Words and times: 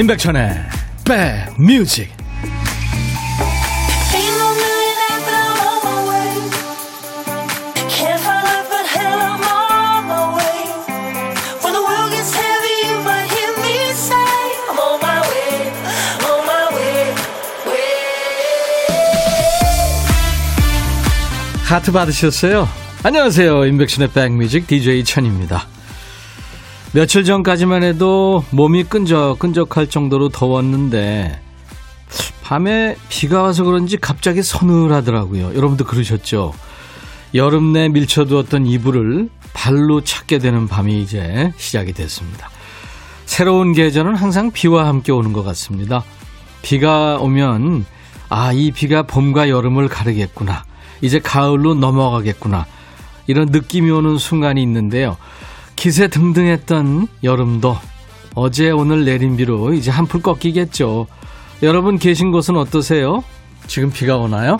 임백천의 0.00 0.48
백뮤직 1.04 2.10
하트 21.66 21.92
받으셨어요? 21.92 22.66
안녕하세요. 23.02 23.66
임백천의 23.66 24.12
백뮤직 24.12 24.66
DJ 24.66 25.04
천입니다. 25.04 25.66
며칠 26.92 27.22
전까지만 27.24 27.84
해도 27.84 28.44
몸이 28.50 28.84
끈적끈적할 28.84 29.86
정도로 29.88 30.28
더웠는데 30.28 31.40
밤에 32.42 32.96
비가 33.08 33.42
와서 33.42 33.62
그런지 33.62 33.96
갑자기 33.96 34.42
서늘하더라고요. 34.42 35.54
여러분도 35.54 35.84
그러셨죠? 35.84 36.52
여름 37.34 37.72
내 37.72 37.88
밀쳐두었던 37.88 38.66
이불을 38.66 39.28
발로 39.52 40.02
찾게 40.02 40.38
되는 40.38 40.66
밤이 40.66 41.00
이제 41.00 41.52
시작이 41.56 41.92
됐습니다. 41.92 42.50
새로운 43.24 43.72
계절은 43.72 44.16
항상 44.16 44.50
비와 44.50 44.88
함께 44.88 45.12
오는 45.12 45.32
것 45.32 45.44
같습니다. 45.44 46.02
비가 46.62 47.18
오면 47.18 47.86
아, 48.30 48.52
이 48.52 48.72
비가 48.72 49.04
봄과 49.04 49.48
여름을 49.48 49.86
가르겠구나. 49.86 50.64
이제 51.02 51.20
가을로 51.20 51.74
넘어가겠구나. 51.74 52.66
이런 53.28 53.46
느낌이 53.50 53.90
오는 53.92 54.18
순간이 54.18 54.60
있는데요. 54.62 55.16
기세 55.80 56.08
등등했던 56.08 57.08
여름도 57.24 57.74
어제 58.34 58.70
오늘 58.70 59.06
내린 59.06 59.38
비로 59.38 59.72
이제 59.72 59.90
한풀 59.90 60.20
꺾이겠죠. 60.20 61.06
여러분 61.62 61.98
계신 61.98 62.30
곳은 62.30 62.58
어떠세요? 62.58 63.24
지금 63.66 63.90
비가 63.90 64.18
오나요? 64.18 64.58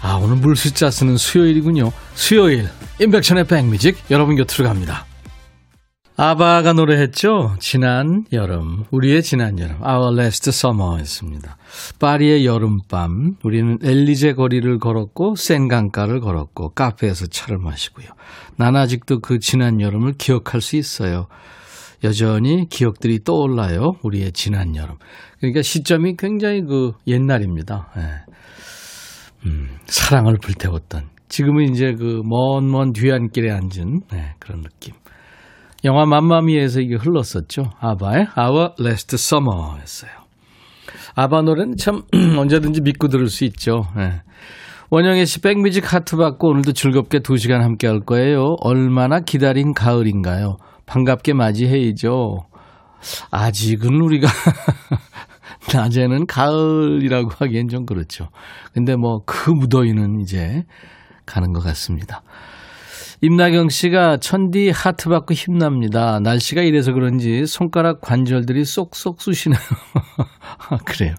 아, 0.00 0.14
오늘 0.14 0.36
물숫자 0.36 0.90
쓰는 0.90 1.18
수요일이군요. 1.18 1.92
수요일, 2.14 2.70
인백션의 2.98 3.46
백뮤직 3.46 3.98
여러분 4.10 4.36
곁으로 4.36 4.66
갑니다. 4.66 5.04
아바가 6.18 6.72
노래했죠. 6.72 7.56
지난 7.60 8.24
여름, 8.32 8.84
우리의 8.90 9.22
지난 9.22 9.58
여름, 9.58 9.82
Our 9.82 10.18
Last 10.18 10.48
Summer였습니다. 10.48 11.58
파리의 12.00 12.46
여름밤, 12.46 13.34
우리는 13.44 13.78
엘리제 13.82 14.32
거리를 14.32 14.78
걸었고 14.78 15.34
센 15.36 15.68
강가를 15.68 16.20
걸었고 16.20 16.70
카페에서 16.70 17.26
차를 17.26 17.58
마시고요. 17.58 18.06
난 18.56 18.76
아직도 18.76 19.20
그 19.20 19.38
지난 19.40 19.82
여름을 19.82 20.14
기억할 20.16 20.62
수 20.62 20.76
있어요. 20.76 21.26
여전히 22.02 22.66
기억들이 22.70 23.22
떠올라요. 23.22 23.92
우리의 24.02 24.32
지난 24.32 24.74
여름. 24.74 24.96
그러니까 25.40 25.60
시점이 25.60 26.16
굉장히 26.18 26.62
그 26.62 26.92
옛날입니다. 27.06 27.88
네. 27.94 28.02
음, 29.44 29.68
사랑을 29.84 30.38
불태웠던. 30.40 31.08
지금은 31.28 31.72
이제 31.74 31.92
그 31.92 32.22
먼 32.24 32.70
먼 32.70 32.92
뒤안길에 32.92 33.50
앉은 33.50 34.00
네, 34.12 34.34
그런 34.38 34.62
느낌. 34.62 34.94
영화 35.84 36.04
맘마미에서 36.06 36.80
이게 36.80 36.96
흘렀었죠. 36.96 37.70
아바의 37.80 38.28
Our 38.38 38.70
Last 38.80 39.14
Summer였어요. 39.14 40.10
아바 41.14 41.42
노래는 41.42 41.76
참 41.76 42.02
언제든지 42.38 42.80
믿고 42.82 43.08
들을 43.08 43.28
수 43.28 43.44
있죠. 43.44 43.82
네. 43.96 44.22
원영애 44.90 45.24
씨 45.24 45.40
백뮤직 45.40 45.92
하트 45.92 46.16
받고 46.16 46.48
오늘도 46.50 46.72
즐겁게 46.72 47.18
2시간 47.18 47.60
함께 47.60 47.86
할 47.86 48.00
거예요. 48.00 48.54
얼마나 48.60 49.20
기다린 49.20 49.72
가을인가요? 49.74 50.56
반갑게 50.86 51.32
맞이해야죠. 51.34 52.46
아직은 53.30 54.00
우리가 54.00 54.28
낮에는 55.74 56.26
가을이라고 56.26 57.30
하기엔 57.38 57.68
좀 57.68 57.84
그렇죠. 57.86 58.28
근데 58.72 58.94
뭐 58.96 59.20
그 59.26 59.50
무더위는 59.50 60.20
이제 60.20 60.62
가는 61.24 61.52
것 61.52 61.62
같습니다. 61.64 62.22
임나경 63.22 63.68
씨가 63.70 64.18
천디 64.18 64.70
하트 64.70 65.08
받고 65.08 65.34
힘납니다. 65.34 66.20
날씨가 66.20 66.62
이래서 66.62 66.92
그런지 66.92 67.46
손가락 67.46 68.00
관절들이 68.00 68.64
쏙쏙 68.64 69.20
쑤시네요. 69.20 69.58
아, 70.70 70.76
그래요. 70.84 71.14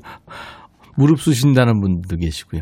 무릎 0.96 1.19
쑤신다는 1.22 1.81
분도 1.81 2.16
계시고요. 2.18 2.62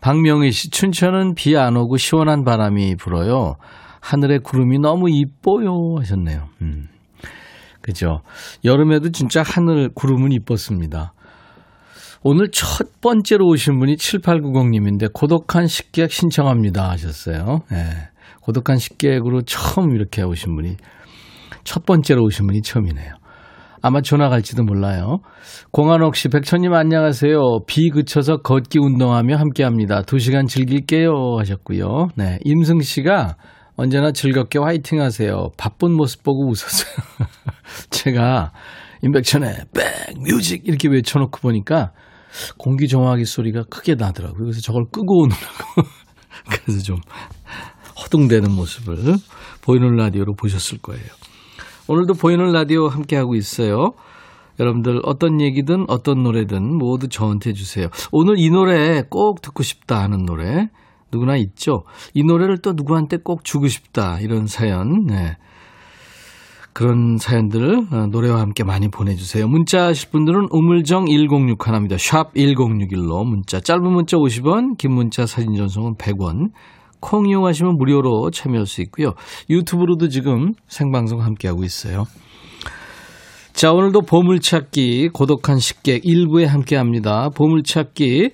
박명희 0.00 0.52
씨, 0.52 0.70
춘천은 0.70 1.34
비 1.34 1.56
안 1.56 1.76
오고 1.76 1.96
시원한 1.96 2.44
바람이 2.44 2.96
불어요. 2.96 3.56
하늘에 4.00 4.38
구름이 4.38 4.78
너무 4.78 5.10
이뻐요 5.10 5.96
하셨네요. 5.98 6.48
음. 6.62 6.88
그죠. 7.80 8.20
여름에도 8.64 9.10
진짜 9.10 9.42
하늘 9.42 9.88
구름은 9.94 10.32
이뻤습니다. 10.32 11.14
오늘 12.22 12.50
첫 12.52 13.00
번째로 13.00 13.46
오신 13.46 13.78
분이 13.78 13.96
7890님인데 13.96 15.12
고독한 15.12 15.66
식객 15.66 16.10
신청합니다 16.12 16.90
하셨어요. 16.90 17.60
네. 17.70 18.08
고독한 18.48 18.78
식객으로 18.78 19.42
처음 19.42 19.94
이렇게 19.94 20.22
오신 20.22 20.56
분이 20.56 20.76
첫 21.64 21.84
번째로 21.84 22.24
오신 22.24 22.46
분이 22.46 22.62
처음이네요. 22.62 23.12
아마 23.82 24.00
전화 24.00 24.30
갈지도 24.30 24.62
몰라요. 24.62 25.18
공한옥 25.70 26.16
씨, 26.16 26.28
백천님 26.28 26.72
안녕하세요. 26.72 27.36
비 27.66 27.90
그쳐서 27.90 28.38
걷기 28.38 28.78
운동하며 28.78 29.36
함께 29.36 29.64
합니다. 29.64 30.00
두 30.00 30.18
시간 30.18 30.46
즐길게요. 30.46 31.36
하셨고요. 31.38 32.08
네. 32.16 32.38
임승 32.42 32.80
씨가 32.80 33.36
언제나 33.76 34.12
즐겁게 34.12 34.58
화이팅 34.58 35.02
하세요. 35.02 35.50
바쁜 35.58 35.92
모습 35.92 36.22
보고 36.22 36.48
웃었어요. 36.48 37.04
제가 37.90 38.52
임백천의 39.02 39.56
백뮤직 39.74 40.66
이렇게 40.66 40.88
외쳐놓고 40.88 41.40
보니까 41.40 41.92
공기 42.56 42.88
정화기 42.88 43.26
소리가 43.26 43.64
크게 43.64 43.96
나더라고요. 43.96 44.40
그래서 44.40 44.62
저걸 44.62 44.86
끄고 44.90 45.24
오느라고. 45.24 45.82
그래서 46.48 46.82
좀 46.82 46.96
허둥대는 48.02 48.50
모습을 48.52 49.16
보이는 49.62 49.96
라디오로 49.96 50.34
보셨을 50.34 50.78
거예요. 50.78 51.06
오늘도 51.88 52.14
보이는 52.14 52.52
라디오 52.52 52.88
함께하고 52.88 53.34
있어요. 53.34 53.92
여러분들 54.60 55.00
어떤 55.04 55.40
얘기든 55.40 55.86
어떤 55.88 56.22
노래든 56.22 56.76
모두 56.76 57.08
저한테 57.08 57.52
주세요. 57.52 57.88
오늘 58.10 58.38
이 58.38 58.50
노래 58.50 59.02
꼭 59.08 59.40
듣고 59.40 59.62
싶다 59.62 60.02
하는 60.02 60.24
노래 60.24 60.68
누구나 61.12 61.36
있죠. 61.36 61.84
이 62.14 62.22
노래를 62.22 62.58
또 62.58 62.72
누구한테 62.72 63.18
꼭 63.18 63.44
주고 63.44 63.68
싶다 63.68 64.20
이런 64.20 64.46
사연. 64.46 65.06
네. 65.06 65.36
그런 66.72 67.18
사연들 67.18 67.86
어, 67.90 68.06
노래와 68.06 68.40
함께 68.40 68.62
많이 68.62 68.88
보내주세요. 68.88 69.48
문자 69.48 69.86
하실 69.86 70.10
분들은 70.10 70.48
우물정 70.50 71.06
1061 71.06 71.74
합니다. 71.74 71.96
샵 71.98 72.34
1061로 72.34 73.26
문자 73.26 73.58
짧은 73.58 73.82
문자 73.82 74.16
50원 74.16 74.76
긴 74.76 74.92
문자 74.92 75.26
사진 75.26 75.54
전송은 75.56 75.96
100원 75.96 76.50
콩 77.00 77.28
이용하시면 77.28 77.76
무료로 77.76 78.30
참여할 78.30 78.66
수 78.66 78.82
있고요. 78.82 79.14
유튜브로도 79.50 80.08
지금 80.08 80.52
생방송 80.66 81.22
함께하고 81.22 81.64
있어요. 81.64 82.04
자, 83.52 83.72
오늘도 83.72 84.02
보물찾기 84.02 85.08
고독한 85.12 85.58
식객 85.58 86.02
1부에 86.02 86.46
함께 86.46 86.76
합니다. 86.76 87.28
보물찾기 87.34 88.30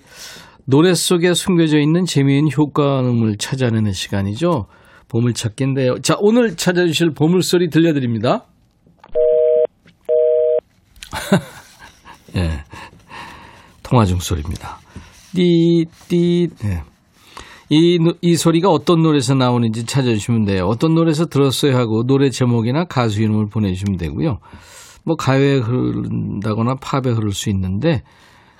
노래 0.66 0.94
속에 0.94 1.34
숨겨져 1.34 1.78
있는 1.78 2.04
재미있는 2.04 2.50
효과음을 2.56 3.36
찾아내는 3.38 3.92
시간이죠. 3.92 4.66
보물찾기인데요. 5.08 6.00
자, 6.02 6.16
오늘 6.20 6.56
찾아주실 6.56 7.12
보물소리 7.14 7.70
들려드립니다. 7.70 8.44
예. 12.37 12.64
통화 13.82 14.05
중 14.05 14.19
소리입니다. 14.19 14.78
띠, 15.34 15.87
띠, 16.08 16.49
예. 16.64 16.82
이, 17.70 17.99
이 18.20 18.37
소리가 18.37 18.69
어떤 18.69 19.02
노래에서 19.02 19.34
나오는지 19.34 19.84
찾아주시면 19.87 20.44
돼요. 20.44 20.66
어떤 20.66 20.94
노래에서 20.94 21.26
들었어요 21.26 21.76
하고 21.76 22.05
노래 22.05 22.31
제목이나 22.31 22.84
가수 22.84 23.22
이름을 23.22 23.49
보내주시면 23.49 23.96
되고요. 23.99 24.38
뭐 25.05 25.16
가요에 25.16 25.56
흐른다거나 25.58 26.76
팝에 26.81 27.12
흐를 27.12 27.32
수 27.32 27.50
있는데 27.50 28.02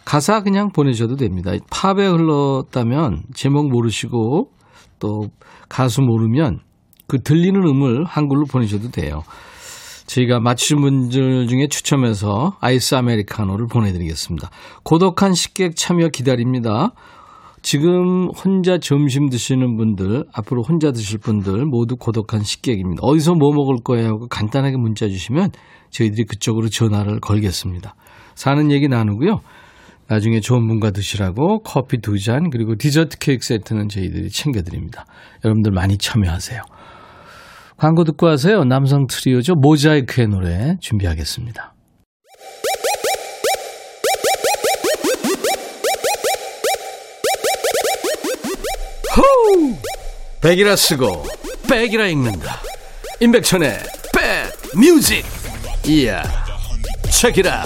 가사 0.05 0.43
그냥 0.43 0.71
보내셔도 0.71 1.17
됩니다. 1.17 1.53
팝에 1.71 2.07
흘렀다면 2.07 3.23
제목 3.35 3.71
모르시고 3.71 4.51
또 4.99 5.29
가수 5.69 6.03
모르면 6.03 6.61
그 7.07 7.23
들리는 7.23 7.63
음을 7.63 8.05
한글로 8.05 8.45
보내셔도 8.47 8.91
돼요. 8.91 9.23
저희가 10.07 10.41
맞추신 10.41 10.81
분들 10.81 11.49
중에 11.49 11.69
추첨해서 11.69 12.57
아이스 12.61 12.95
아메리카노를 12.95 13.67
보내드리겠습니다. 13.67 14.51
고독한 14.83 15.33
식객 15.33 15.77
참여 15.77 16.09
기다립니다. 16.09 16.93
지금 17.65 18.29
혼자 18.29 18.77
점심 18.77 19.31
드시는 19.31 19.79
분들, 19.79 20.25
앞으로 20.35 20.63
혼자 20.63 20.93
드실 20.93 21.19
분들 21.19 21.65
모두 21.65 21.97
고독한 21.97 22.43
식객입니다. 22.43 23.01
어디서 23.03 23.33
뭐 23.33 23.55
먹을 23.55 23.77
거예요 23.83 24.07
하고 24.07 24.29
간단하게 24.29 24.77
문자 24.77 25.09
주시면 25.09 25.49
저희들이 25.89 26.25
그쪽으로 26.25 26.69
전화를 26.69 27.21
걸겠습니다. 27.21 27.95
사는 28.35 28.71
얘기 28.71 28.87
나누고요. 28.87 29.41
나중에 30.09 30.41
좋은 30.41 30.69
분과 30.69 30.91
드시라고 30.91 31.61
커피 31.61 32.03
두 32.03 32.19
잔, 32.19 32.51
그리고 32.51 32.77
디저트 32.77 33.17
케이크 33.19 33.43
세트는 33.43 33.89
저희들이 33.89 34.29
챙겨드립니다. 34.29 35.07
여러분들 35.43 35.73
많이 35.73 35.97
참여하세요. 35.97 36.61
광고 37.79 38.05
듣고 38.05 38.29
하세요. 38.29 38.63
남성 38.65 39.07
트리오죠. 39.07 39.55
모자이크의 39.55 40.29
노래 40.29 40.77
준비하겠습니다. 40.81 41.74
후! 49.15 49.77
백이라 50.43 50.75
쓰고 50.75 51.25
백이라 51.71 52.09
읽는다. 52.09 52.61
임백천의 53.21 53.71
백 54.13 54.77
뮤직. 54.77 55.25
이야 55.87 56.23
책이라. 57.11 57.65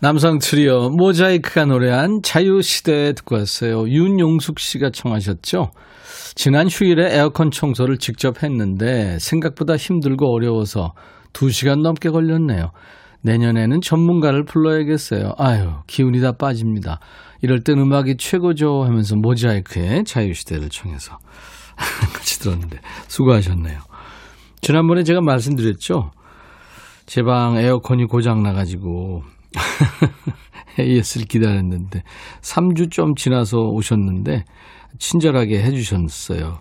남성 0.00 0.38
트리오 0.38 0.90
모자이크가 0.90 1.66
노래한 1.66 2.20
자유시대 2.22 3.12
듣고 3.14 3.36
왔어요. 3.36 3.88
윤용숙 3.88 4.58
씨가 4.58 4.90
청하셨죠? 4.92 5.70
지난 6.34 6.68
휴일에 6.68 7.16
에어컨 7.16 7.50
청소를 7.50 7.98
직접 7.98 8.42
했는데 8.42 9.18
생각보다 9.20 9.76
힘들고 9.76 10.34
어려워서 10.34 10.92
2시간 11.32 11.82
넘게 11.82 12.10
걸렸네요. 12.10 12.70
내년에는 13.22 13.80
전문가를 13.80 14.44
불러야겠어요. 14.44 15.32
아유, 15.38 15.72
기운이 15.86 16.20
다 16.20 16.32
빠집니다. 16.32 17.00
이럴 17.42 17.60
땐 17.60 17.78
음악이 17.78 18.16
최고죠 18.16 18.84
하면서 18.84 19.16
모자이크의 19.16 20.04
자유시대를 20.04 20.68
청해서 20.70 21.18
같이 22.14 22.40
들었는데 22.40 22.78
수고하셨네요. 23.08 23.80
지난번에 24.60 25.02
제가 25.04 25.20
말씀드렸죠. 25.20 26.10
제 27.06 27.22
방 27.22 27.56
에어컨이 27.56 28.04
고장 28.04 28.42
나가지고 28.42 29.22
AS를 30.78 31.26
기다렸는데 31.26 32.02
3주 32.42 32.90
좀 32.90 33.14
지나서 33.14 33.58
오셨는데 33.58 34.44
친절하게 34.98 35.62
해주셨어요. 35.62 36.58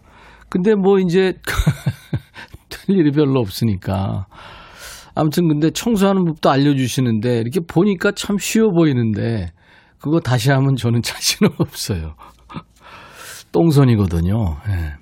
근데 0.50 0.76
뭐 0.76 1.00
이제 1.00 1.34
될 2.70 2.98
일이 2.98 3.12
별로 3.12 3.40
없으니까. 3.42 4.28
아무튼 5.18 5.48
근데 5.48 5.72
청소하는 5.72 6.26
법도 6.26 6.50
알려주시는데 6.50 7.40
이렇게 7.40 7.60
보니까 7.60 8.12
참 8.12 8.38
쉬워 8.38 8.70
보이는데 8.70 9.48
그거 10.00 10.20
다시 10.20 10.52
하면 10.52 10.76
저는 10.76 11.02
자신은 11.04 11.54
없어요. 11.58 12.14
똥손이거든요. 13.52 14.58
네. 14.68 14.94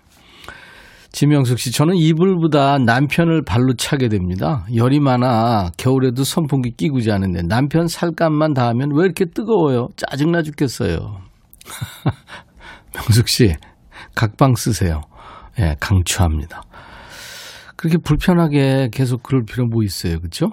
지명숙 1.11 1.59
씨, 1.59 1.71
저는 1.71 1.95
이불보다 1.95 2.77
남편을 2.79 3.43
발로 3.45 3.73
차게 3.73 4.09
됩니다. 4.09 4.65
열이 4.75 4.99
많아 4.99 5.71
겨울에도 5.77 6.25
선풍기 6.25 6.71
끼고 6.71 6.99
자는데 6.99 7.43
남편 7.47 7.87
살감만 7.87 8.53
닿으면 8.53 8.89
왜 8.93 9.05
이렇게 9.05 9.23
뜨거워요? 9.23 9.87
짜증나 9.95 10.41
죽겠어요. 10.41 10.97
명숙 12.93 13.29
씨, 13.29 13.53
각방 14.13 14.55
쓰세요. 14.55 15.01
예, 15.59 15.63
네, 15.63 15.75
강추합니다. 15.79 16.61
그렇게 17.75 17.97
불편하게 17.97 18.89
계속 18.91 19.23
그럴 19.23 19.43
필요 19.43 19.65
뭐 19.67 19.83
있어요. 19.83 20.17
그렇죠? 20.19 20.47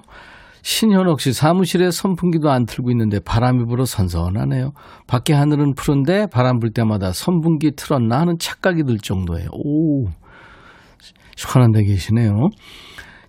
신현옥 0.61 1.19
씨 1.19 1.33
사무실에 1.33 1.91
선풍기도 1.91 2.49
안 2.49 2.65
틀고 2.65 2.89
있는데 2.91 3.19
바람이 3.19 3.65
불어 3.65 3.83
선선하네요. 3.85 4.71
밖에 5.07 5.33
하늘은 5.33 5.73
푸른데 5.75 6.27
바람 6.31 6.59
불 6.59 6.71
때마다 6.71 7.11
선풍기 7.11 7.71
틀었나 7.75 8.19
하는 8.21 8.35
착각이 8.39 8.83
들 8.83 8.97
정도예요. 8.97 9.49
오, 9.51 10.05
시원한 11.35 11.71
데 11.73 11.83
계시네요. 11.83 12.31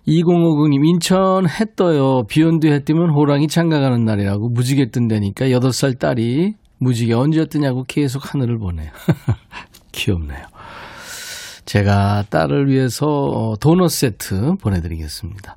2059님, 0.07 0.85
인천 0.87 1.45
해 1.49 1.65
떠요. 1.75 2.23
비 2.29 2.43
온 2.43 2.59
뒤 2.59 2.69
해 2.71 2.79
뜨면 2.83 3.09
호랑이 3.09 3.47
장가 3.47 3.79
가는 3.79 4.05
날이라고 4.05 4.49
무지개 4.49 4.91
뜬다니까 4.91 5.47
8살 5.47 5.99
딸이 5.99 6.53
무지개 6.79 7.13
언제 7.13 7.43
뜨냐고 7.45 7.83
계속 7.87 8.33
하늘을 8.33 8.59
보네요. 8.59 8.91
귀엽네요. 9.91 10.45
제가 11.65 12.23
딸을 12.29 12.69
위해서 12.69 13.05
어, 13.07 13.55
도넛 13.57 13.89
세트 13.89 14.55
보내드리겠습니다. 14.61 15.55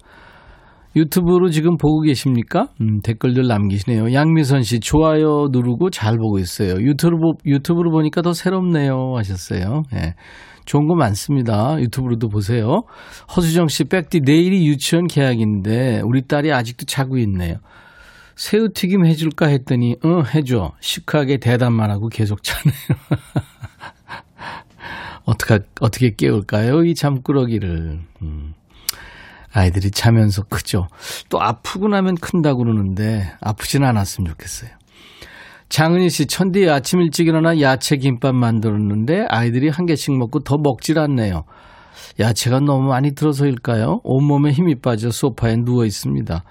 유튜브로 0.97 1.51
지금 1.51 1.77
보고 1.77 2.01
계십니까? 2.01 2.69
음, 2.81 3.01
댓글들 3.03 3.47
남기시네요. 3.47 4.13
양미선 4.13 4.63
씨, 4.63 4.81
좋아요 4.81 5.49
누르고 5.51 5.91
잘 5.91 6.17
보고 6.17 6.39
있어요. 6.39 6.75
유튜브, 6.81 7.17
유튜브로 7.47 7.91
보니까 7.91 8.23
더 8.23 8.33
새롭네요. 8.33 9.15
하셨어요. 9.17 9.83
예. 9.95 10.15
좋은 10.65 10.87
거 10.87 10.95
많습니다. 10.97 11.77
유튜브로도 11.81 12.29
보세요. 12.29 12.83
허수정 13.35 13.69
씨, 13.69 13.85
백디, 13.85 14.21
내일이 14.25 14.67
유치원 14.67 15.07
개학인데, 15.07 16.03
우리 16.05 16.23
딸이 16.27 16.53
아직도 16.53 16.85
자고 16.85 17.17
있네요. 17.19 17.57
새우튀김 18.37 19.07
해줄까 19.07 19.47
했더니, 19.47 19.97
응, 20.05 20.23
해줘. 20.35 20.73
시크하게 20.81 21.39
대답만 21.39 21.91
하고 21.91 22.09
계속 22.09 22.43
자네요. 22.43 22.75
어떻게, 25.25 25.61
어떻게 25.81 26.15
깨울까요? 26.15 26.85
이 26.85 26.95
잠꾸러기를. 26.95 28.01
음. 28.23 28.55
아이들이 29.53 29.91
자면서 29.91 30.43
크죠. 30.45 30.89
또 31.31 31.41
아프고 31.41 31.89
나면 31.89 32.17
큰다고 32.17 32.65
그러는데 32.65 33.33
아프진 33.41 33.85
않았으면 33.85 34.31
좋겠어요. 34.31 34.71
장은희 35.69 36.09
씨, 36.09 36.27
천디 36.27 36.69
아침 36.69 37.01
일찍 37.01 37.27
일어나 37.27 37.61
야채 37.61 37.97
김밥 37.97 38.35
만들었는데 38.35 39.27
아이들이 39.29 39.69
한 39.69 39.87
개씩 39.87 40.17
먹고 40.17 40.41
더 40.41 40.57
먹질 40.57 40.99
않네요. 40.99 41.45
야채가 42.21 42.61
너무 42.61 42.89
많이 42.89 43.15
들어서일까요? 43.15 44.01
온몸에 44.03 44.53
힘이 44.53 44.77
빠져 44.77 45.11
소파에 45.11 45.57
누워 45.57 45.85
있습니다. 45.85 46.43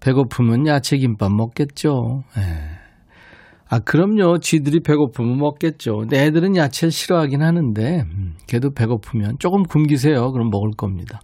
배고프면 0.00 0.66
야채 0.66 0.96
김밥 0.96 1.32
먹겠죠. 1.32 2.24
에. 2.36 2.77
예. 3.72 3.76
아, 3.76 3.78
그럼요. 3.80 4.38
쥐들이 4.38 4.80
배고프면 4.80 5.38
먹겠죠. 5.38 6.06
내 6.08 6.26
애들은 6.26 6.56
야채를 6.56 6.90
싫어하긴 6.90 7.42
하는데, 7.42 8.02
음, 8.02 8.34
걔도 8.46 8.70
배고프면 8.72 9.36
조금 9.38 9.62
굶기세요. 9.62 10.32
그럼 10.32 10.50
먹을 10.50 10.70
겁니다. 10.76 11.20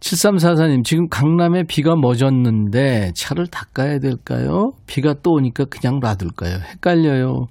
7344님, 0.00 0.84
지금 0.84 1.08
강남에 1.08 1.64
비가 1.64 1.96
멎었는데 1.96 3.12
차를 3.16 3.48
닦아야 3.48 3.98
될까요? 3.98 4.72
비가 4.86 5.14
또 5.22 5.32
오니까 5.32 5.64
그냥 5.64 5.98
놔둘까요? 6.00 6.58
헷갈려요. 6.74 7.46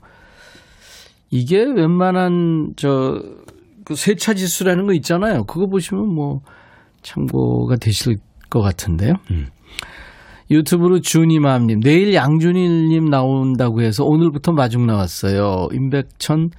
이게 1.29 1.57
웬만한, 1.57 2.73
저, 2.77 3.21
그 3.83 3.95
세차 3.95 4.33
지수라는 4.33 4.85
거 4.85 4.93
있잖아요. 4.93 5.43
그거 5.43 5.67
보시면 5.67 6.07
뭐 6.13 6.39
참고가 7.01 7.75
되실 7.75 8.15
것 8.49 8.61
같은데요. 8.61 9.13
음. 9.31 9.47
유튜브로 10.49 11.01
주니맘님, 11.01 11.81
내일 11.81 12.13
양준일님 12.13 13.05
나온다고 13.05 13.81
해서 13.81 14.05
오늘부터 14.05 14.53
마중 14.53 14.85
나왔어요. 14.85 15.67
임백천 15.73 16.49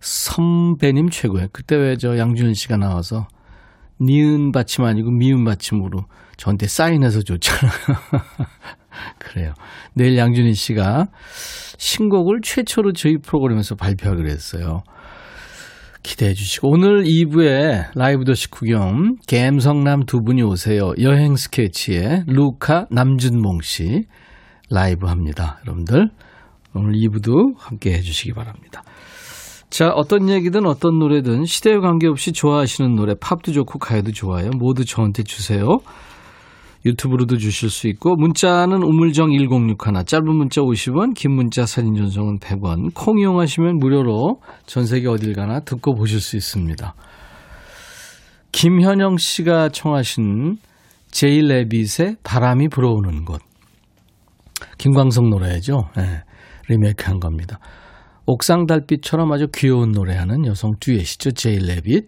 선배님 0.00 1.10
최고예요. 1.10 1.48
그때 1.52 1.76
왜 1.76 1.96
저 1.96 2.18
양준일 2.18 2.54
씨가 2.54 2.76
나와서 2.76 3.26
니은 4.00 4.52
받침 4.52 4.84
아니고 4.84 5.10
미은 5.10 5.44
받침으로 5.44 6.04
저한테 6.36 6.66
사인해서 6.66 7.22
줬잖아요. 7.22 7.72
그래요. 9.18 9.52
내일 9.94 10.18
양준일 10.18 10.54
씨가 10.54 11.06
신곡을 11.78 12.40
최초로 12.42 12.92
저희 12.92 13.16
프로그램에서 13.18 13.74
발표하기로 13.74 14.28
했어요. 14.28 14.82
기대해 16.06 16.34
주시고 16.34 16.70
오늘 16.70 17.02
2부에 17.02 17.90
라이브 17.96 18.24
도시 18.24 18.48
구경 18.48 19.16
갬성남 19.26 20.04
두 20.06 20.22
분이 20.22 20.40
오세요. 20.40 20.92
여행 21.00 21.34
스케치에 21.34 22.22
루카 22.28 22.86
남준몽 22.92 23.58
씨 23.62 24.04
라이브 24.70 25.08
합니다. 25.08 25.58
여러분들 25.66 26.10
오늘 26.74 26.92
2부도 26.92 27.56
함께 27.58 27.92
해 27.92 28.00
주시기 28.02 28.34
바랍니다. 28.34 28.84
자, 29.68 29.88
어떤 29.88 30.30
얘기든 30.30 30.64
어떤 30.64 31.00
노래든 31.00 31.44
시대에 31.44 31.78
관계없이 31.78 32.32
좋아하시는 32.32 32.94
노래 32.94 33.14
팝도 33.20 33.50
좋고 33.50 33.80
가요도 33.80 34.12
좋아요. 34.12 34.50
모두 34.56 34.84
저한테 34.84 35.24
주세요. 35.24 35.66
유튜브로도 36.86 37.36
주실 37.36 37.68
수 37.68 37.88
있고 37.88 38.14
문자는 38.14 38.82
우물정 38.82 39.32
1061 39.32 40.04
짧은 40.06 40.24
문자 40.24 40.60
50원 40.60 41.14
긴 41.14 41.32
문자 41.32 41.66
사진 41.66 41.96
전송은 41.96 42.38
100원 42.38 42.94
콩 42.94 43.18
이용하시면 43.18 43.78
무료로 43.78 44.40
전 44.66 44.86
세계 44.86 45.08
어딜 45.08 45.34
가나 45.34 45.60
듣고 45.60 45.94
보실 45.96 46.20
수 46.20 46.36
있습니다. 46.36 46.94
김현영 48.52 49.16
씨가 49.18 49.70
청하신 49.70 50.58
제이 51.10 51.42
레빗의 51.42 52.16
바람이 52.22 52.68
불어오는 52.68 53.24
곳 53.24 53.42
김광석 54.78 55.28
노래죠. 55.28 55.88
네, 55.96 56.22
리메이크한 56.68 57.18
겁니다. 57.18 57.58
옥상 58.26 58.66
달빛처럼 58.66 59.30
아주 59.32 59.48
귀여운 59.52 59.90
노래하는 59.90 60.46
여성 60.46 60.72
듀엣이죠. 60.80 61.32
제이 61.32 61.58
레빗 61.58 62.06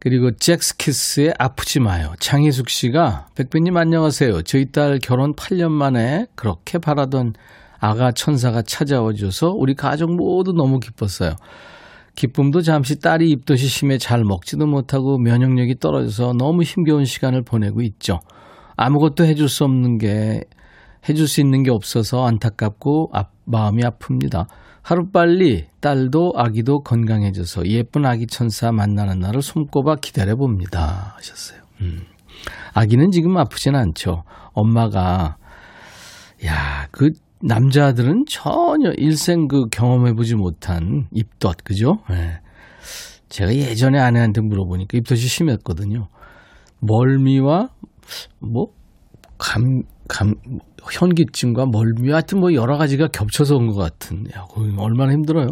그리고 0.00 0.30
잭스키스의 0.30 1.34
아프지 1.38 1.80
마요. 1.80 2.12
장희숙 2.20 2.68
씨가 2.68 3.26
백배님 3.34 3.76
안녕하세요. 3.76 4.42
저희 4.42 4.70
딸 4.70 5.00
결혼 5.00 5.34
8년 5.34 5.70
만에 5.70 6.26
그렇게 6.36 6.78
바라던 6.78 7.32
아가 7.80 8.12
천사가 8.12 8.62
찾아와 8.62 9.12
줘서 9.12 9.50
우리 9.50 9.74
가족 9.74 10.14
모두 10.14 10.52
너무 10.52 10.78
기뻤어요. 10.78 11.34
기쁨도 12.14 12.62
잠시 12.62 13.00
딸이 13.00 13.28
입덧이 13.30 13.58
심해 13.58 13.98
잘 13.98 14.24
먹지도 14.24 14.66
못하고 14.66 15.18
면역력이 15.18 15.78
떨어져서 15.80 16.32
너무 16.34 16.62
힘겨운 16.62 17.04
시간을 17.04 17.42
보내고 17.42 17.82
있죠. 17.82 18.20
아무것도 18.76 19.24
해줄 19.24 19.48
수 19.48 19.64
없는 19.64 19.98
게 19.98 20.44
해줄 21.08 21.26
수 21.26 21.40
있는 21.40 21.64
게 21.64 21.70
없어서 21.70 22.24
안타깝고 22.24 23.10
아, 23.12 23.24
마음이 23.44 23.82
아픕니다. 23.82 24.46
하루빨리 24.88 25.66
딸도 25.82 26.32
아기도 26.34 26.80
건강해져서 26.80 27.66
예쁜 27.66 28.06
아기 28.06 28.26
천사 28.26 28.72
만나는 28.72 29.18
날을 29.18 29.42
손꼽아 29.42 29.96
기다려봅니다. 29.96 31.12
하셨어요. 31.14 31.60
음. 31.82 32.06
아기는 32.72 33.10
지금 33.10 33.36
아프진 33.36 33.74
않죠. 33.74 34.24
엄마가, 34.54 35.36
야, 36.46 36.88
그 36.90 37.10
남자들은 37.42 38.24
전혀 38.30 38.92
일생 38.96 39.46
그 39.46 39.66
경험해보지 39.70 40.36
못한 40.36 41.06
입덧, 41.12 41.58
그죠? 41.64 41.98
네. 42.08 42.40
제가 43.28 43.54
예전에 43.54 43.98
아내한테 43.98 44.40
물어보니까 44.40 44.96
입덧이 44.96 45.20
심했거든요. 45.20 46.08
멀미와 46.80 47.68
뭐, 48.38 48.68
감, 49.36 49.82
감, 50.08 50.32
현기증과 50.92 51.66
멀미, 51.72 52.10
하여튼 52.10 52.40
뭐 52.40 52.52
여러 52.54 52.76
가지가 52.78 53.08
겹쳐서 53.08 53.56
온 53.56 53.68
것 53.68 53.76
같은. 53.76 54.24
야, 54.36 54.44
얼마나 54.78 55.12
힘들어요. 55.12 55.48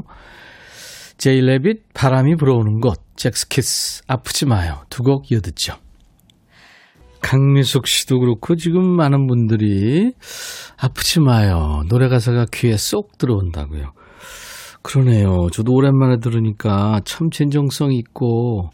제이 1.19 1.41
레빗, 1.41 1.83
바람이 1.95 2.37
불어오는 2.37 2.81
곳, 2.81 3.01
잭스키스, 3.17 4.03
아프지 4.07 4.47
마요. 4.47 4.83
두 4.91 5.03
곡 5.03 5.31
이어듣죠. 5.33 5.75
강미숙 7.23 7.87
씨도 7.87 8.21
그렇고 8.21 8.55
지금 8.57 8.85
많은 8.97 9.27
분들이 9.27 10.13
아프지 10.77 11.21
마요. 11.21 11.83
노래 11.89 12.09
가사가 12.09 12.47
귀에 12.53 12.77
쏙 12.77 13.19
들어온다고요. 13.19 13.93
그러네요. 14.83 15.49
저도 15.53 15.73
오랜만에 15.73 16.19
들으니까 16.19 17.01
참 17.05 17.31
진정성 17.31 17.93
있고 17.95 18.71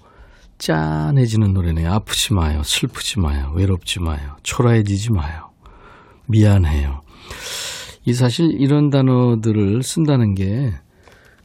짠해지는 0.58 1.54
노래네요. 1.54 1.90
아프지 1.92 2.34
마요. 2.34 2.62
슬프지 2.62 3.20
마요. 3.20 3.52
외롭지 3.56 4.00
마요. 4.00 4.36
초라해지지 4.42 5.12
마요. 5.12 5.51
미안해요. 6.28 7.00
이 8.04 8.12
사실 8.14 8.50
이런 8.58 8.90
단어들을 8.90 9.82
쓴다는 9.82 10.34
게 10.34 10.72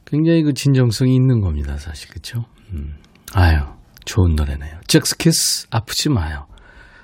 굉장히 0.06 0.44
그 0.44 0.54
진정성이 0.54 1.16
있는 1.16 1.42
겁니다. 1.42 1.78
사실 1.78 2.10
그렇죠? 2.10 2.46
음. 2.74 2.96
아유 3.34 3.60
좋은 4.06 4.36
노래네요. 4.36 4.80
잭스키스 4.88 5.68
아프지 5.70 6.10
마요. 6.10 6.46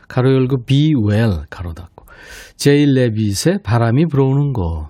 가로 0.08 0.32
열고 0.34 0.66
be 0.66 0.94
well 1.10 1.44
가로 1.50 1.74
닫고 1.74 2.06
제일 2.56 2.94
레빗의 2.94 3.60
바람이 3.64 4.06
불어오는 4.08 4.54
곳 4.54 4.90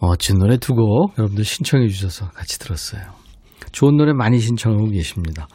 멋진 0.00 0.38
노래 0.38 0.56
두 0.56 0.74
곡 0.74 1.18
여러분들 1.18 1.44
신청해 1.44 1.88
주셔서 1.88 2.28
같이 2.30 2.58
들었어요. 2.58 3.02
좋은 3.72 3.96
노래 3.96 4.12
많이 4.12 4.38
신청하고 4.38 4.90
계십니다. 4.90 5.46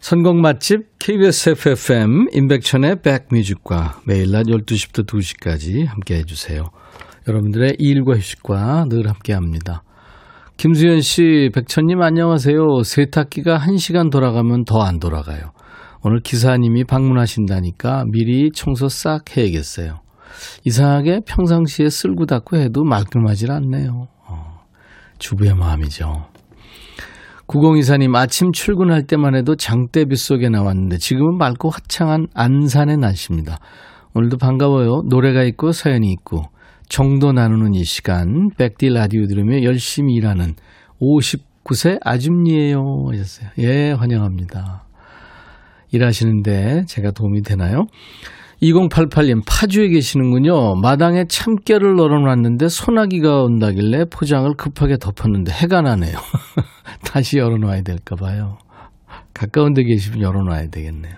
선곡 0.00 0.36
맛집 0.40 0.98
KBS 0.98 1.50
FFM 1.50 2.28
임백천의 2.32 3.02
백뮤직과 3.02 4.00
매일 4.06 4.30
낮 4.30 4.44
12시부터 4.46 5.06
2시까지 5.06 5.86
함께 5.86 6.16
해주세요. 6.16 6.64
여러분들의 7.28 7.76
일과 7.78 8.14
휴식과 8.16 8.86
늘 8.88 9.06
함께 9.08 9.34
합니다. 9.34 9.82
김수현 10.56 11.02
씨, 11.02 11.50
백천님 11.54 12.00
안녕하세요. 12.00 12.82
세탁기가 12.82 13.58
1시간 13.58 14.10
돌아가면 14.10 14.64
더 14.64 14.80
안 14.80 14.98
돌아가요. 15.00 15.52
오늘 16.02 16.20
기사님이 16.20 16.84
방문하신다니까 16.84 18.04
미리 18.10 18.50
청소 18.52 18.88
싹 18.88 19.36
해야겠어요. 19.36 20.00
이상하게 20.64 21.20
평상시에 21.26 21.90
쓸고 21.90 22.24
닦고 22.24 22.56
해도 22.56 22.84
말끔하질 22.84 23.52
않네요. 23.52 24.08
어, 24.28 24.60
주부의 25.18 25.54
마음이죠. 25.54 26.24
9024님 27.50 28.14
아침 28.14 28.52
출근할 28.52 29.02
때만 29.08 29.34
해도 29.34 29.56
장대비 29.56 30.14
속에 30.14 30.48
나왔는데 30.48 30.98
지금은 30.98 31.36
맑고 31.36 31.70
화창한 31.70 32.28
안산의 32.32 32.98
날씨입니다. 32.98 33.58
오늘도 34.14 34.38
반가워요. 34.38 35.02
노래가 35.08 35.42
있고 35.42 35.72
사연이 35.72 36.12
있고 36.12 36.44
정도 36.88 37.32
나누는 37.32 37.74
이 37.74 37.82
시간 37.82 38.50
백디 38.56 38.90
라디오 38.90 39.26
들으며 39.26 39.64
열심히 39.64 40.14
일하는 40.14 40.54
59세 41.00 41.98
아줌니예요 42.02 43.08
하셨어요. 43.10 43.50
예 43.58 43.92
환영합니다. 43.92 44.84
일하시는데 45.90 46.84
제가 46.86 47.10
도움이 47.10 47.42
되나요? 47.42 47.86
2088님, 48.62 49.42
파주에 49.46 49.88
계시는군요. 49.88 50.74
마당에 50.76 51.24
참깨를 51.26 51.96
널어놨는데 51.96 52.68
소나기가 52.68 53.42
온다길래 53.42 54.04
포장을 54.10 54.52
급하게 54.56 54.98
덮었는데 54.98 55.50
해가 55.50 55.80
나네요. 55.80 56.12
다시 57.02 57.38
열어놔야 57.38 57.82
될까 57.82 58.16
봐요. 58.16 58.58
가까운 59.32 59.72
데 59.72 59.82
계시면 59.82 60.20
열어놔야 60.20 60.68
되겠네요. 60.68 61.14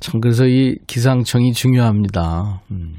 참, 0.00 0.20
그래서 0.20 0.46
이 0.46 0.78
기상청이 0.86 1.52
중요합니다. 1.52 2.62
음. 2.70 2.94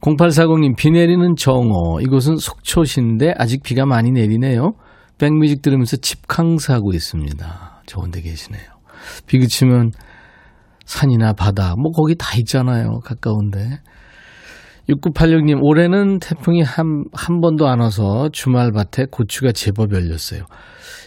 0840님, 0.00 0.76
비 0.76 0.92
내리는 0.92 1.34
정오. 1.36 2.00
이곳은 2.00 2.36
속초시인데 2.36 3.34
아직 3.36 3.64
비가 3.64 3.84
많이 3.84 4.12
내리네요. 4.12 4.74
백뮤직 5.18 5.60
들으면서 5.60 5.96
집캉스하고 5.96 6.92
있습니다. 6.92 7.82
좋은 7.86 8.12
데 8.12 8.20
계시네요. 8.20 8.62
비 9.26 9.40
그치면 9.40 9.90
산이나 10.88 11.34
바다, 11.34 11.74
뭐 11.76 11.92
거기 11.92 12.16
다 12.16 12.34
있잖아요. 12.38 13.00
가까운데. 13.04 13.78
6986님, 14.88 15.62
올해는 15.62 16.18
태풍이 16.18 16.62
한, 16.62 17.04
한 17.12 17.40
번도 17.42 17.68
안 17.68 17.80
와서 17.80 18.30
주말 18.32 18.72
밭에 18.72 19.04
고추가 19.10 19.52
제법 19.52 19.92
열렸어요. 19.92 20.44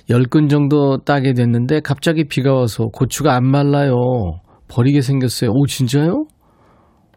10근 0.07 0.49
정도 0.51 0.99
따게 0.99 1.33
됐는데 1.33 1.79
갑자기 1.79 2.27
비가 2.27 2.53
와서 2.53 2.89
고추가 2.93 3.33
안 3.33 3.43
말라요. 3.43 3.95
버리게 4.67 5.01
생겼어요. 5.01 5.49
오, 5.49 5.65
진짜요? 5.65 6.25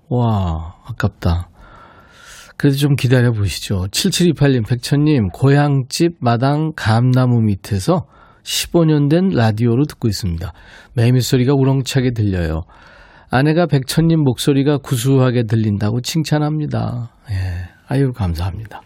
와, 0.08 0.76
아깝다. 0.86 1.50
그래도 2.56 2.78
좀 2.78 2.94
기다려 2.94 3.32
보시죠. 3.32 3.88
7728님, 3.90 4.66
백천님, 4.66 5.28
고향집 5.34 6.16
마당 6.20 6.72
감나무 6.74 7.42
밑에서 7.42 8.06
15년 8.44 9.10
된 9.10 9.28
라디오로 9.28 9.86
듣고 9.86 10.08
있습니다. 10.08 10.52
매미 10.94 11.20
소리가 11.20 11.54
우렁차게 11.54 12.12
들려요. 12.12 12.62
아내가 13.30 13.66
백천님 13.66 14.20
목소리가 14.22 14.78
구수하게 14.78 15.44
들린다고 15.44 16.02
칭찬합니다. 16.02 17.10
예, 17.30 17.34
아유, 17.88 18.12
감사합니다. 18.12 18.82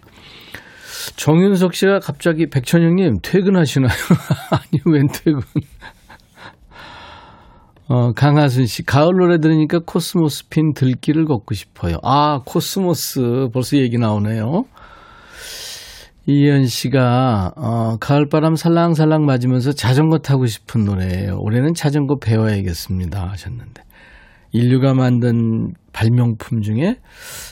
정윤석 1.16 1.74
씨가 1.74 1.98
갑자기 2.00 2.48
백천 2.48 2.81
형님 2.81 3.18
퇴근하시나요? 3.22 3.90
아니, 4.50 4.80
웬 4.86 5.06
퇴근? 5.08 5.40
어, 7.88 8.12
강하순 8.12 8.66
씨, 8.66 8.84
가을 8.84 9.14
노래 9.18 9.38
들으니까 9.38 9.80
코스모스 9.84 10.48
핀 10.48 10.74
들길을 10.74 11.24
걷고 11.24 11.54
싶어요. 11.54 11.96
아, 12.02 12.40
코스모스 12.44 13.48
벌써 13.52 13.78
얘기 13.78 13.96
나오네요. 13.98 14.64
이현 16.30 16.66
씨가 16.66 17.54
어, 17.56 17.96
가을바람 18.00 18.54
살랑살랑 18.54 19.24
맞으면서 19.24 19.72
자전거 19.72 20.18
타고 20.18 20.44
싶은 20.44 20.84
노래예요. 20.84 21.38
올해는 21.38 21.72
자전거 21.72 22.18
배워야겠습니다 22.18 23.30
하셨는데 23.30 23.82
인류가 24.52 24.92
만든 24.92 25.72
발명품 25.94 26.60
중에 26.60 26.96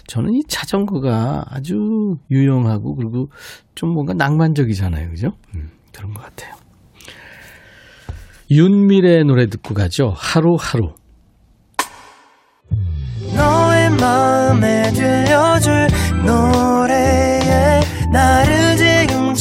저는 0.06 0.34
이 0.34 0.42
자전거가 0.46 1.46
아주 1.48 2.18
유용하고 2.30 2.96
그리고 2.96 3.30
좀 3.74 3.94
뭔가 3.94 4.12
낭만적이잖아요. 4.12 5.08
그죠? 5.08 5.32
음, 5.54 5.70
그런 5.94 6.12
것 6.12 6.22
같아요. 6.22 6.54
윤미래의 8.50 9.24
노래 9.24 9.46
듣고 9.46 9.72
가죠. 9.72 10.12
하루하루. 10.14 10.92
너의 13.34 13.90
마음에 13.98 14.92
들려줄 14.92 15.88
노래에 16.26 17.80
나를 18.12 18.55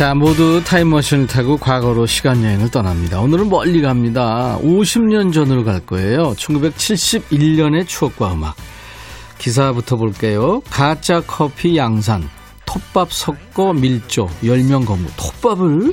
자, 0.00 0.14
모두 0.14 0.64
타임머신을 0.64 1.26
타고 1.26 1.58
과거로 1.58 2.06
시간여행을 2.06 2.70
떠납니다. 2.70 3.20
오늘은 3.20 3.50
멀리 3.50 3.82
갑니다. 3.82 4.58
50년 4.62 5.30
전으로 5.30 5.62
갈 5.62 5.80
거예요. 5.80 6.32
1971년의 6.38 7.86
추억과 7.86 8.32
음악. 8.32 8.56
기사부터 9.36 9.96
볼게요. 9.96 10.62
가짜 10.70 11.20
커피 11.26 11.76
양산, 11.76 12.26
톱밥 12.64 13.12
섞어 13.12 13.74
밀조, 13.74 14.30
10명 14.42 14.86
검무. 14.86 15.06
톱밥을? 15.18 15.92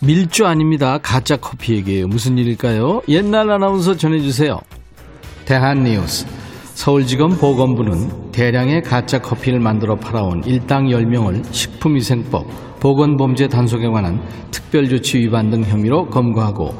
밀조 0.00 0.46
아닙니다. 0.46 0.98
가짜 0.98 1.36
커피 1.36 1.74
얘기예요. 1.74 2.08
무슨 2.08 2.36
일일까요? 2.36 3.02
옛날 3.06 3.48
아나운서 3.48 3.96
전해주세요. 3.96 4.58
대한뉴스. 5.44 6.26
서울지검 6.74 7.38
보건부는 7.38 8.32
대량의 8.32 8.82
가짜 8.82 9.20
커피를 9.20 9.60
만들어 9.60 9.94
팔아온 9.94 10.42
일당 10.44 10.86
10명을 10.86 11.44
식품위생법, 11.52 12.73
보건범죄 12.84 13.48
단속에 13.48 13.88
관한 13.88 14.20
특별조치 14.50 15.16
위반 15.20 15.48
등 15.48 15.64
혐의로 15.64 16.06
검거하고 16.10 16.74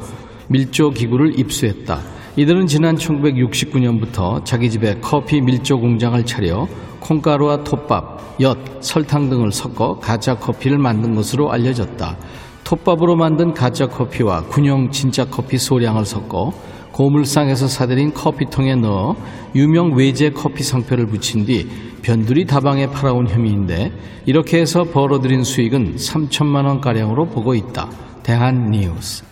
밀조 0.49 0.91
기구를 0.91 1.39
입수했다. 1.39 1.99
이들은 2.35 2.67
지난 2.67 2.95
1969년부터 2.95 4.45
자기 4.45 4.69
집에 4.69 4.99
커피 5.01 5.41
밀조 5.41 5.79
공장을 5.79 6.23
차려 6.23 6.67
콩가루와 6.99 7.63
톱밥, 7.63 8.35
엿, 8.39 8.55
설탕 8.81 9.31
등을 9.31 9.51
섞어 9.51 9.97
가짜 9.97 10.35
커피를 10.35 10.77
만든 10.77 11.15
것으로 11.15 11.51
알려졌다. 11.51 12.17
톱밥으로 12.63 13.15
만든 13.15 13.51
가짜 13.55 13.87
커피와 13.87 14.43
군용 14.43 14.91
진짜 14.91 15.25
커피 15.25 15.57
소량을 15.57 16.05
섞어 16.05 16.53
고물상에서 16.95 17.67
사들인 17.67 18.13
커피통에 18.13 18.75
넣어 18.75 19.17
유명 19.53 19.97
외제 19.97 20.29
커피 20.29 20.63
상표를 20.63 21.07
붙인 21.07 21.45
뒤 21.45 21.67
변두리 22.01 22.45
다방에 22.45 22.87
팔아온 22.87 23.27
혐의인데 23.27 23.91
이렇게 24.25 24.61
해서 24.61 24.85
벌어들인 24.85 25.43
수익은 25.43 25.97
3천만 25.97 26.65
원가량으로 26.65 27.25
보고 27.25 27.53
있다. 27.53 27.89
대한뉴스. 28.23 29.25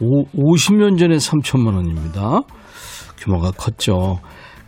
50년 0.00 0.98
전에 0.98 1.18
3천만 1.18 1.76
원입니다. 1.76 2.40
규모가 3.16 3.52
컸죠. 3.52 4.18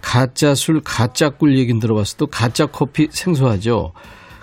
가짜 0.00 0.54
술, 0.54 0.82
가짜 0.84 1.30
꿀 1.30 1.58
얘긴 1.58 1.80
들어봤어 1.80 2.16
도 2.16 2.26
가짜 2.28 2.66
커피 2.66 3.08
생소하죠. 3.10 3.92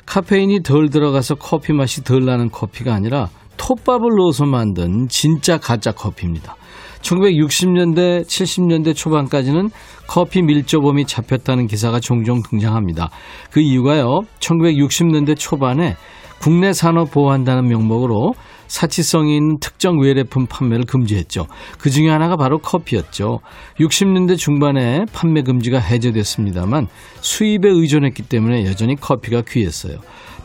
카페인이 0.06 0.64
덜 0.64 0.90
들어가서 0.90 1.36
커피 1.36 1.72
맛이 1.72 2.04
덜 2.04 2.26
나는 2.26 2.50
커피가 2.50 2.94
아니라 2.94 3.30
톱밥을 3.56 4.10
넣어서 4.18 4.46
만든 4.46 5.08
진짜 5.08 5.58
가짜 5.58 5.94
커피입니다. 5.94 6.58
1960년대, 7.02 8.26
70년대 8.26 8.96
초반까지는 8.96 9.70
커피 10.08 10.42
밀조범이 10.42 11.06
잡혔다는 11.06 11.68
기사가 11.68 12.00
종종 12.00 12.42
등장합니다. 12.44 13.10
그 13.52 13.60
이유가요, 13.60 14.22
1960년대 14.40 15.38
초반에 15.38 15.96
국내 16.40 16.74
산업 16.74 17.12
보호한다는 17.12 17.68
명목으로 17.68 18.34
사치성이 18.68 19.36
있는 19.36 19.60
특정 19.60 20.00
외래품 20.00 20.48
판매를 20.48 20.86
금지했죠. 20.86 21.46
그 21.78 21.90
중에 21.90 22.10
하나가 22.10 22.38
바로 22.38 22.58
커피였죠. 22.58 23.42
60년대 23.80 24.38
중반에 24.38 25.06
판매 25.12 25.44
금지가 25.44 25.78
해제됐습니다만 25.78 26.88
수입에 27.20 27.68
의존했기 27.70 28.24
때문에 28.24 28.66
여전히 28.66 28.96
커피가 28.96 29.44
귀했어요. 29.48 29.98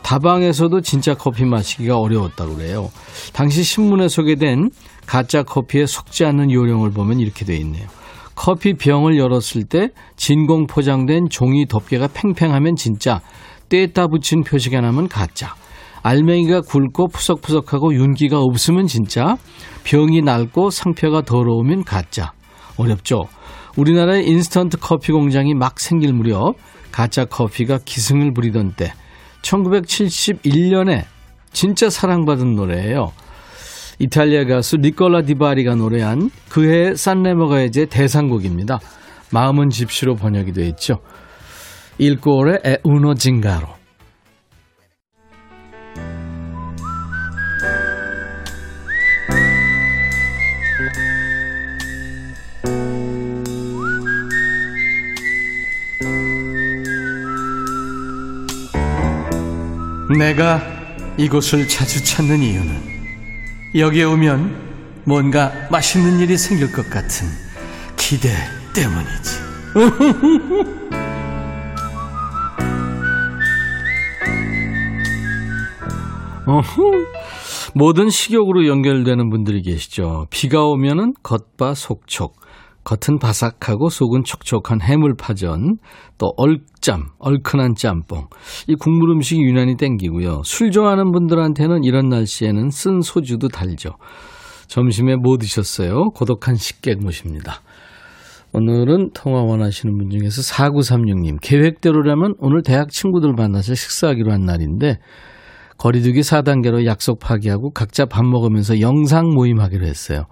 다방에서도 0.03 0.81
진짜 0.81 1.13
커피 1.15 1.45
마시기가 1.45 1.97
어려웠다고 1.97 2.55
그래요. 2.55 2.91
당시 3.33 3.63
신문에 3.63 4.09
소개된 4.09 4.69
가짜 5.07 5.41
커피에 5.41 5.85
속지 5.87 6.25
않는 6.25 6.51
요령을 6.51 6.91
보면 6.91 7.19
이렇게 7.19 7.45
돼 7.45 7.55
있네요. 7.57 7.87
커피 8.35 8.73
병을 8.73 9.17
열었을 9.17 9.63
때 9.63 9.89
진공 10.15 10.67
포장된 10.67 11.29
종이 11.29 11.65
덮개가 11.65 12.09
팽팽하면 12.13 12.75
진짜, 12.75 13.21
떼다 13.69 14.07
붙인 14.07 14.43
표시가 14.43 14.79
나면 14.81 15.07
가짜. 15.07 15.55
알맹이가 16.03 16.61
굵고 16.61 17.07
푸석푸석하고 17.07 17.95
윤기가 17.95 18.39
없으면 18.39 18.85
진짜, 18.85 19.37
병이 19.83 20.21
낡고 20.21 20.69
상표가 20.69 21.23
더러우면 21.23 21.83
가짜. 21.83 22.31
어렵죠? 22.77 23.23
우리나라의 23.75 24.27
인스턴트 24.27 24.77
커피 24.77 25.11
공장이 25.11 25.53
막 25.53 25.79
생길 25.79 26.13
무렵 26.13 26.55
가짜 26.91 27.25
커피가 27.25 27.79
기승을 27.85 28.33
부리던 28.33 28.73
때 28.75 28.93
1971년에 29.41 31.05
진짜 31.51 31.89
사랑받은 31.89 32.55
노래예요. 32.55 33.11
이탈리아 33.99 34.45
가수 34.45 34.77
니콜라 34.77 35.23
디바리가 35.23 35.75
노래한 35.75 36.29
그해 36.49 36.95
산레머가의 36.95 37.71
대상곡입니다. 37.89 38.79
마음은 39.31 39.69
집시로 39.69 40.15
번역이 40.15 40.53
되어 40.53 40.65
있죠. 40.65 40.99
일꼬레 41.97 42.59
에 42.63 42.77
우노 42.83 43.15
징가로 43.15 43.67
내가 60.17 60.61
이곳을 61.17 61.67
자주 61.67 62.03
찾는 62.03 62.41
이유는 62.41 62.86
여기에 63.75 64.03
오면 64.05 65.03
뭔가 65.05 65.51
맛있는 65.71 66.19
일이 66.19 66.37
생길 66.37 66.71
것 66.71 66.89
같은 66.89 67.27
기대 67.97 68.29
때문이지. 68.73 69.47
모든 77.73 78.09
식욕으로 78.09 78.67
연결되는 78.67 79.29
분들이 79.29 79.61
계시죠. 79.61 80.27
비가 80.29 80.65
오면은 80.65 81.13
겉바 81.21 81.73
속촉, 81.75 82.39
겉은 82.87 83.19
바삭하고 83.19 83.89
속은 83.89 84.23
촉촉한 84.23 84.79
해물파전, 84.81 85.75
또 86.17 86.31
얼짬, 86.37 87.03
얼큰한 87.19 87.75
짬뽕. 87.75 88.27
이 88.69 88.75
국물 88.75 89.11
음식이 89.11 89.41
유난히 89.41 89.75
땡기고요. 89.75 90.43
술 90.45 90.71
좋아하는 90.71 91.11
분들한테는 91.11 91.83
이런 91.83 92.07
날씨에는 92.07 92.69
쓴 92.69 93.01
소주도 93.01 93.49
달죠. 93.49 93.89
점심에 94.67 95.17
뭐 95.17 95.37
드셨어요? 95.37 96.11
고독한 96.15 96.55
식객 96.55 97.03
모십니다. 97.03 97.61
오늘은 98.53 99.09
통화 99.13 99.41
원하시는 99.41 99.97
분 99.97 100.09
중에서 100.09 100.41
4936님, 100.41 101.39
계획대로라면 101.41 102.35
오늘 102.39 102.63
대학 102.63 102.89
친구들 102.89 103.33
만나서 103.33 103.75
식사하기로 103.75 104.31
한 104.31 104.45
날인데, 104.45 104.99
거리두기 105.77 106.21
4단계로 106.21 106.85
약속 106.85 107.19
파기하고 107.19 107.71
각자 107.71 108.05
밥 108.05 108.25
먹으면서 108.25 108.81
영상 108.81 109.29
모임하기로 109.33 109.85
했어요. 109.85 110.23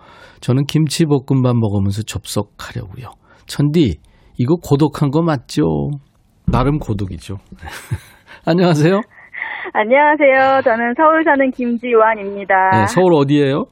저는 0.41 0.65
김치볶음밥 0.65 1.55
먹으면서 1.55 2.01
접속하려고요. 2.03 3.11
천디, 3.45 3.97
이거 4.37 4.55
고독한 4.55 5.11
거 5.11 5.21
맞죠? 5.21 5.63
나름 6.51 6.79
고독이죠. 6.79 7.37
안녕하세요. 8.45 9.01
안녕하세요. 9.73 10.61
저는 10.63 10.93
서울 10.97 11.23
사는 11.23 11.51
김지환입니다. 11.51 12.69
네, 12.71 12.85
서울 12.87 13.13
어디예요? 13.15 13.65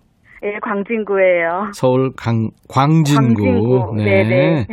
예, 0.44 0.60
광진구예요. 0.62 1.72
서울 1.74 2.12
강 2.18 2.50
광진구. 2.68 3.16
광진구. 3.16 3.96
네. 3.98 4.04
네네. 4.04 4.68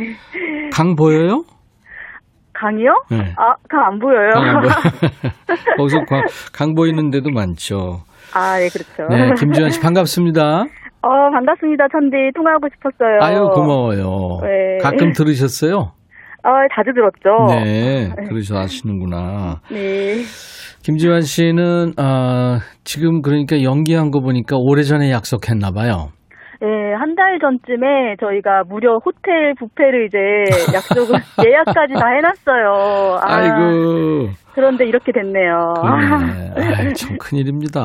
강 0.73 0.95
보여요? 0.95 1.43
강이요? 2.61 2.91
네. 3.09 3.33
아, 3.37 3.55
강 3.69 3.81
안 3.85 3.99
보여요. 3.99 4.31
강. 4.33 4.61
거기서 5.77 5.97
강, 6.07 6.21
강 6.53 6.73
보이는 6.75 7.09
데도 7.09 7.29
많죠. 7.31 8.01
아, 8.33 8.61
예, 8.61 8.69
그렇죠. 8.69 9.07
네, 9.09 9.33
김지환 9.39 9.71
씨 9.71 9.79
반갑습니다. 9.81 10.65
어, 11.03 11.09
반갑습니다. 11.33 11.85
천디. 11.91 12.15
통화하고 12.35 12.67
싶었어요. 12.75 13.17
아유, 13.21 13.49
고마워요. 13.55 14.39
네. 14.43 14.77
가끔 14.81 15.11
들으셨어요? 15.13 15.75
어, 16.43 16.49
자주 16.75 16.91
들었죠? 16.93 17.63
네, 17.63 18.09
그러셔 18.27 18.57
아시는구나. 18.57 19.61
네. 19.71 20.21
김지환 20.83 21.21
씨는 21.21 21.93
아, 21.97 22.59
지금 22.83 23.21
그러니까 23.21 23.61
연기한 23.63 24.11
거 24.11 24.19
보니까 24.21 24.57
오래전에 24.57 25.11
약속했나 25.11 25.71
봐요. 25.71 26.09
예, 26.63 26.93
한 26.93 27.15
달 27.15 27.39
전쯤에 27.39 28.15
저희가 28.19 28.63
무려 28.69 28.97
호텔 29.03 29.53
뷔페를 29.59 30.05
이제 30.05 30.17
약속을, 30.75 31.19
예약까지 31.45 31.93
다 31.95 32.07
해놨어요. 32.07 33.17
아, 33.21 33.35
아이고. 33.35 34.29
그런데 34.53 34.85
이렇게 34.85 35.11
됐네요. 35.11 35.73
그러네. 35.81 36.75
아이, 36.77 36.93
참 36.95 37.17
큰일입니다. 37.17 37.81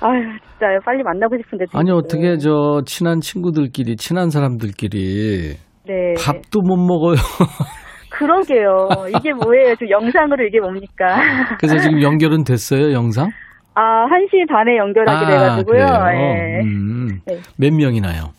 아유, 0.00 0.20
진짜 0.50 0.66
빨리 0.84 1.02
만나고 1.04 1.36
싶은데. 1.38 1.66
아니, 1.74 1.86
지금. 1.86 1.98
어떻게 1.98 2.36
저 2.38 2.82
친한 2.84 3.20
친구들끼리, 3.20 3.94
친한 3.96 4.30
사람들끼리 4.30 5.54
네. 5.86 6.14
밥도 6.24 6.60
못 6.60 6.76
먹어요. 6.76 7.16
그러게요. 8.10 8.88
이게 9.16 9.32
뭐예요? 9.32 9.74
지금 9.76 9.90
영상으로 9.90 10.44
이게 10.44 10.60
뭡니까? 10.60 11.16
그래서 11.58 11.78
지금 11.78 12.02
연결은 12.02 12.44
됐어요, 12.44 12.92
영상? 12.92 13.30
아, 13.74 14.06
1시 14.06 14.46
반에 14.48 14.76
연결하게 14.76 15.26
돼가지고요. 15.26 15.86
그래요? 15.86 16.20
예. 16.20 16.60
음, 16.62 17.18
네. 17.26 17.38
몇 17.58 17.72
명이나요? 17.72 18.30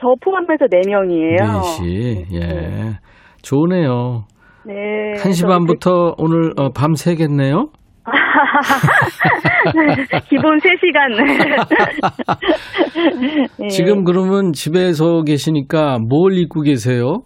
저 0.00 0.08
포함해서 0.22 0.66
4명이에요. 0.66 1.38
4시. 1.38 2.24
예. 2.32 2.38
네. 2.40 2.92
좋으네요. 3.42 4.24
네. 4.66 4.74
1시 5.16 5.40
저 5.42 5.46
반부터 5.48 6.14
오늘 6.18 6.52
어, 6.56 6.70
밤 6.70 6.94
새겠네요? 6.94 7.68
기본 10.28 10.58
3시간. 10.58 11.16
네. 13.58 13.68
지금 13.68 14.04
그러면 14.04 14.52
집에서 14.52 15.22
계시니까 15.22 15.98
뭘 15.98 16.32
입고 16.38 16.62
계세요? 16.62 17.22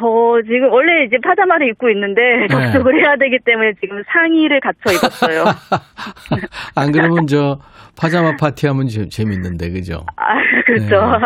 저 0.00 0.40
지금 0.46 0.72
원래 0.72 1.04
이제 1.04 1.16
파자마를 1.22 1.68
입고 1.68 1.90
있는데 1.90 2.20
접촉을 2.50 2.94
해야 3.04 3.16
되기 3.16 3.36
때문에 3.44 3.72
지금 3.80 4.02
상의를 4.10 4.60
갖춰 4.60 4.92
입었어요. 4.96 5.44
안 6.74 6.90
그러면 6.90 7.26
저 7.26 7.58
파자마 7.98 8.36
파티하면 8.36 8.88
재- 8.88 9.08
재밌는데 9.08 9.70
그죠? 9.70 10.04
아, 10.16 10.34
그렇죠. 10.64 11.18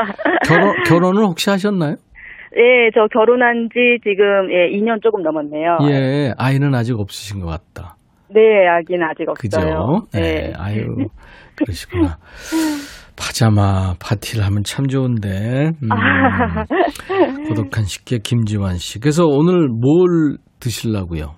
결혼 0.46 0.74
결혼을 0.84 1.22
혹시 1.24 1.50
하셨나요? 1.50 1.96
예, 2.56 2.90
저 2.94 3.06
결혼한 3.12 3.68
지 3.72 3.98
지금 4.02 4.50
예, 4.50 4.68
2년 4.70 5.02
조금 5.02 5.22
넘었네요. 5.22 5.78
예, 5.88 6.32
아이는 6.36 6.74
아직 6.74 6.98
없으신 6.98 7.40
것 7.40 7.46
같다. 7.46 7.96
네, 8.28 8.66
아기는 8.66 9.06
아직 9.06 9.26
그죠? 9.38 9.58
없어요. 9.60 10.02
네, 10.12 10.20
네. 10.20 10.52
아유 10.58 10.96
그러시구나. 11.54 12.18
파자마 13.16 13.94
파티를 14.00 14.44
하면 14.46 14.62
참 14.64 14.86
좋은데. 14.86 15.70
음, 15.82 15.88
고독한 17.48 17.84
식객 17.84 18.22
김지환 18.22 18.76
씨. 18.76 19.00
그래서 19.00 19.24
오늘 19.24 19.68
뭘 19.68 20.36
드시려고요? 20.60 21.34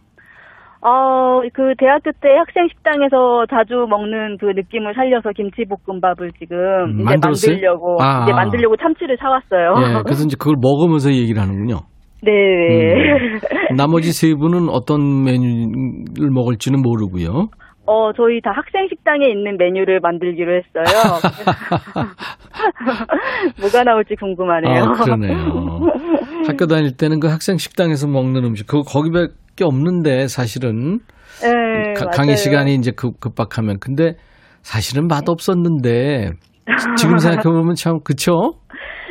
어, 0.82 1.40
그 1.52 1.74
대학교 1.78 2.12
때 2.12 2.28
학생 2.38 2.68
식당에서 2.68 3.46
자주 3.50 3.86
먹는 3.88 4.36
그 4.38 4.46
느낌을 4.54 4.94
살려서 4.94 5.30
김치볶음밥을 5.34 6.30
지금 6.38 6.56
음, 6.56 7.00
이제? 7.00 7.04
만들려고 7.04 7.96
아. 8.00 8.22
이제 8.22 8.32
만들려고 8.32 8.76
참치를 8.76 9.16
사왔어요. 9.18 9.74
예, 9.82 10.02
그래서 10.04 10.24
이제 10.24 10.36
그걸 10.38 10.54
먹으면서 10.60 11.10
얘기를 11.12 11.42
하는군요. 11.42 11.80
네. 12.22 12.32
나머지 13.76 14.12
세 14.12 14.34
분은 14.34 14.68
어떤 14.68 15.24
메뉴를 15.24 16.30
먹을지는 16.30 16.80
모르고요. 16.82 17.48
어, 17.86 18.12
저희 18.12 18.40
다 18.40 18.50
학생 18.54 18.86
식당에 18.88 19.26
있는 19.28 19.56
메뉴를 19.58 20.00
만들기로 20.00 20.52
했어요. 20.52 20.84
뭐가 23.60 23.84
나올지 23.84 24.14
궁금하네요. 24.16 24.84
아, 24.84 24.92
그러네요. 24.92 25.80
학교 26.46 26.66
다닐 26.66 26.96
때는 26.96 27.20
그 27.20 27.28
학생 27.28 27.56
식당에서 27.56 28.06
먹는 28.08 28.44
음식, 28.44 28.66
그거 28.66 28.82
거기밖에 28.82 29.64
없는데 29.64 30.26
사실은 30.28 31.00
네, 31.42 31.92
가- 31.94 32.06
맞아요. 32.06 32.16
강의 32.16 32.36
시간이 32.36 32.74
이제 32.74 32.90
급, 32.90 33.20
급박하면 33.20 33.78
근데 33.80 34.14
사실은 34.62 35.06
맛 35.06 35.28
없었는데 35.28 36.30
지금 36.96 37.18
생각해 37.18 37.42
보면 37.44 37.74
참 37.76 38.00
그쵸? 38.02 38.54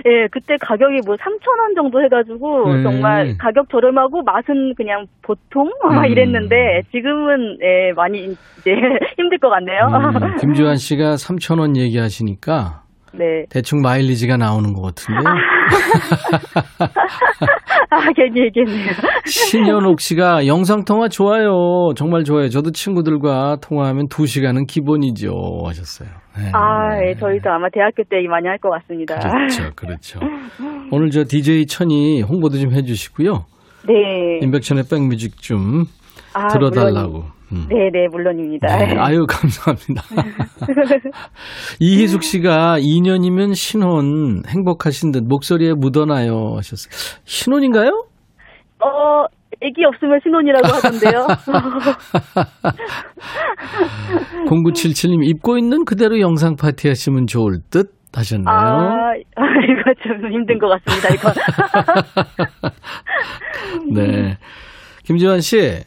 예, 0.05 0.27
그때 0.31 0.55
가격이 0.59 1.01
뭐 1.05 1.15
3,000원 1.15 1.75
정도 1.75 2.03
해가지고 2.03 2.67
음. 2.69 2.83
정말 2.83 3.35
가격 3.39 3.69
저렴하고 3.69 4.21
맛은 4.23 4.73
그냥 4.75 5.05
보통 5.21 5.69
음. 5.83 6.05
이랬는데 6.05 6.81
지금은 6.91 7.57
예, 7.61 7.93
많이 7.95 8.19
이제 8.59 8.71
힘들 9.17 9.37
것 9.39 9.49
같네요. 9.49 9.87
음, 9.87 10.35
김주환 10.41 10.75
씨가 10.75 11.15
3천 11.15 11.59
원 11.59 11.77
얘기하시니까 11.77 12.81
네. 13.13 13.45
대충 13.49 13.81
마일리지가 13.81 14.35
나오는 14.37 14.73
것 14.73 14.81
같은데 14.81 15.21
아, 17.89 18.11
괜히 18.15 18.41
얘기했네요. 18.41 18.91
신현옥 19.25 20.01
씨가 20.01 20.47
영상 20.47 20.83
통화 20.83 21.07
좋아요. 21.07 21.93
정말 21.95 22.23
좋아요. 22.23 22.49
저도 22.49 22.71
친구들과 22.71 23.57
통화하면 23.61 24.07
2 24.09 24.25
시간은 24.25 24.65
기본이죠. 24.65 25.31
하셨어요. 25.65 26.09
네. 26.37 26.51
아, 26.53 27.01
예, 27.03 27.15
저희도 27.15 27.49
아마 27.49 27.69
대학교 27.69 28.03
때 28.03 28.17
많이 28.29 28.47
할 28.47 28.57
것 28.57 28.69
같습니다. 28.71 29.15
그렇죠, 29.19 29.71
그렇죠. 29.75 30.19
오늘 30.91 31.09
저 31.11 31.23
DJ 31.23 31.65
천이 31.67 32.21
홍보도 32.21 32.57
좀 32.57 32.71
해주시고요. 32.73 33.45
네. 33.87 34.39
인백천의 34.41 34.85
백뮤직 34.89 35.41
좀 35.41 35.85
아, 36.33 36.47
들어달라고. 36.47 37.23
음. 37.51 37.67
네, 37.69 37.89
네, 37.93 38.07
물론입니다. 38.11 38.75
네, 38.77 38.95
아유 38.97 39.25
감사합니다. 39.29 40.01
이희숙 41.79 42.23
씨가 42.23 42.79
2년이면 42.79 43.53
신혼 43.55 44.41
행복하신 44.47 45.11
듯 45.11 45.23
목소리에 45.25 45.73
묻어나요 45.73 46.53
하셨어요. 46.57 46.91
신혼인가요? 47.25 48.05
어, 48.83 49.25
애기 49.61 49.83
없으면 49.85 50.19
신혼이라고 50.23 50.67
하던데요. 50.67 51.27
0977님 54.47 55.23
입고 55.27 55.57
있는 55.57 55.85
그대로 55.85 56.19
영상 56.19 56.55
파티 56.55 56.87
하시면 56.87 57.27
좋을 57.27 57.59
듯 57.69 57.91
하셨네요. 58.13 58.45
아, 58.47 59.13
이거 59.15 59.93
좀 60.03 60.31
힘든 60.31 60.57
것 60.57 60.69
같습니다, 60.69 61.13
이거. 61.13 61.31
네. 63.93 64.37
김지환 65.03 65.41
씨 65.41 65.57
네. 65.57 65.83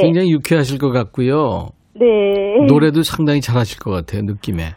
굉장히 0.00 0.30
유쾌하실 0.32 0.78
것 0.78 0.90
같고요. 0.90 1.68
네. 1.94 2.06
노래도 2.66 3.02
상당히 3.02 3.40
잘하실 3.40 3.78
것 3.80 3.90
같아요 3.90 4.22
느낌에. 4.22 4.70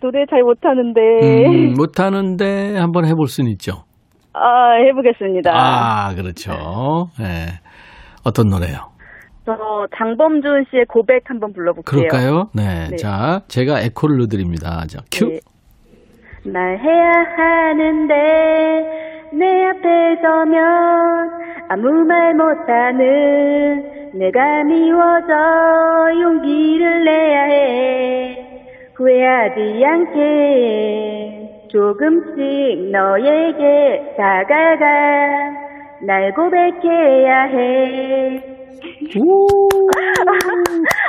노래 0.00 0.24
잘 0.28 0.42
못하는데. 0.42 1.00
음, 1.00 1.72
못하는데 1.74 2.76
한번 2.78 3.06
해볼 3.06 3.28
수는 3.28 3.50
있죠. 3.52 3.84
아, 4.38 4.72
해보겠습니다. 4.86 5.50
아 5.52 6.14
그렇죠. 6.14 7.08
네. 7.18 7.46
어떤 8.24 8.48
노래요? 8.48 8.90
저 9.46 9.86
장범준 9.96 10.66
씨의 10.70 10.86
고백 10.86 11.30
한번 11.30 11.52
불러볼게요. 11.52 12.08
그럴까요? 12.08 12.50
네. 12.54 12.88
네. 12.90 12.96
자, 12.96 13.42
제가 13.48 13.80
에코를 13.80 14.18
넣어드립니다. 14.18 14.84
자, 14.88 14.98
큐. 15.12 15.28
네. 15.28 15.40
말 16.44 16.78
해야 16.78 17.12
하는데 17.36 18.14
내 19.32 19.64
앞에 19.66 20.16
서면 20.22 21.30
아무 21.68 21.88
말 22.06 22.34
못하는 22.34 24.18
내가 24.18 24.62
미워져 24.64 25.34
용기를 26.22 27.04
내야 27.04 27.42
해 27.42 28.46
후회하지 28.94 29.84
않게 29.84 31.45
조금씩 31.76 32.90
너에게 32.90 34.14
다가가 34.16 34.84
날 36.06 36.32
고백해야 36.32 37.42
해 37.52 38.40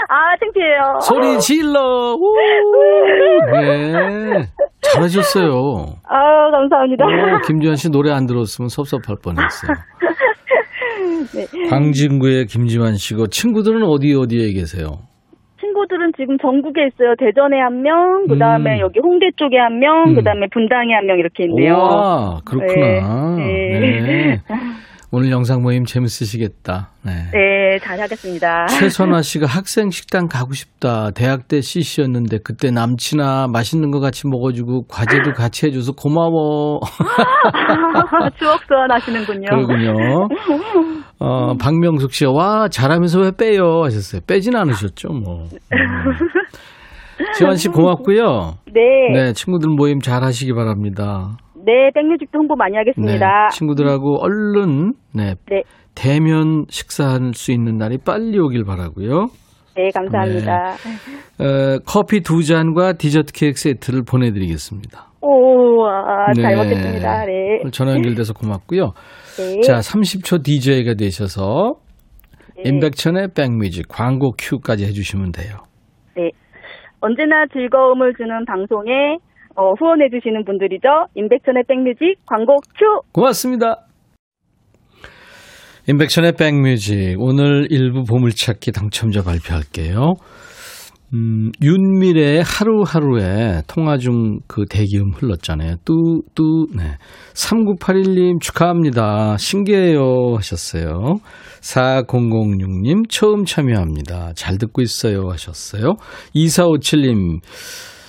아, 0.09 0.35
창피해요. 0.39 0.99
소리 1.01 1.39
질러! 1.39 2.15
우! 2.15 2.35
네. 3.53 4.45
잘하셨어요. 4.81 5.85
아, 6.03 6.51
감사합니다. 6.51 7.05
오, 7.05 7.39
김지현 7.47 7.75
씨 7.77 7.89
노래 7.89 8.11
안 8.11 8.25
들었으면 8.25 8.67
섭섭할 8.67 9.15
뻔했어요. 9.23 9.71
네. 11.33 11.69
광진구의 11.69 12.45
김지환 12.47 12.95
씨고 12.95 13.27
친구들은 13.27 13.83
어디 13.83 14.13
어디에 14.15 14.51
계세요? 14.51 14.99
친구들은 15.77 16.13
지금 16.17 16.37
전국에 16.39 16.87
있어요. 16.87 17.15
대전에 17.17 17.59
한 17.59 17.81
명, 17.83 18.25
그 18.27 18.37
다음에 18.37 18.75
음. 18.77 18.79
여기 18.79 18.99
홍대 18.99 19.29
쪽에 19.35 19.57
한 19.57 19.79
명, 19.79 20.09
음. 20.09 20.15
그 20.15 20.23
다음에 20.23 20.47
분당에 20.51 20.93
한 20.93 21.05
명 21.05 21.19
이렇게 21.19 21.43
있네요. 21.45 21.77
와, 21.77 22.39
그렇구나. 22.43 23.35
네. 23.37 23.79
네. 23.79 24.41
오늘 25.09 25.31
영상 25.31 25.61
모임 25.61 25.85
재밌으시겠다. 25.85 26.89
네. 27.05 27.13
네, 27.31 27.79
잘 27.79 27.99
하겠습니다. 27.99 28.65
최선화 28.79 29.21
씨가 29.21 29.45
학생 29.47 29.89
식당 29.89 30.27
가고 30.27 30.51
싶다. 30.51 31.11
대학 31.11 31.47
때 31.47 31.61
CC였는데 31.61 32.39
그때 32.43 32.71
남친아 32.71 33.47
맛있는 33.47 33.91
거 33.91 34.01
같이 34.01 34.27
먹어주고 34.27 34.87
과제도 34.89 35.31
같이 35.31 35.67
해줘서 35.67 35.93
고마워. 35.93 36.81
추억 38.37 38.59
소환하시는군요. 38.67 39.47
그러군요. 39.49 40.27
어, 41.19 41.55
박명숙 41.55 42.11
씨가 42.11 42.31
와 42.31 42.67
잘하면서 42.67 43.21
왜 43.21 43.31
빼요 43.31 43.83
하셨어요. 43.83 44.21
빼진 44.27 44.57
않으셨죠 44.57 45.07
뭐. 45.13 45.45
음. 45.71 47.25
지환 47.33 47.55
씨 47.55 47.69
고맙고요. 47.69 48.57
네. 48.73 48.81
네. 49.13 49.23
네 49.23 49.33
친구들 49.33 49.69
모임 49.69 50.01
잘 50.01 50.23
하시기 50.23 50.53
바랍니다. 50.53 51.37
백뮤직도 51.93 52.39
홍보 52.39 52.55
많이 52.55 52.73
네 52.73 52.77
하겠습니다. 52.79 53.49
친구들하고 53.49 54.23
얼른 54.23 54.93
네 55.15 55.35
네. 55.49 55.63
대면 55.95 56.65
식사할 56.69 57.33
수 57.33 57.51
있는 57.51 57.77
날이 57.77 57.97
빨리 57.97 58.39
오길 58.39 58.63
바라고요. 58.63 59.27
네, 59.75 59.89
감사합니다. 59.93 60.71
어, 61.39 61.79
커피 61.85 62.21
두 62.21 62.43
잔과 62.43 62.93
디저트 62.93 63.31
케이크 63.33 63.59
세트를 63.59 64.01
보내드리겠습니다. 64.09 65.05
오, 65.21 65.85
아, 65.85 66.33
잘 66.33 66.55
네. 66.55 66.55
먹겠습니다. 66.55 67.25
네. 67.25 67.61
전화 67.71 67.93
연결돼서 67.93 68.33
고맙고요. 68.33 68.93
네. 69.37 69.61
자, 69.61 69.75
30초 69.75 70.43
DJ가 70.43 70.95
되셔서 70.95 71.75
네. 72.55 72.63
임백천의 72.69 73.29
백뮤직 73.35 73.87
광고 73.87 74.31
큐까지 74.37 74.85
해주시면 74.85 75.31
돼요. 75.31 75.57
네. 76.15 76.31
언제나 77.01 77.45
즐거움을 77.53 78.13
주는 78.15 78.45
방송에 78.45 79.17
어, 79.57 79.73
후원해주시는 79.73 80.45
분들이죠. 80.45 80.87
임백천의 81.15 81.63
백뮤직 81.67 82.19
광고 82.27 82.57
큐! 82.77 83.01
고맙습니다. 83.11 83.85
임백천의 85.89 86.33
백뮤직 86.37 87.15
오늘 87.19 87.67
일부 87.71 88.03
보물찾기 88.03 88.71
당첨자 88.71 89.23
발표할게요. 89.23 90.13
음, 91.13 91.51
윤미래의 91.63 92.43
하루하루에 92.43 93.61
통화 93.67 93.97
중 93.97 94.39
그 94.47 94.65
대기음 94.69 95.11
흘렀잖아요. 95.15 95.77
뚜, 95.85 96.21
뚜, 96.35 96.67
네. 96.75 96.97
3981님 97.33 98.41
축하합니다. 98.41 99.37
신기해요 99.37 100.35
하셨어요. 100.35 101.15
4006님 101.61 103.09
처음 103.09 103.45
참여합니다. 103.45 104.33
잘 104.35 104.57
듣고 104.57 104.81
있어요 104.81 105.29
하셨어요. 105.29 105.95
2457님 106.35 107.39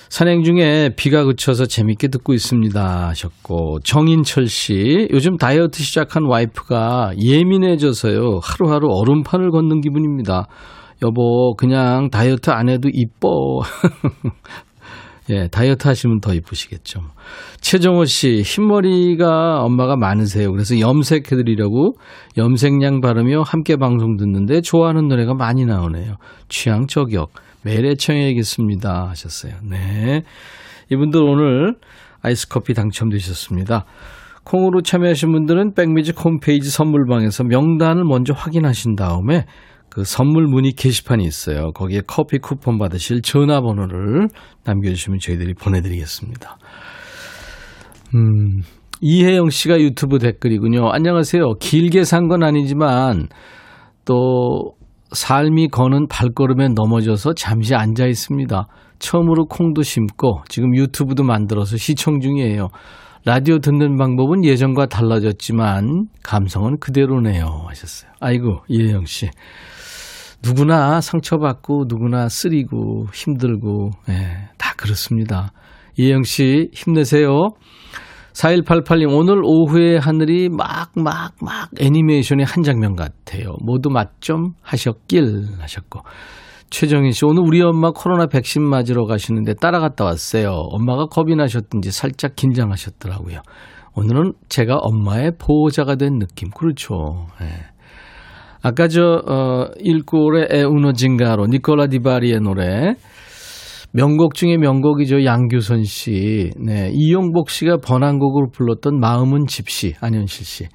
산행 0.09 0.43
중에 0.43 0.89
비가 0.95 1.23
그쳐서 1.23 1.65
재밌게 1.65 2.07
듣고 2.07 2.33
있습니다 2.33 3.07
하셨고 3.09 3.79
정인철 3.83 4.47
씨 4.47 5.07
요즘 5.11 5.37
다이어트 5.37 5.83
시작한 5.83 6.25
와이프가 6.25 7.13
예민해져서요 7.21 8.39
하루하루 8.41 8.89
얼음판을 8.91 9.51
걷는 9.51 9.81
기분입니다. 9.81 10.47
여보 11.03 11.53
그냥 11.55 12.09
다이어트 12.09 12.49
안 12.49 12.69
해도 12.69 12.89
이뻐. 12.91 13.61
예, 15.29 15.47
다이어트 15.47 15.87
하시면 15.87 16.21
더 16.21 16.33
이쁘시겠죠. 16.33 17.01
최정호 17.61 18.05
씨, 18.05 18.41
흰머리가 18.43 19.61
엄마가 19.61 19.95
많으세요. 19.95 20.51
그래서 20.51 20.79
염색해드리려고 20.79 21.93
염색량 22.35 23.01
바르며 23.01 23.43
함께 23.43 23.75
방송 23.75 24.17
듣는데 24.17 24.61
좋아하는 24.61 25.07
노래가 25.07 25.35
많이 25.35 25.65
나오네요. 25.65 26.15
취향 26.47 26.87
저격. 26.87 27.29
매일 27.63 27.85
애청해야겠습니다. 27.85 29.09
하셨어요. 29.09 29.53
네. 29.69 30.23
이분들 30.91 31.21
오늘 31.21 31.75
아이스 32.21 32.47
커피 32.47 32.73
당첨되셨습니다. 32.73 33.85
콩으로 34.43 34.81
참여하신 34.81 35.31
분들은 35.31 35.73
백미지 35.73 36.11
홈페이지 36.11 36.69
선물방에서 36.69 37.43
명단을 37.43 38.03
먼저 38.03 38.33
확인하신 38.33 38.95
다음에 38.95 39.45
그 39.89 40.03
선물 40.03 40.47
문의 40.47 40.71
게시판이 40.71 41.23
있어요. 41.23 41.71
거기에 41.73 42.01
커피 42.07 42.37
쿠폰 42.39 42.77
받으실 42.77 43.21
전화번호를 43.21 44.27
남겨주시면 44.65 45.19
저희들이 45.19 45.53
보내드리겠습니다. 45.55 46.57
음, 48.15 48.61
이혜영 49.01 49.49
씨가 49.49 49.79
유튜브 49.79 50.19
댓글이군요. 50.19 50.89
안녕하세요. 50.89 51.55
길게 51.59 52.03
산 52.03 52.27
건 52.27 52.43
아니지만 52.43 53.27
또 54.05 54.73
삶이 55.11 55.69
거는 55.69 56.07
발걸음에 56.07 56.69
넘어져서 56.69 57.33
잠시 57.33 57.75
앉아 57.75 58.05
있습니다. 58.05 58.67
처음으로 58.99 59.45
콩도 59.45 59.81
심고 59.81 60.43
지금 60.49 60.75
유튜브도 60.75 61.23
만들어서 61.23 61.77
시청 61.77 62.19
중이에요. 62.19 62.67
라디오 63.25 63.59
듣는 63.59 63.97
방법은 63.97 64.45
예전과 64.45 64.85
달라졌지만 64.87 66.07
감성은 66.23 66.79
그대로네요. 66.79 67.65
하셨어요. 67.67 68.11
아이고, 68.19 68.63
이혜영 68.67 69.05
씨. 69.05 69.29
누구나 70.41 71.01
상처받고 71.01 71.85
누구나 71.87 72.29
쓰리고 72.29 73.07
힘들고 73.13 73.91
예, 74.09 74.49
다 74.57 74.73
그렇습니다. 74.77 75.51
이혜영 75.97 76.23
씨 76.23 76.69
힘내세요. 76.73 77.49
4188님 78.39 79.13
오늘 79.13 79.41
오후에 79.43 79.97
하늘이 79.97 80.49
막 80.49 80.91
막 80.97 81.33
막 81.41 81.69
애니메이션의 81.79 82.45
한 82.45 82.63
장면 82.63 82.95
같아요. 82.95 83.55
모두 83.61 83.89
맛 83.89 84.21
좀 84.21 84.53
하셨길 84.61 85.45
하셨고 85.59 86.01
최정희 86.69 87.11
씨 87.11 87.25
오늘 87.25 87.43
우리 87.45 87.61
엄마 87.61 87.91
코로나 87.91 88.27
백신 88.27 88.61
맞으러 88.63 89.05
가시는데 89.05 89.55
따라갔다 89.55 90.05
왔어요. 90.05 90.51
엄마가 90.51 91.05
겁이 91.07 91.35
나셨든지 91.35 91.91
살짝 91.91 92.35
긴장하셨더라고요. 92.35 93.41
오늘은 93.95 94.33
제가 94.49 94.77
엄마의 94.77 95.31
보호자가 95.37 95.95
된 95.95 96.19
느낌. 96.19 96.49
그렇죠. 96.51 97.27
예. 97.41 97.47
아까 98.61 98.87
저, 98.87 99.01
어, 99.25 99.67
일골의 99.79 100.47
에우너징가로 100.51 101.47
니콜라 101.47 101.87
디바리의 101.87 102.39
노래. 102.41 102.95
명곡 103.91 104.35
중에 104.35 104.57
명곡이죠. 104.57 105.25
양규선 105.25 105.83
씨. 105.83 106.51
네. 106.57 106.91
이용복 106.93 107.49
씨가 107.49 107.77
번안곡으로 107.77 108.51
불렀던 108.51 108.99
마음은 108.99 109.47
집시. 109.47 109.95
안현실 109.99 110.45
씨. 110.45 110.67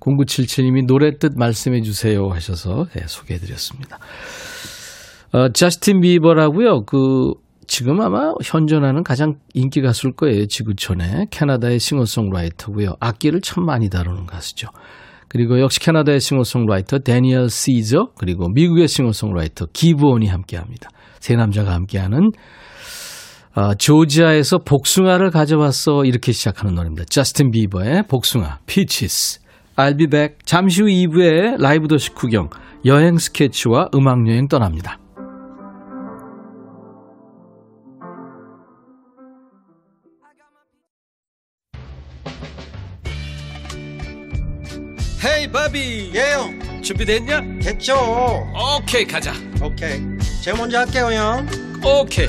0977님이 0.00 0.86
노래 0.86 1.16
뜻 1.16 1.32
말씀해 1.36 1.82
주세요 1.82 2.28
하셔서 2.28 2.86
네, 2.94 3.04
소개해 3.06 3.38
드렸습니다. 3.38 3.98
어, 5.32 5.48
저스틴 5.50 6.00
비버라고요. 6.00 6.84
그, 6.84 7.34
지금 7.66 8.00
아마 8.00 8.32
현존하는 8.42 9.02
가장 9.02 9.36
인기 9.54 9.80
가수일 9.80 10.14
거예요. 10.14 10.46
지구촌에. 10.46 11.26
캐나다의 11.30 11.78
싱어송라이터고요. 11.78 12.96
악기를 13.00 13.40
참 13.40 13.64
많이 13.64 13.88
다루는 13.88 14.26
가수죠. 14.26 14.68
그리고 15.28 15.60
역시 15.60 15.80
캐나다의 15.80 16.20
싱어송라이터 16.20 16.98
대니얼 16.98 17.48
시저 17.48 18.08
그리고 18.18 18.48
미국의 18.48 18.88
싱어송라이터 18.88 19.66
기브온이 19.72 20.26
함께합니다. 20.26 20.90
세 21.20 21.36
남자가 21.36 21.72
함께하는 21.72 22.32
어, 23.54 23.74
조지아에서 23.74 24.58
복숭아를 24.58 25.30
가져왔어 25.30 26.04
이렇게 26.04 26.32
시작하는 26.32 26.74
노래입니다. 26.74 27.04
저스틴 27.04 27.50
비버의 27.50 28.06
복숭아 28.08 28.60
Peaches 28.66 29.40
I'll 29.76 29.98
be 29.98 30.06
back. 30.06 30.36
잠시 30.44 30.82
후 30.82 30.88
2부에 30.88 31.60
라이브 31.60 31.88
도시 31.88 32.10
구경 32.10 32.48
여행 32.84 33.18
스케치와 33.18 33.90
음악 33.94 34.26
여행 34.28 34.48
떠납니다. 34.48 34.98
헤이 45.24 45.52
바비 45.52 46.10
예영. 46.14 46.82
준비됐냐? 46.82 47.40
됐죠. 47.62 47.94
오케이 48.80 49.04
가자. 49.04 49.32
오케이. 49.62 50.00
제가 50.42 50.58
먼저 50.58 50.78
할게요 50.78 51.10
형. 51.12 51.46
오케이 51.84 52.28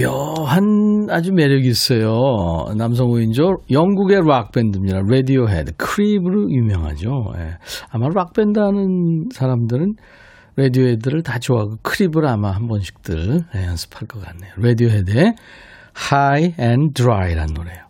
묘한 0.00 1.08
아주 1.10 1.32
매력이 1.32 1.66
있어요. 1.68 2.66
남성 2.76 3.08
5인조 3.08 3.70
영국의 3.70 4.20
락밴드입니다. 4.26 5.00
라디오헤드. 5.06 5.72
Creep으로 5.76 6.50
유명하죠. 6.50 7.32
예. 7.38 7.58
아마 7.90 8.08
락밴드 8.08 8.58
하는 8.58 9.28
사람들은 9.32 9.94
Radiohead를 10.56 11.22
다 11.22 11.38
좋아하고 11.38 11.76
Creep을 11.82 12.26
아마 12.26 12.50
한 12.50 12.66
번씩들 12.66 13.40
예, 13.54 13.64
연습할 13.66 14.08
것 14.08 14.24
같네요. 14.24 14.52
Radiohead의 14.56 15.34
High 16.10 16.54
and 16.60 16.94
Dry라는 16.94 17.54
노래요. 17.54 17.88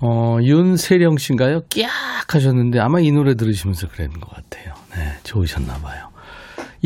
어, 0.00 0.38
윤세령 0.42 1.16
씨인가요? 1.16 1.60
끼악 1.70 1.90
하셨는데 2.34 2.80
아마 2.80 3.00
이 3.00 3.10
노래 3.12 3.34
들으시면서 3.34 3.88
그랬는 3.88 4.20
것 4.20 4.30
같아요. 4.30 4.74
네, 4.94 5.12
좋으셨나 5.22 5.78
봐요. 5.78 6.08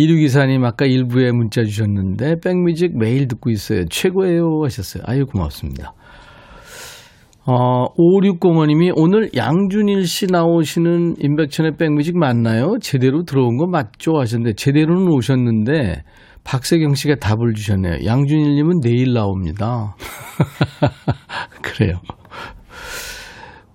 이류기사님 0.01 0.65
아까 0.65 0.87
일부에 0.87 1.31
문자 1.31 1.63
주셨는데 1.63 2.37
백뮤직 2.43 2.97
매일 2.99 3.29
듣고 3.29 3.51
있어요. 3.51 3.85
최고예요 3.91 4.63
하셨어요. 4.65 5.03
아유 5.07 5.27
고맙습니다. 5.27 5.93
어, 7.45 7.87
5605님이 7.95 8.93
오늘 8.97 9.29
양준일 9.35 10.07
씨 10.07 10.27
나오시는 10.27 11.17
임백천의 11.19 11.77
백뮤직 11.77 12.17
맞나요? 12.17 12.79
제대로 12.81 13.25
들어온 13.25 13.59
거 13.59 13.67
맞죠? 13.67 14.19
하셨는데 14.19 14.55
제대로는 14.55 15.09
오셨는데 15.09 16.05
박세경 16.45 16.95
씨가 16.95 17.17
답을 17.17 17.53
주셨네요. 17.55 18.05
양준일 18.07 18.55
님은 18.55 18.81
내일 18.81 19.13
나옵니다. 19.13 19.97
그래요. 21.61 22.01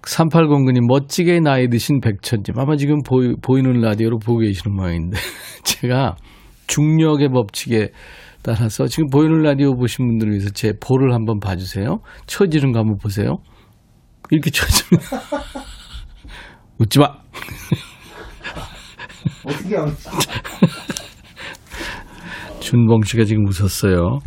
3809님, 0.01 0.87
멋지게 0.87 1.39
나이 1.39 1.67
드신 1.67 1.99
백천님. 1.99 2.57
아마 2.57 2.75
지금 2.77 3.01
보이, 3.03 3.35
보이는 3.41 3.81
라디오로 3.81 4.19
보고 4.19 4.39
계시는 4.39 4.75
모양인데. 4.75 5.17
제가 5.65 6.15
중력의 6.67 7.29
법칙에 7.29 7.89
따라서 8.41 8.87
지금 8.87 9.09
보이는 9.09 9.41
라디오 9.41 9.75
보신 9.75 10.07
분들을 10.07 10.31
위해서 10.33 10.49
제 10.51 10.73
볼을 10.79 11.13
한번 11.13 11.39
봐주세요. 11.39 11.99
처지는 12.27 12.71
거 12.71 12.79
한번 12.79 12.97
보세요. 12.97 13.37
이렇게 14.29 14.51
쳐집니다. 14.51 15.17
웃지 16.79 16.99
마! 16.99 17.07
어떻게 19.45 19.77
안 19.77 19.87
준봉 22.59 23.03
씨가 23.03 23.23
지금 23.25 23.45
웃었어요. 23.47 24.19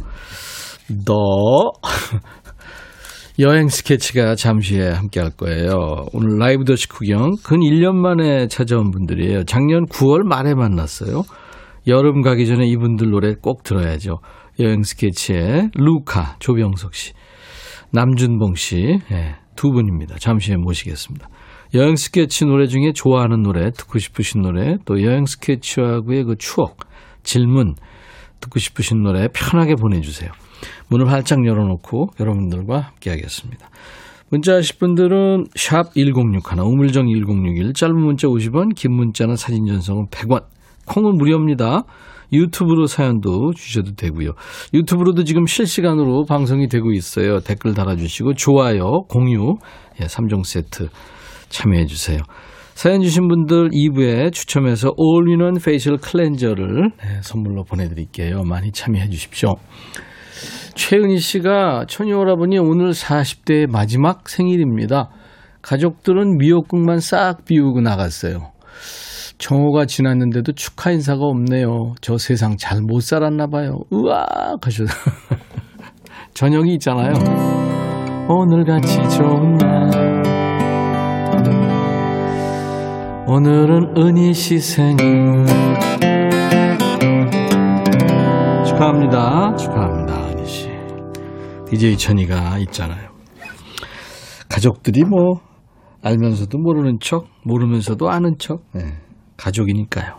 너 1.04 1.72
여행 3.40 3.68
스케치가 3.68 4.34
잠시 4.34 4.76
후에 4.76 4.90
함께 4.90 5.20
할 5.20 5.30
거예요. 5.30 6.06
오늘 6.12 6.38
라이브 6.38 6.64
더시 6.64 6.88
구경 6.88 7.36
근 7.44 7.60
1년 7.60 7.94
만에 7.94 8.48
찾아온 8.48 8.90
분들이에요. 8.90 9.44
작년 9.44 9.86
9월 9.86 10.24
말에 10.24 10.54
만났어요. 10.54 11.22
여름 11.86 12.22
가기 12.22 12.48
전에 12.48 12.66
이분들 12.66 13.10
노래 13.10 13.34
꼭 13.40 13.62
들어야죠. 13.62 14.18
여행 14.58 14.82
스케치의 14.82 15.70
루카, 15.74 16.36
조병석 16.40 16.94
씨, 16.94 17.12
남준봉 17.92 18.56
씨, 18.56 18.98
예, 19.12 19.36
두 19.54 19.70
분입니다. 19.70 20.16
잠시 20.18 20.50
후에 20.50 20.56
모시겠습니다. 20.56 21.28
여행 21.74 21.94
스케치 21.94 22.44
노래 22.44 22.66
중에 22.66 22.92
좋아하는 22.92 23.42
노래, 23.42 23.70
듣고 23.70 24.00
싶으신 24.00 24.42
노래, 24.42 24.78
또 24.84 25.00
여행 25.04 25.26
스케치하고의 25.26 26.24
그 26.24 26.34
추억, 26.36 26.78
질문, 27.22 27.76
듣고 28.40 28.58
싶으신 28.58 29.00
노래 29.02 29.28
편하게 29.32 29.76
보내주세요. 29.76 30.32
문을 30.88 31.10
활짝 31.10 31.46
열어놓고 31.46 32.08
여러분들과 32.20 32.80
함께 32.80 33.10
하겠습니다. 33.10 33.68
문자 34.30 34.54
하실 34.54 34.78
분들은 34.78 35.46
샵 35.56 35.94
1061, 35.94 36.60
우물정 36.60 37.06
1061, 37.08 37.72
짧은 37.72 37.96
문자 37.96 38.28
50원, 38.28 38.74
긴 38.74 38.92
문자나 38.92 39.36
사진 39.36 39.64
전송은 39.66 40.06
100원, 40.10 40.44
콩은 40.86 41.16
무료입니다. 41.16 41.84
유튜브로 42.32 42.86
사연도 42.86 43.52
주셔도 43.54 43.94
되고요. 43.94 44.32
유튜브로도 44.74 45.24
지금 45.24 45.46
실시간으로 45.46 46.26
방송이 46.26 46.68
되고 46.68 46.92
있어요. 46.92 47.40
댓글 47.40 47.72
달아주시고 47.72 48.34
좋아요, 48.34 49.04
공유, 49.08 49.56
예, 50.00 50.04
3종 50.04 50.44
세트 50.44 50.88
참여해 51.48 51.86
주세요. 51.86 52.18
사연 52.74 53.00
주신 53.00 53.26
분들 53.28 53.70
2부에 53.70 54.32
추첨해서 54.32 54.92
all-in-one 54.96 55.54
facial 55.54 55.96
cleanser를 55.96 56.90
네, 57.02 57.20
선물로 57.22 57.64
보내드릴게요. 57.64 58.42
많이 58.44 58.70
참여해 58.70 59.08
주십시오. 59.08 59.54
최은희 60.74 61.18
씨가 61.18 61.84
천이 61.88 62.12
오라버니 62.12 62.58
오늘 62.58 62.90
40대 62.92 63.70
마지막 63.70 64.28
생일입니다. 64.28 65.10
가족들은 65.62 66.38
미역국만 66.38 67.00
싹 67.00 67.44
비우고 67.44 67.80
나갔어요. 67.80 68.52
정오가 69.38 69.86
지났는데도 69.86 70.52
축하 70.52 70.90
인사가 70.90 71.20
없네요. 71.24 71.94
저 72.00 72.18
세상 72.18 72.56
잘 72.56 72.80
못 72.80 73.00
살았나 73.02 73.46
봐요. 73.46 73.80
으악 73.92 74.66
하셔서 74.66 74.92
저녁이 76.34 76.74
있잖아요. 76.74 77.12
오늘같이 78.28 78.96
좋은 79.16 79.56
날 79.56 79.88
오늘은 83.26 83.94
은희 83.96 84.32
씨 84.32 84.58
생일 84.58 85.44
축하합니다. 88.64 89.54
축하합니다. 89.56 89.97
DJ 91.70 91.98
천이가 91.98 92.58
있잖아요. 92.60 93.10
가족들이 94.48 95.04
뭐 95.04 95.40
알면서도 96.02 96.58
모르는 96.58 96.98
척, 97.00 97.26
모르면서도 97.44 98.08
아는 98.08 98.36
척. 98.38 98.62
네, 98.72 98.94
가족이니까요. 99.36 100.16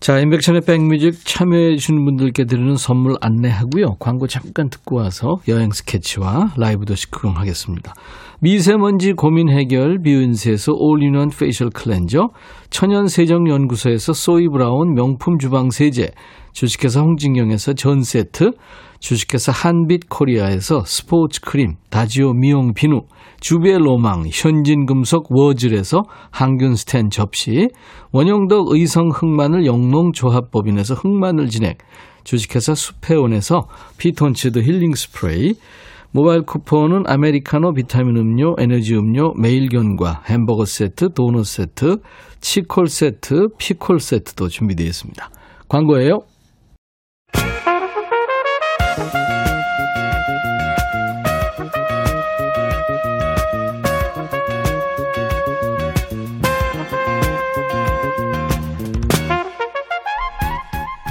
자, 0.00 0.20
임백천의 0.20 0.62
백뮤직 0.62 1.24
참여해 1.26 1.76
주시는 1.76 2.04
분들께 2.04 2.44
드리는 2.44 2.76
선물 2.76 3.16
안내하고요. 3.20 3.96
광고 3.98 4.26
잠깐 4.26 4.70
듣고 4.70 4.96
와서 4.96 5.36
여행 5.48 5.70
스케치와 5.70 6.54
라이브 6.56 6.86
도시 6.86 7.10
구경하겠습니다. 7.10 7.92
미세먼지 8.40 9.12
고민 9.12 9.50
해결 9.50 9.98
비은세에서 10.00 10.72
all-in-one 10.72 11.30
facial 11.30 11.70
cleanser, 11.70 12.28
천연 12.70 13.08
세정 13.08 13.48
연구소에서 13.48 14.12
소이 14.12 14.48
브라운 14.48 14.94
명품 14.94 15.38
주방 15.38 15.70
세제, 15.70 16.12
주식회사 16.52 17.00
홍진경에서 17.00 17.74
전 17.74 18.02
세트, 18.02 18.52
주식회사 19.00 19.52
한빛 19.52 20.08
코리아에서 20.08 20.82
스포츠 20.84 21.40
크림, 21.40 21.76
다지오 21.90 22.32
미용 22.32 22.74
비누, 22.74 23.02
주베 23.40 23.78
로망, 23.78 24.24
현진금속 24.30 25.26
워즐에서 25.30 26.02
항균 26.30 26.74
스텐 26.74 27.10
접시, 27.10 27.68
원형덕 28.12 28.72
의성 28.72 29.10
흑마늘 29.10 29.66
영농조합법인에서 29.66 30.94
흑마늘 30.94 31.48
진액, 31.48 31.78
주식회사 32.24 32.74
수페온에서 32.74 33.68
피톤치드 33.98 34.58
힐링 34.60 34.94
스프레이, 34.94 35.54
모바일 36.10 36.42
쿠폰은 36.42 37.04
아메리카노 37.06 37.74
비타민 37.74 38.16
음료, 38.16 38.56
에너지 38.58 38.94
음료, 38.94 39.32
매일견과 39.34 40.22
햄버거 40.26 40.64
세트, 40.64 41.12
도넛 41.14 41.44
세트, 41.44 41.98
치콜 42.40 42.88
세트, 42.88 43.48
피콜 43.58 44.00
세트도 44.00 44.48
준비되어 44.48 44.86
있습니다. 44.86 45.30
광고예요. 45.68 46.20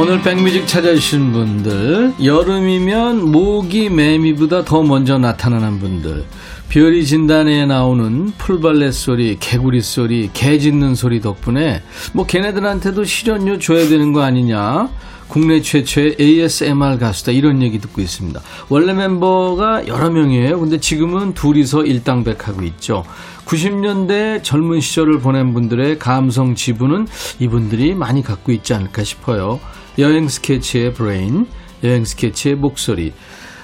오늘 0.00 0.22
백뮤직 0.22 0.66
찾아주신 0.66 1.30
분들 1.30 2.14
여름이면 2.24 3.30
모기 3.30 3.90
매미보다 3.90 4.64
더 4.64 4.82
먼저 4.82 5.18
나타나는 5.18 5.78
분들 5.78 6.24
별이 6.70 7.04
진단에 7.04 7.66
나오는 7.66 8.32
풀벌레 8.38 8.92
소리 8.92 9.36
개구리 9.38 9.82
소리 9.82 10.30
개 10.32 10.58
짖는 10.58 10.94
소리 10.94 11.20
덕분에 11.20 11.82
뭐 12.14 12.24
걔네들한테도 12.24 13.04
실현료 13.04 13.58
줘야 13.58 13.86
되는 13.90 14.14
거 14.14 14.22
아니냐? 14.22 14.88
국내 15.28 15.60
최초의 15.60 16.16
ASMR 16.18 16.98
가수다. 16.98 17.30
이런 17.30 17.62
얘기 17.62 17.78
듣고 17.78 18.00
있습니다. 18.00 18.40
원래 18.68 18.94
멤버가 18.94 19.86
여러 19.86 20.10
명이에요. 20.10 20.58
근데 20.58 20.80
지금은 20.80 21.34
둘이서 21.34 21.84
일당백하고 21.84 22.62
있죠. 22.64 23.04
90년대 23.44 24.42
젊은 24.42 24.80
시절을 24.80 25.20
보낸 25.20 25.52
분들의 25.52 25.98
감성 25.98 26.54
지분은 26.54 27.06
이분들이 27.38 27.94
많이 27.94 28.22
갖고 28.22 28.50
있지 28.50 28.74
않을까 28.74 29.04
싶어요 29.04 29.60
여행 29.98 30.28
스케치의 30.28 30.92
브레인, 30.94 31.46
여행 31.84 32.04
스케치의 32.04 32.56
목소리. 32.56 33.12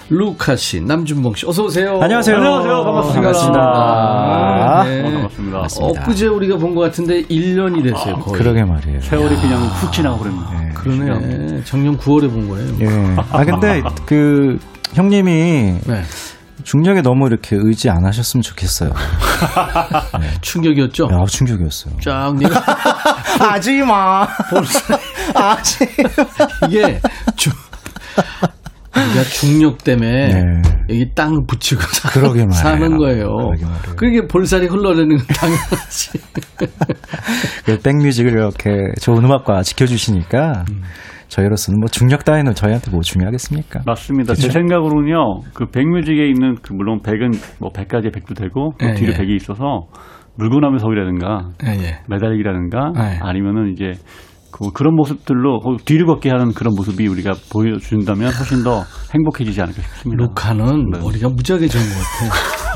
루카 0.09 0.55
씨, 0.55 0.81
남준봉 0.81 1.35
씨, 1.35 1.47
어서 1.49 1.65
오세요. 1.65 1.99
안녕하세요. 2.01 2.37
안녕하세요. 2.37 2.85
반갑습니다. 2.85 3.23
반갑습니다. 3.23 4.85
네. 4.85 5.01
어, 5.03 5.29
반갑습니다. 5.29 6.01
엊그제 6.03 6.27
우리가 6.29 6.57
본 6.59 6.77
것 6.77 6.83
같은데 6.83 7.23
1년이 7.25 7.83
됐어요, 7.83 8.15
거의. 8.21 8.39
그러게 8.39 8.65
말이에요. 8.65 9.01
세월이 9.01 9.35
그냥 9.37 9.63
훅 9.67 9.93
지나가 9.93 10.17
버렸네. 10.19 10.39
네. 10.61 10.69
그러네. 10.75 11.63
작년 11.65 11.99
9월에 11.99 12.31
본 12.31 12.49
거예요. 12.49 12.73
예. 12.83 13.17
아 13.33 13.45
근데 13.45 13.83
그 14.05 14.59
형님이 14.95 15.33
네. 15.85 16.03
중력에 16.63 17.03
너무 17.03 17.27
이렇게 17.27 17.57
의지 17.59 17.91
안 17.91 18.05
하셨으면 18.07 18.43
좋겠어요. 18.43 18.93
충격이었죠? 20.41 21.09
야, 21.13 21.25
충격이었어요. 21.29 21.95
쫙, 22.01 22.35
네가 22.39 22.61
하지 23.41 23.83
마. 23.83 24.27
볼살, 24.51 24.99
하지. 25.35 25.85
이게, 26.69 27.01
주, 27.37 27.51
우리가 28.97 29.23
중력 29.25 29.85
때문에 29.85 30.29
네. 30.29 30.63
여기 30.89 31.11
땅 31.15 31.45
붙이고 31.47 31.81
사, 31.81 32.09
그러게. 32.11 32.47
사는 32.51 32.97
거예요. 32.97 33.27
그러게. 33.37 33.65
그게 33.97 34.27
볼살이 34.27 34.67
흘러내는 34.67 35.17
건 35.17 35.27
당연하지. 35.27 36.19
그 37.65 37.79
백뮤직을 37.83 38.33
이렇게 38.33 38.71
좋은 39.01 39.25
음악과 39.25 39.63
지켜주시니까 39.63 40.65
저희로서는 41.29 41.81
뭐 41.81 41.89
중력 41.89 42.25
따위는 42.25 42.55
저희한테 42.55 42.91
뭐 42.91 43.01
중요하겠습니까? 43.01 43.81
맞습니다. 43.85 44.35
제 44.35 44.49
생각으로는요, 44.49 45.41
그 45.55 45.67
백뮤직에 45.67 46.29
있는 46.29 46.57
그 46.63 46.73
물론 46.73 47.01
백은 47.03 47.33
뭐 47.59 47.71
백가지의 47.71 48.13
백도 48.13 48.35
되고 48.35 48.73
또 48.79 48.87
예, 48.87 48.95
뒤로 48.95 49.13
예. 49.13 49.17
백이 49.19 49.35
있어서 49.35 49.89
물고 50.37 50.61
나면 50.61 50.79
서기라든가 50.79 51.51
예, 51.67 51.71
예. 51.83 51.99
매달리기라든가 52.09 52.93
예. 52.97 53.19
아니면은 53.21 53.73
이제 53.73 53.93
그 54.59 54.71
그런 54.73 54.95
모습들로 54.95 55.61
그 55.61 55.77
뒤를 55.85 56.07
걷게 56.07 56.31
하는 56.31 56.53
그런 56.55 56.75
모습이 56.75 57.07
우리가 57.07 57.35
보여준다면 57.53 58.33
훨씬 58.33 58.65
더 58.65 58.85
행복해지지 59.15 59.61
않을까 59.61 59.83
싶습니다. 59.83 60.25
루카는 60.25 60.91
네. 60.93 60.99
머리가 60.99 61.29
무지하게 61.29 61.69
좋은 61.69 61.83
것 61.85 61.95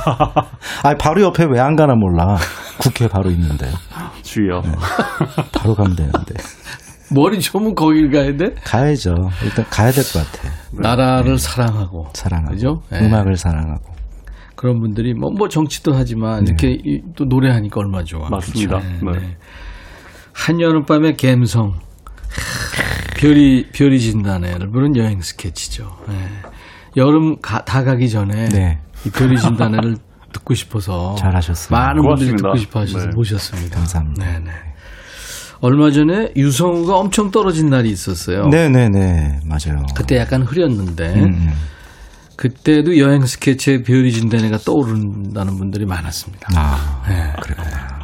같아. 0.05 0.49
아 0.85 0.95
바로 0.99 1.23
옆에 1.23 1.45
왜 1.51 1.59
안 1.61 1.77
가나 1.77 1.95
몰라. 1.95 2.37
국회 2.79 3.09
바로 3.09 3.31
있는데 3.31 3.67
주여. 4.23 4.63
바로 5.59 5.75
가면 5.75 5.97
되는데 5.97 6.35
머리 7.15 7.41
좋으면 7.41 7.75
거길 7.75 8.11
가야 8.11 8.37
돼? 8.37 8.55
가야죠. 8.65 9.15
일단 9.45 9.65
가야 9.71 9.91
될 9.91 10.05
것 10.05 10.25
같아. 10.31 10.49
나라를 10.73 11.39
사랑하고. 11.39 12.09
사랑하고 12.15 12.53
그죠? 12.55 12.81
예. 12.93 12.99
음악을 13.07 13.37
사랑하고. 13.37 13.91
그런 14.55 14.79
분들이 14.81 15.15
뭐, 15.15 15.31
뭐 15.31 15.49
정치도 15.49 15.93
하지만 15.95 16.45
네. 16.45 16.51
이렇게 16.51 16.79
이- 16.85 17.01
또 17.17 17.25
노래하니까 17.25 17.81
얼마 17.81 18.03
좋아. 18.05 18.29
맞습니다. 18.29 18.79
그렇죠? 18.81 19.19
네. 19.19 19.37
한여름밤의 20.33 21.17
갬성. 21.17 21.73
하, 21.73 23.15
별이, 23.17 23.69
별이 23.73 24.01
진다네를 24.01 24.71
부른 24.71 24.97
여행 24.97 25.21
스케치죠. 25.21 25.97
예. 26.11 26.15
여름 26.97 27.41
가- 27.41 27.65
다 27.65 27.85
가기 27.85 28.09
전에 28.09 28.49
네. 28.49 28.79
이 29.07 29.11
별이 29.11 29.39
진다네를 29.39 29.97
듣고 30.33 30.55
싶어서 30.55 31.15
잘하셨어요. 31.17 31.77
많은 31.79 32.03
분들이 32.03 32.31
고맙습니다. 32.31 32.37
듣고 32.37 32.57
싶어 32.57 32.81
하셔서 32.81 33.07
네. 33.07 33.13
모셨습니다. 33.15 33.77
감사합니다. 33.77 34.25
네네. 34.25 34.51
얼마 35.61 35.91
전에 35.91 36.33
유성우가 36.37 36.97
엄청 36.97 37.31
떨어진 37.31 37.69
날이 37.69 37.91
있었어요. 37.91 38.49
네네네 38.49 39.41
맞아요. 39.45 39.85
그때 39.95 40.17
약간 40.17 40.43
흐렸는데 40.43 41.13
음, 41.15 41.25
음. 41.25 41.53
그때도 42.37 42.97
여행 42.99 43.27
스케치에 43.27 43.83
별이 43.83 44.11
진다네가 44.13 44.57
떠오른다는 44.59 45.59
분들이 45.59 45.85
많았습니다. 45.85 46.49
아 46.57 47.05
네. 47.07 47.33
그랬구나. 47.43 48.00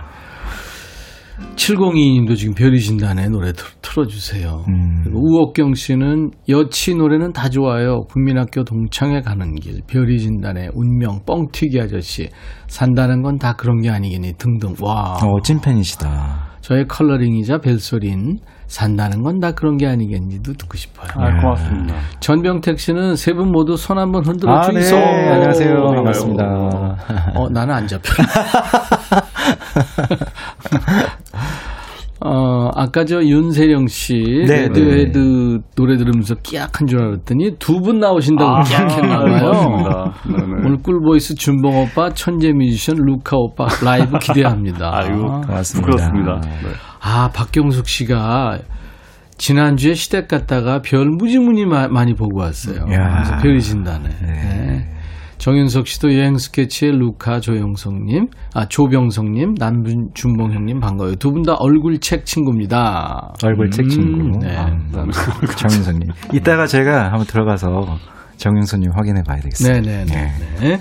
702님도 1.56 2.36
지금 2.36 2.54
별이 2.54 2.80
진다네 2.80 3.28
노래 3.28 3.52
틀- 3.52 3.66
틀어주세요. 3.82 4.64
음. 4.68 5.00
그리고 5.04 5.20
우옥경 5.20 5.74
씨는 5.74 6.30
여치 6.48 6.94
노래는 6.94 7.32
다 7.32 7.48
좋아요. 7.48 8.02
국민학교 8.08 8.64
동창회 8.64 9.20
가는 9.20 9.54
길, 9.56 9.80
별이 9.86 10.18
진다네, 10.18 10.68
운명, 10.74 11.20
뻥튀기 11.26 11.80
아저씨, 11.80 12.28
산다는 12.68 13.22
건 13.22 13.36
다 13.38 13.52
그런 13.54 13.80
게 13.82 13.90
아니겠니 13.90 14.32
등등. 14.38 14.74
와, 14.80 15.18
어 15.22 15.40
찐팬이시다. 15.42 16.56
저의 16.62 16.86
컬러링이자 16.88 17.58
벨소린, 17.58 18.38
산다는 18.66 19.22
건 19.22 19.38
다 19.38 19.52
그런 19.52 19.76
게 19.76 19.86
아니겠니도 19.86 20.54
듣고 20.54 20.76
싶어요. 20.76 21.06
아, 21.14 21.40
고맙습니다. 21.40 21.94
전병택 22.20 22.78
씨는 22.80 23.14
세 23.16 23.32
분 23.34 23.50
모두 23.52 23.76
손 23.76 23.98
한번 23.98 24.24
흔들어 24.26 24.52
아, 24.56 24.66
네. 24.68 24.72
주이소. 24.80 24.96
안녕하세요. 24.96 25.74
오, 25.74 25.92
반갑습니다. 25.94 26.44
어, 27.36 27.48
나는 27.50 27.74
안 27.74 27.86
잡혀. 27.86 28.10
어, 32.26 32.70
아까 32.74 33.04
저 33.04 33.22
윤세령 33.22 33.86
씨 33.86 34.14
네, 34.46 34.62
레드헤드 34.68 35.58
노래 35.76 35.96
들으면서 35.96 36.34
끼약한 36.42 36.86
줄 36.86 37.00
알았더니 37.02 37.56
두 37.58 37.80
분 37.80 38.00
나오신다고 38.00 38.50
아, 38.50 38.62
끼약했나 38.62 39.18
봐요. 39.18 39.50
고맙습니다. 39.52 40.14
네네. 40.26 40.52
오늘 40.66 40.76
꿀보이스 40.82 41.34
준봉 41.36 41.78
오빠, 41.82 42.10
천재 42.10 42.52
뮤지션 42.52 42.96
루카 42.96 43.36
오빠 43.36 43.66
라이브 43.84 44.18
기대합니다. 44.18 44.90
아이고, 44.92 45.22
고맙습니다. 45.42 45.74
부끄럽습니다. 45.92 46.40
네. 46.40 46.68
아, 47.00 47.30
박경숙 47.32 47.86
씨가 47.86 48.58
지난주에 49.38 49.94
시댁 49.94 50.28
갔다가 50.28 50.80
별 50.82 51.06
무지무지 51.10 51.66
마- 51.66 51.88
많이 51.88 52.14
보고 52.14 52.40
왔어요. 52.40 52.86
야. 52.92 53.12
그래서 53.14 53.36
별이 53.42 53.60
진다네. 53.60 54.08
네. 55.36 55.38
정윤석 55.38 55.86
씨도 55.86 56.14
여행 56.14 56.38
스케치의 56.38 56.92
루카 56.98 57.40
조영석님, 57.40 58.28
아, 58.54 58.66
조병석님, 58.68 59.54
남준 59.58 60.10
준봉 60.14 60.52
형님 60.52 60.80
반가워요. 60.80 61.16
두 61.16 61.30
분 61.32 61.42
다 61.42 61.54
얼굴 61.54 61.98
책 62.00 62.24
친구입니다. 62.26 63.34
얼굴 63.44 63.70
책 63.70 63.88
친구. 63.90 64.38
네. 64.38 64.56
아, 64.56 64.66
정윤선님. 65.56 66.08
이따가 66.32 66.66
제가 66.66 67.10
한번 67.12 67.26
들어가서 67.26 67.98
정윤선님 68.38 68.90
확인해 68.94 69.22
봐야 69.22 69.40
되겠어요. 69.40 69.80
네네 69.82 70.04
네. 70.06 70.32
네. 70.60 70.80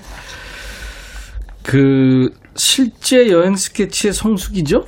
그, 1.63 2.29
실제 2.55 3.29
여행 3.29 3.55
스케치의 3.55 4.13
성숙이죠? 4.13 4.85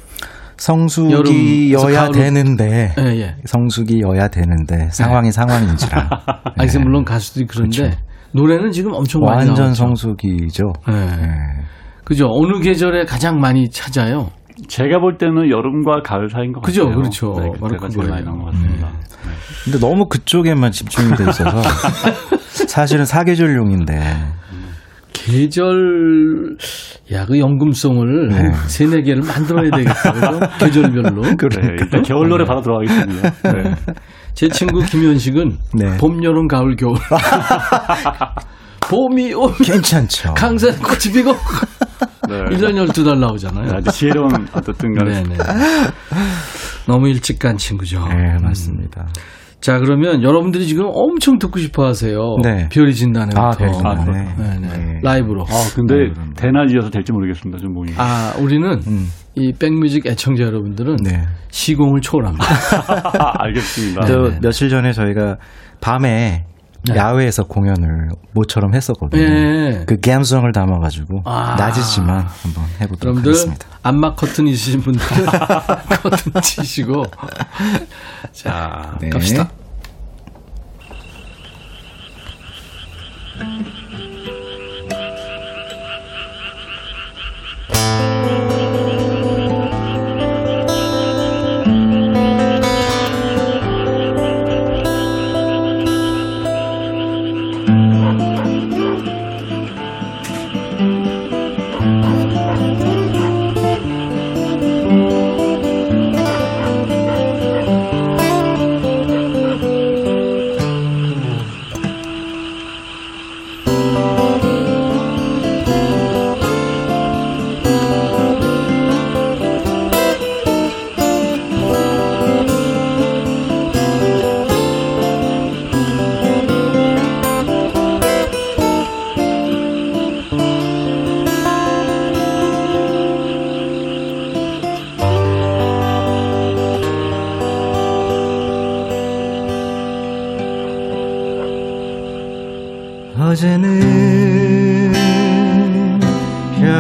성숙이여야 0.58 2.10
되는데 2.10 2.94
예, 2.98 3.04
예. 3.20 3.36
성숙이여야 3.46 4.28
되는데 4.30 4.90
상황이 4.92 5.32
상황인지라 5.32 6.10
아, 6.26 6.54
그래서 6.56 6.80
물론 6.80 7.06
가수들이 7.06 7.46
그런데 7.48 7.98
노래는 8.34 8.72
지금 8.72 8.94
엄청 8.94 9.22
많이 9.22 9.48
완전 9.48 9.66
나오죠. 9.66 9.74
성숙이죠. 9.76 10.64
네. 10.88 10.94
예. 10.94 11.28
그죠? 12.04 12.28
어느 12.30 12.60
계절에 12.60 13.06
가장 13.06 13.40
많이 13.40 13.70
찾아요? 13.70 14.30
제가 14.68 15.00
볼 15.00 15.18
때는 15.18 15.50
여름과 15.50 16.02
가을 16.04 16.30
사이인 16.30 16.52
것 16.52 16.62
그죠, 16.62 16.86
같아요. 16.86 16.98
그렇죠. 17.00 17.34
네, 17.40 17.52
바로 17.60 17.78
제일 17.90 18.10
많이 18.10 18.24
그거예요. 18.24 18.26
나온 18.26 18.40
것 18.40 18.52
같습니다. 18.52 18.90
근데 19.66 19.80
너무 19.80 20.06
그쪽에만 20.08 20.72
집중이 20.72 21.16
돼 21.16 21.24
있어서 21.30 21.62
사실은 22.68 23.06
사계절용인데 23.06 24.00
계절, 25.26 26.58
야, 27.12 27.26
그 27.26 27.40
연금송을 27.40 28.28
네. 28.30 28.36
한 28.36 28.54
세네 28.68 29.02
개를 29.02 29.22
만들어야 29.24 29.70
되겠어요. 29.72 30.40
계절별로. 30.60 31.22
네, 31.22 31.76
일단 31.80 32.02
겨울 32.04 32.30
노래 32.30 32.46
바로 32.46 32.62
들어가겠습니다. 32.62 33.30
네. 33.54 33.76
제 34.34 34.48
친구 34.50 34.80
김현식은 34.82 35.58
네. 35.76 35.98
봄, 35.98 36.24
여름, 36.24 36.48
가을, 36.48 36.76
겨울. 36.76 36.96
봄이 38.90 39.34
오면 39.34 39.56
괜찮죠. 39.58 40.34
강산에 40.34 40.78
꽃이 40.78 41.14
피고 41.14 41.34
네. 42.30 42.36
1년 42.56 42.88
12달 42.88 43.20
나오잖아요. 43.20 43.74
아주 43.74 43.92
지혜로운 43.92 44.30
간에 44.30 45.24
네네. 45.24 45.38
너무 46.88 47.10
일찍 47.10 47.40
간 47.40 47.58
친구죠. 47.58 48.06
네, 48.08 48.38
맞습니다. 48.42 49.08
자, 49.60 49.80
그러면 49.80 50.22
여러분들이 50.24 50.66
지금 50.68 50.86
엄청 50.94 51.40
듣고 51.40 51.60
싶어 51.60 51.86
하세요. 51.86 52.38
네. 52.44 52.70
별이 52.70 52.94
진다는 52.94 53.36
아, 53.38 53.50
부터. 53.50 53.66
별이 53.66 53.74
진다네. 53.74 54.12
네, 54.12 54.60
네. 54.60 54.68
네. 54.78 55.00
라이브로. 55.04 55.44
아, 55.44 55.76
근데 55.76 56.12
대낮이어서 56.36 56.90
될지 56.90 57.12
모르겠습니다. 57.12 57.60
좀 57.60 57.74
몸이. 57.74 57.92
아, 57.98 58.34
우리는 58.40 58.70
음. 58.88 59.08
이 59.36 59.52
백뮤직 59.54 60.06
애청자 60.06 60.44
여러분들은 60.44 60.98
네. 61.04 61.24
시공을 61.50 62.02
초월합니다. 62.02 62.46
아, 62.46 63.34
알겠습니다. 63.46 64.06
저 64.06 64.30
네. 64.30 64.40
며칠 64.42 64.70
전에 64.70 64.92
저희가 64.92 65.38
밤에 65.82 66.46
네. 66.88 66.96
야외에서 66.96 67.44
공연을 67.46 68.10
모처럼 68.34 68.74
했었거든요. 68.74 69.22
네. 69.22 69.84
그 69.86 70.00
감성을 70.00 70.50
담아가지고 70.52 71.24
아. 71.26 71.56
낮이지만 71.58 72.28
한번 72.42 72.64
해보도록 72.82 73.18
하겠습니다. 73.18 73.68
안마 73.84 74.16
커튼 74.16 74.48
있으신 74.48 74.82
분들은 74.82 75.26
커튼 76.02 76.42
치시고 76.42 77.06
자 78.32 78.98
네. 79.02 79.10
갑시다. 79.10 79.50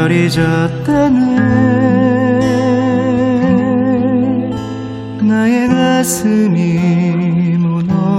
별이 0.08 0.32
졌다네. 0.32 1.20
나의 5.22 5.68
가슴이 5.68 7.58
무너졌네. 7.58 8.16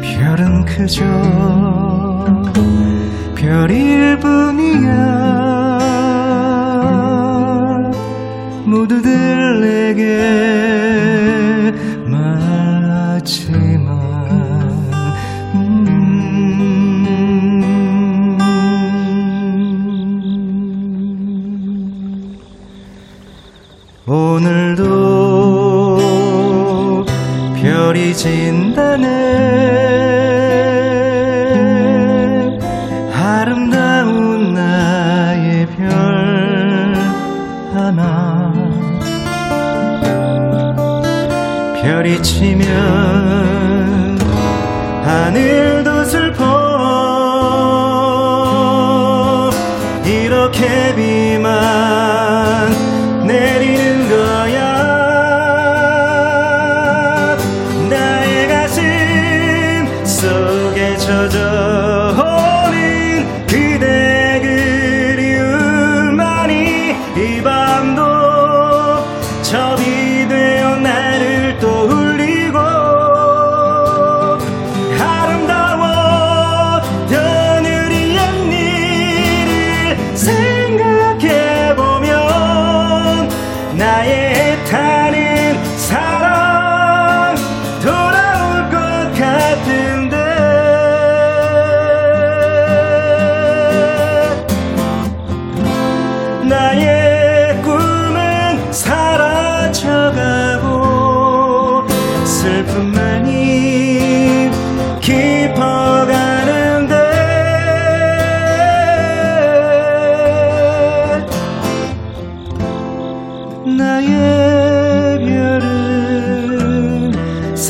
별은 0.00 0.64
그저 0.64 1.04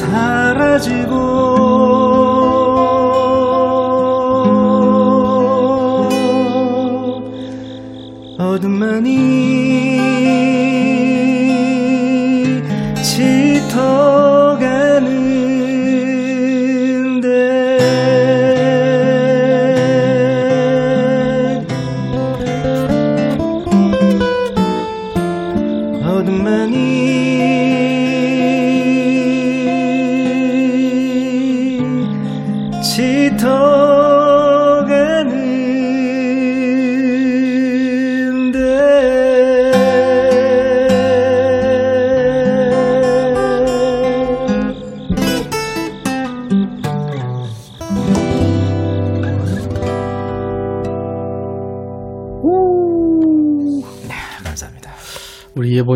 사라지고 0.00 1.14
어둠만이 8.38 9.59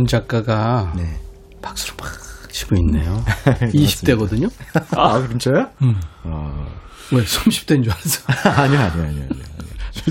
예본 0.05 0.07
작가가 0.07 0.93
네. 0.97 1.03
박수를 1.63 1.95
막 1.99 2.09
치고 2.51 2.77
있네요. 2.77 3.25
20대거든요. 3.73 4.51
아, 4.97 5.27
진짜요? 5.29 5.67
왜 7.13 7.23
30대인 7.23 7.83
줄 7.83 7.93
알았어. 7.93 8.23
아니요, 8.63 8.79
아니요, 8.81 9.03
아니요. 9.05 9.29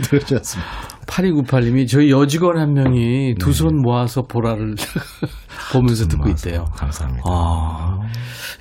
들지 0.04 0.36
않습니다. 0.36 0.72
8298님이 1.06 1.88
저희 1.88 2.10
여직원 2.12 2.58
한 2.58 2.74
명이 2.74 3.36
두 3.40 3.52
손 3.54 3.82
모아서 3.82 4.24
보라를 4.24 4.76
보면서 5.72 6.08
듣고 6.08 6.30
있대요. 6.30 6.66
감사합니다. 6.76 7.24
아, 7.30 8.00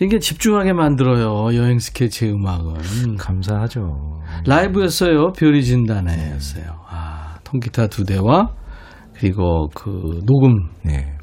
이게 0.00 0.18
집중하게 0.18 0.72
만들어요. 0.74 1.56
여행 1.56 1.78
스케치 1.78 2.28
음악은. 2.28 3.16
감사하죠. 3.16 4.20
라이브였어요. 4.46 5.32
별이 5.32 5.64
진다네였어요. 5.64 6.64
아, 6.88 7.36
통기타 7.44 7.86
두 7.88 8.04
대와 8.04 8.50
그리고 9.18 9.68
그 9.74 10.18
녹음 10.26 10.68
네. 10.82 11.14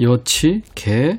여치, 0.00 0.62
개. 0.74 1.18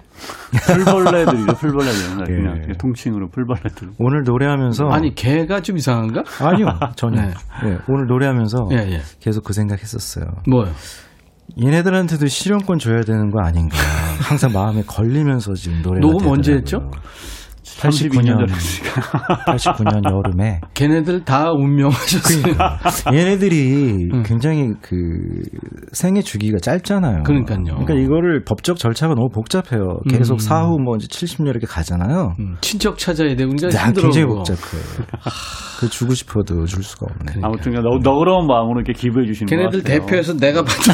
풀벌레들이죠, 0.65 1.53
풀벌레들. 1.55 2.25
그냥, 2.25 2.55
예. 2.57 2.61
그냥 2.61 2.77
통칭으로 2.79 3.29
풀벌레들. 3.29 3.89
오늘 3.99 4.23
노래하면서 4.23 4.85
아니 4.89 5.13
개가 5.13 5.61
좀 5.61 5.77
이상한가? 5.77 6.23
아니요 6.41 6.67
전혀. 6.95 7.21
네. 7.21 7.27
네, 7.63 7.77
오늘 7.87 8.07
노래하면서 8.07 8.69
예, 8.71 8.77
예. 8.93 9.01
계속 9.19 9.43
그 9.43 9.53
생각했었어요. 9.53 10.25
뭐요? 10.49 10.71
얘네들한테도 11.61 12.27
실용권 12.27 12.79
줘야 12.79 13.01
되는 13.01 13.29
거 13.29 13.41
아닌가. 13.43 13.75
항상 14.21 14.53
마음에 14.53 14.83
걸리면서 14.83 15.53
지금 15.53 15.81
노래가 15.81 16.07
녹음 16.07 16.27
언제. 16.27 16.53
했죠? 16.53 16.89
32년 17.79 18.11
89년, 18.11 18.47
전이니까. 18.47 19.45
89년 19.45 20.01
여름에 20.11 20.61
걔네들 20.73 21.23
다 21.25 21.51
운명하셨어요. 21.51 22.53
얘네들이 23.13 24.09
음. 24.13 24.23
굉장히 24.23 24.69
그 24.81 24.95
생애 25.93 26.21
주기가 26.21 26.57
짧잖아요. 26.61 27.23
그러니까요. 27.23 27.63
그러니까 27.63 27.93
이거를 27.95 28.43
법적 28.43 28.77
절차가 28.77 29.15
너무 29.15 29.29
복잡해요. 29.29 29.99
계속 30.09 30.33
음. 30.35 30.37
사후 30.39 30.77
뭐 30.79 30.95
이제 30.97 31.07
70년 31.07 31.47
이렇게 31.49 31.65
가잖아요. 31.65 32.33
음, 32.39 32.55
친척 32.61 32.97
찾아야 32.97 33.35
되고 33.35 33.51
그러니까 33.55 33.79
야, 33.81 33.85
힘들어. 33.87 34.03
굉장히 34.03 34.27
그거. 34.27 34.35
복잡해요. 34.43 34.81
그 35.79 35.89
주고 35.89 36.13
싶어도 36.13 36.65
줄 36.65 36.83
수가 36.83 37.07
없네. 37.09 37.33
그러니까. 37.33 37.47
아무튼 37.47 37.73
너, 37.73 37.97
너그러운 38.03 38.45
마음으로 38.47 38.81
이렇게 38.81 38.93
기부해 38.93 39.25
주시는 39.25 39.49
것 39.49 39.55
걔네들 39.55 39.81
같아요. 39.83 39.99
대표해서 40.01 40.37
내가 40.37 40.63
받은 40.63 40.93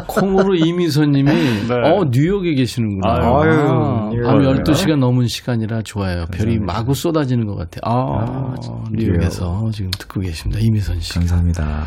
콩으로 0.06 0.54
이미선님이 0.54 1.30
네. 1.30 1.74
어 1.84 2.04
뉴욕에 2.10 2.54
계시는구나. 2.54 3.12
아유, 3.14 3.50
아유, 3.50 3.69
밤 3.70 4.10
뉴욕. 4.10 4.64
12시가 4.64 4.98
넘은 4.98 5.26
시간이라 5.26 5.82
좋아요. 5.82 6.26
별이 6.32 6.58
마구 6.58 6.94
쏟아지는 6.94 7.46
것 7.46 7.54
같아요. 7.56 7.80
아, 7.84 8.54
뉴욕에서 8.92 9.70
지금 9.72 9.90
듣고 9.92 10.20
계십니다. 10.20 10.60
이미선 10.62 11.00
씨. 11.00 11.14
감사합니다. 11.14 11.86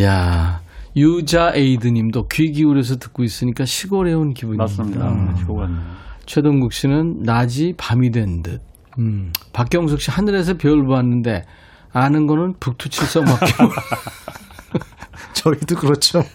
야 0.00 0.60
유자 0.96 1.52
에이드 1.54 1.88
님도 1.88 2.28
귀 2.28 2.52
기울여서 2.52 2.96
듣고 2.96 3.24
있으니까 3.24 3.64
시골에 3.64 4.12
온 4.12 4.32
기분입니다. 4.32 4.64
맞습니다. 4.64 5.08
음. 5.08 5.34
좋았네요. 5.46 6.04
최동국 6.26 6.72
씨는 6.72 7.22
낮이 7.22 7.74
밤이 7.76 8.10
된 8.10 8.42
듯. 8.42 8.60
음. 8.98 9.32
박경숙 9.52 10.00
씨 10.00 10.10
하늘에서 10.10 10.54
별 10.54 10.86
봤는데 10.86 11.42
아는 11.92 12.26
거는 12.26 12.54
북두칠성 12.60 13.24
밖에 13.24 13.62
몰라. 13.62 13.74
저희도 15.34 15.76
그렇죠. 15.76 16.22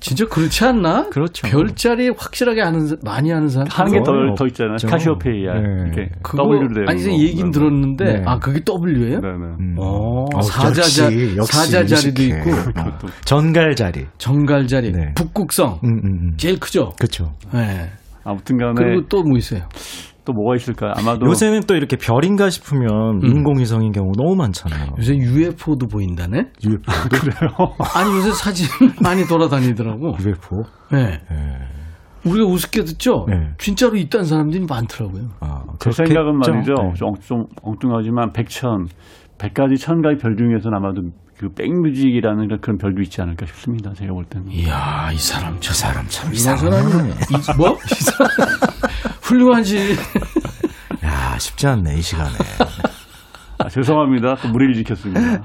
진짜 0.00 0.24
그렇지 0.26 0.64
않나? 0.64 1.08
그렇죠. 1.10 1.48
별자리 1.48 2.10
확실하게 2.16 2.62
아는 2.62 2.86
사- 2.86 2.96
많이 3.02 3.32
아는 3.32 3.48
사람 3.48 3.66
하는 3.70 3.92
게 3.92 3.98
그거요. 3.98 4.34
더 4.36 4.46
있잖아요. 4.46 4.72
없죠. 4.74 4.86
카시오페이아. 4.86 5.54
네. 5.54 5.60
이렇게 5.86 6.10
그거 6.22 6.44
W로 6.44 6.68
되는 6.72 6.88
아니 6.88 7.02
거. 7.04 7.10
얘긴 7.12 7.46
네. 7.46 7.50
들었는데 7.50 8.04
네. 8.04 8.22
아 8.24 8.38
그게 8.38 8.60
W예요? 8.64 9.20
네네. 9.20 9.34
음. 9.60 9.74
어, 9.78 10.26
어, 10.34 10.40
사자자 10.42 11.10
사자자리도. 11.44 12.22
있고 12.22 12.50
어. 12.80 12.98
전갈자리. 13.24 14.06
정갈자리, 14.18 14.92
네. 14.92 15.12
북극성 15.14 15.80
음, 15.84 15.88
음, 15.88 16.04
음. 16.04 16.34
제일 16.36 16.60
크죠. 16.60 16.92
그렇죠. 16.98 17.32
네. 17.52 17.90
아무튼간에 18.24 18.74
그리고 18.76 19.06
또 19.08 19.22
뭐 19.22 19.36
있어요? 19.38 19.62
또 20.28 20.34
뭐가 20.34 20.56
있을까? 20.56 20.92
아마도 20.94 21.26
요새는 21.26 21.60
또 21.66 21.74
이렇게 21.74 21.96
별인가 21.96 22.50
싶으면 22.50 23.22
인공위성인 23.22 23.92
경우 23.92 24.12
너무 24.14 24.36
많잖아요. 24.36 24.92
요새 24.98 25.14
UFO도 25.16 25.86
보인다네? 25.86 26.50
그래요. 26.60 27.50
아니 27.96 28.14
요새 28.14 28.30
사진 28.32 28.66
많이 29.02 29.24
돌아다니더라고. 29.24 30.16
UFO? 30.20 30.64
네. 30.92 31.18
우리가 32.26 32.46
우습게 32.46 32.84
듣죠? 32.84 33.24
네. 33.26 33.52
진짜로 33.56 33.96
있다는 33.96 34.26
사람들이 34.26 34.66
많더라고요. 34.68 35.28
아, 35.40 35.62
제? 35.78 35.92
생각은 35.92 36.36
말이죠. 36.36 36.74
네. 36.74 36.92
좀, 36.94 37.14
좀 37.20 37.44
엉뚱하지만 37.62 38.32
백천, 38.32 38.86
백가지 39.38 39.76
천가지 39.76 40.20
별 40.20 40.36
중에서는 40.36 40.76
아마도 40.76 41.02
그 41.38 41.48
백뮤직이라는 41.50 42.48
그런 42.60 42.78
별도 42.78 43.00
있지 43.00 43.22
않을까 43.22 43.46
싶습니다. 43.46 43.92
제가 43.94 44.12
볼 44.12 44.24
때는. 44.24 44.50
이야, 44.50 45.10
이 45.12 45.16
사람 45.16 45.56
저 45.60 45.72
사람 45.72 46.04
참 46.08 46.32
이상하네. 46.32 46.70
사람이네. 46.70 47.10
이, 47.10 47.56
뭐? 47.56 47.78
훌륭하지. 49.22 49.96
야, 51.04 51.38
쉽지 51.38 51.68
않네, 51.68 51.96
이 51.98 52.02
시간에. 52.02 52.30
아, 53.58 53.68
죄송합니다. 53.68 54.34
또 54.36 54.48
무리를 54.48 54.74
지켰습니다. 54.74 55.20
네. 55.20 55.38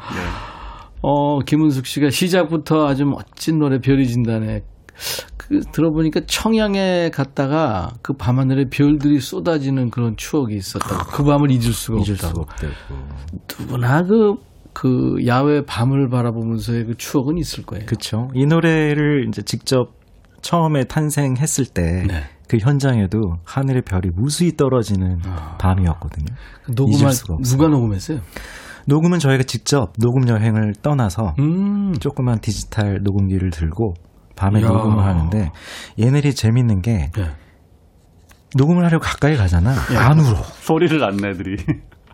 어, 1.03 1.39
김은숙 1.39 1.85
씨가 1.85 2.09
시작부터 2.09 2.87
아주 2.87 3.05
멋진 3.05 3.59
노래 3.59 3.77
별이 3.77 4.07
진다네. 4.07 4.61
그그 5.37 5.59
들어보니까 5.71 6.21
청양에 6.25 7.11
갔다가 7.11 7.91
그 8.01 8.13
밤하늘에 8.13 8.65
별들이 8.71 9.19
쏟아지는 9.19 9.91
그런 9.91 10.15
추억이 10.17 10.55
있었다고. 10.55 11.11
그 11.11 11.23
밤을 11.23 11.51
잊을 11.51 11.73
수가 11.73 11.99
잊을 11.99 12.15
수가 12.17 12.41
없다고. 12.41 12.73
누구나 13.59 14.01
그, 14.03 14.35
그 14.73 15.17
야외 15.27 15.63
밤을 15.65 16.09
바라보면서의 16.09 16.85
그 16.85 16.97
추억은 16.97 17.37
있을 17.37 17.65
거예요. 17.65 17.85
그렇죠. 17.85 18.29
이 18.33 18.45
노래를 18.45 19.27
이제 19.27 19.41
직접 19.43 19.93
처음에 20.41 20.85
탄생했을 20.85 21.65
때 21.65 22.03
네. 22.07 22.23
그 22.47 22.57
현장에도 22.57 23.37
하늘의 23.45 23.83
별이 23.83 24.09
무수히 24.13 24.55
떨어지는 24.57 25.19
밤이었거든요. 25.59 26.25
잊을 26.67 26.75
녹음할 26.75 27.13
수가 27.13 27.35
없어요. 27.35 27.57
누가 27.57 27.69
녹음했어요? 27.69 28.19
녹음은 28.85 29.19
저희가 29.19 29.43
직접 29.43 29.93
녹음 29.97 30.27
여행을 30.27 30.73
떠나서 30.81 31.35
음. 31.39 31.93
조그만 31.99 32.39
디지털 32.39 32.99
녹음기를 33.01 33.51
들고 33.51 33.93
밤에 34.35 34.59
이야. 34.59 34.67
녹음을 34.67 35.03
하는데 35.03 35.51
얘네들이 35.99 36.35
재밌는 36.35 36.81
게 36.81 37.11
네. 37.15 37.31
녹음을 38.55 38.83
하려고 38.85 39.03
가까이 39.03 39.35
가잖아. 39.37 39.73
예. 39.93 39.97
안 39.97 40.19
울어. 40.19 40.35
소리를 40.43 41.01
안 41.03 41.15
내들이. 41.15 41.55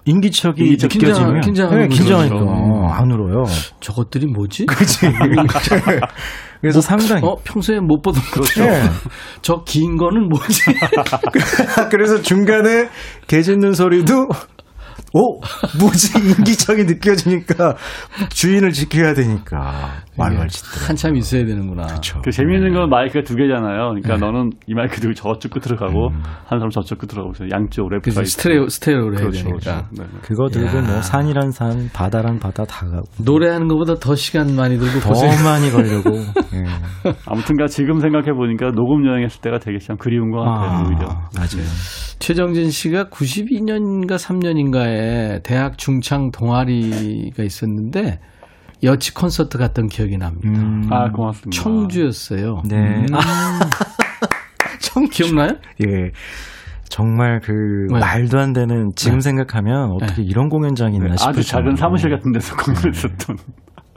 인기척이 0.10 0.62
인기척. 0.64 0.90
느껴지면 0.94 1.42
긴장- 1.42 1.70
네, 1.70 1.88
긴장하니까. 1.88 2.36
어, 2.38 2.88
안 2.92 3.12
울어요. 3.12 3.44
저것들이 3.80 4.26
뭐지? 4.28 4.66
그렇지. 4.66 5.08
그래서 6.62 6.82
상당히 6.82 7.22
어, 7.26 7.38
평소에 7.44 7.80
못 7.80 8.02
보던 8.02 8.22
거죠. 8.34 8.64
예. 8.64 8.82
저긴 9.42 9.96
거는 9.98 10.28
뭐지? 10.30 10.62
그래서 11.92 12.22
중간에 12.22 12.90
개 13.28 13.42
짖는 13.42 13.74
소리도 13.74 14.28
오 15.14 15.40
뭐지 15.80 16.20
인기척이 16.20 16.84
느껴지니까 16.84 17.76
주인을 18.30 18.72
지켜야 18.72 19.14
되니까 19.14 20.04
막막 20.18 20.48
짖더라. 20.50 20.88
한참 20.88 21.16
있어야 21.16 21.46
되는구나. 21.46 21.88
그렇죠. 21.88 22.22
그 22.24 22.32
재미있는 22.32 22.74
건 22.74 22.90
마이크가 22.90 23.24
두 23.24 23.36
개잖아요. 23.36 23.90
그러니까 23.90 24.16
네. 24.16 24.20
너는 24.20 24.52
이 24.68 24.74
마이크 24.74 25.00
들고 25.00 25.14
저쪽 25.16 25.52
끝으로 25.52 25.78
가고 25.78 26.10
한 26.12 26.60
사람 26.60 26.70
저쪽 26.70 27.00
끝으로 27.00 27.32
가고. 27.32 27.50
양쪽 27.52 27.90
랩 27.92 28.02
그래서 28.02 28.24
스테레오 28.24 28.68
스테레오로 28.68 29.14
해야 29.18 29.22
그렇죠, 29.28 29.44
되니까. 29.44 29.60
그렇죠. 29.60 29.88
네. 29.98 30.06
그거 30.22 30.48
들고 30.50 30.78
야. 30.78 30.82
뭐 30.82 31.02
산이란 31.02 31.52
산, 31.52 31.90
바다란 31.94 32.38
바다 32.40 32.66
다 32.66 32.86
가고 32.86 33.04
노래하는 33.24 33.68
것보다 33.68 33.96
더 33.96 34.16
시간 34.16 34.56
많이 34.56 34.78
들고 34.78 35.00
더 35.00 35.10
고생. 35.10 35.30
많이 35.44 35.72
걸렸고. 35.74 36.12
예. 36.18 36.64
아무튼가 37.26 37.68
지금 37.68 38.00
생각해 38.00 38.34
보니까 38.34 38.72
녹음 38.72 39.08
여행했을 39.08 39.42
때가 39.42 39.60
되게 39.60 39.80
참 39.80 39.98
그리운 39.98 40.32
것 40.32 40.42
같아요. 40.44 40.86
오히려. 40.88 41.08
맞아요. 41.36 41.66
최정진 42.20 42.70
씨가 42.70 43.06
92년인가 43.06 44.18
3년인가에 44.18 44.99
대학 45.44 45.78
중창 45.78 46.32
동아리가 46.32 47.44
있었는데 47.44 48.20
여치 48.84 49.14
콘서트 49.14 49.58
갔던 49.58 49.88
기억이 49.88 50.18
납니다. 50.18 50.48
음, 50.48 50.88
아 50.92 51.12
고맙습니다. 51.12 51.62
청주였어요. 51.62 52.62
네. 52.70 52.78
음. 52.78 53.06
기억나요? 55.12 55.50
예. 55.88 56.12
정말 56.90 57.40
그 57.42 57.52
네. 57.94 58.00
말도 58.00 58.40
안 58.40 58.54
되는 58.54 58.90
지금 58.96 59.20
생각하면 59.20 59.92
어떻게 59.92 60.24
이런 60.24 60.50
공연장이 60.50 60.96
있나 60.96 61.10
네, 61.10 61.18
싶을 61.18 61.30
아주 61.30 61.44
작은. 61.44 61.76
사무실 61.76 62.10
같은 62.10 62.32
데서 62.32 62.56
공연했었던. 62.56 63.38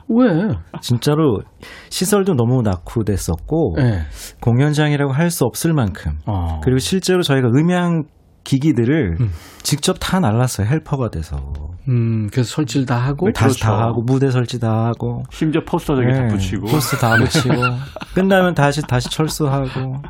왜? 0.09 0.49
진짜로 0.83 1.41
시설도 1.89 2.35
너무 2.35 2.61
낙후됐었고 2.63 3.77
네. 3.79 4.01
공연장이라고 4.43 5.13
할 5.13 5.31
수 5.31 5.45
없을 5.45 5.73
만큼 5.73 6.19
어. 6.27 6.61
그리고 6.63 6.79
실제로 6.79 7.23
저희가 7.23 7.49
음향 7.49 8.03
기기들을 8.45 9.17
음. 9.21 9.33
직접 9.63 9.97
다 10.01 10.21
날랐어요 10.21 10.67
헬퍼가 10.67 11.11
돼서 11.11 11.55
음, 11.89 12.29
그래서 12.33 12.55
설치를 12.57 12.87
다 12.87 12.97
하고 12.97 13.27
네, 13.27 13.33
다시 13.33 13.61
그렇죠. 13.61 13.65
다 13.77 13.83
하고 13.83 14.03
무대 14.03 14.31
설치 14.31 14.59
다 14.59 14.87
하고 14.87 15.25
심지어 15.31 15.65
포스터 15.65 15.97
저기 15.97 16.09
다 16.13 16.23
네, 16.23 16.29
붙이고. 16.29 16.67
포스 16.67 16.97
다 16.97 17.17
붙이고 17.17 17.55
끝나면 18.15 18.55
다시 18.55 18.83
다시 18.83 19.09
철수하고 19.11 20.03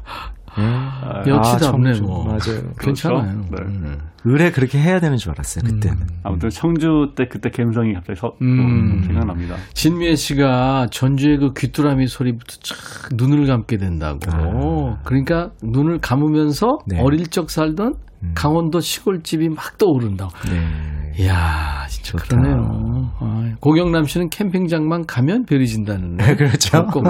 예. 0.59 0.63
아, 0.63 1.23
여치답네 1.27 1.93
청주. 1.95 2.03
뭐. 2.03 2.25
맞아요 2.25 2.63
괜찮아요. 2.79 3.41
네. 3.51 3.57
음. 3.63 3.99
의뢰 4.25 4.51
그렇게 4.53 4.79
해야 4.79 5.01
되는 5.01 5.17
줄 5.17 5.33
알았어요 5.33 5.65
그때는 5.65 6.07
아무튼 6.23 6.49
청주 6.51 7.13
때 7.17 7.27
그때 7.29 7.51
감성이 7.51 7.93
갑자기 7.95 8.21
서, 8.21 8.33
음. 8.41 9.01
또 9.01 9.07
생각납니다. 9.07 9.57
진미애 9.75 10.15
씨가 10.15 10.89
전주의 10.93 11.39
그 11.39 11.53
귀뚜라미 11.57 12.07
소리부터 12.07 12.55
쫙 12.63 12.77
눈을 13.17 13.47
감게 13.47 13.79
된다고. 13.79 14.97
그러니까 15.05 15.51
눈을 15.63 15.99
감으면서 15.99 16.67
아. 16.69 16.85
네. 16.87 17.01
어릴 17.01 17.27
적 17.29 17.51
살던 17.51 17.95
음. 18.23 18.33
강원도 18.35 18.79
시골집이 18.81 19.49
막 19.49 19.77
떠오른다고. 19.79 20.31
네. 20.49 21.13
이야, 21.19 21.87
진짜 21.89 22.13
좋다. 22.13 22.37
그러네요. 22.37 23.11
아, 23.19 23.51
고경남 23.61 24.05
씨는 24.05 24.31
캠핑장만 24.31 25.07
가면 25.07 25.45
별이 25.45 25.67
진다는. 25.67 26.17
네, 26.23 26.35
그렇죠. 26.37 26.87
꼭 26.87 27.03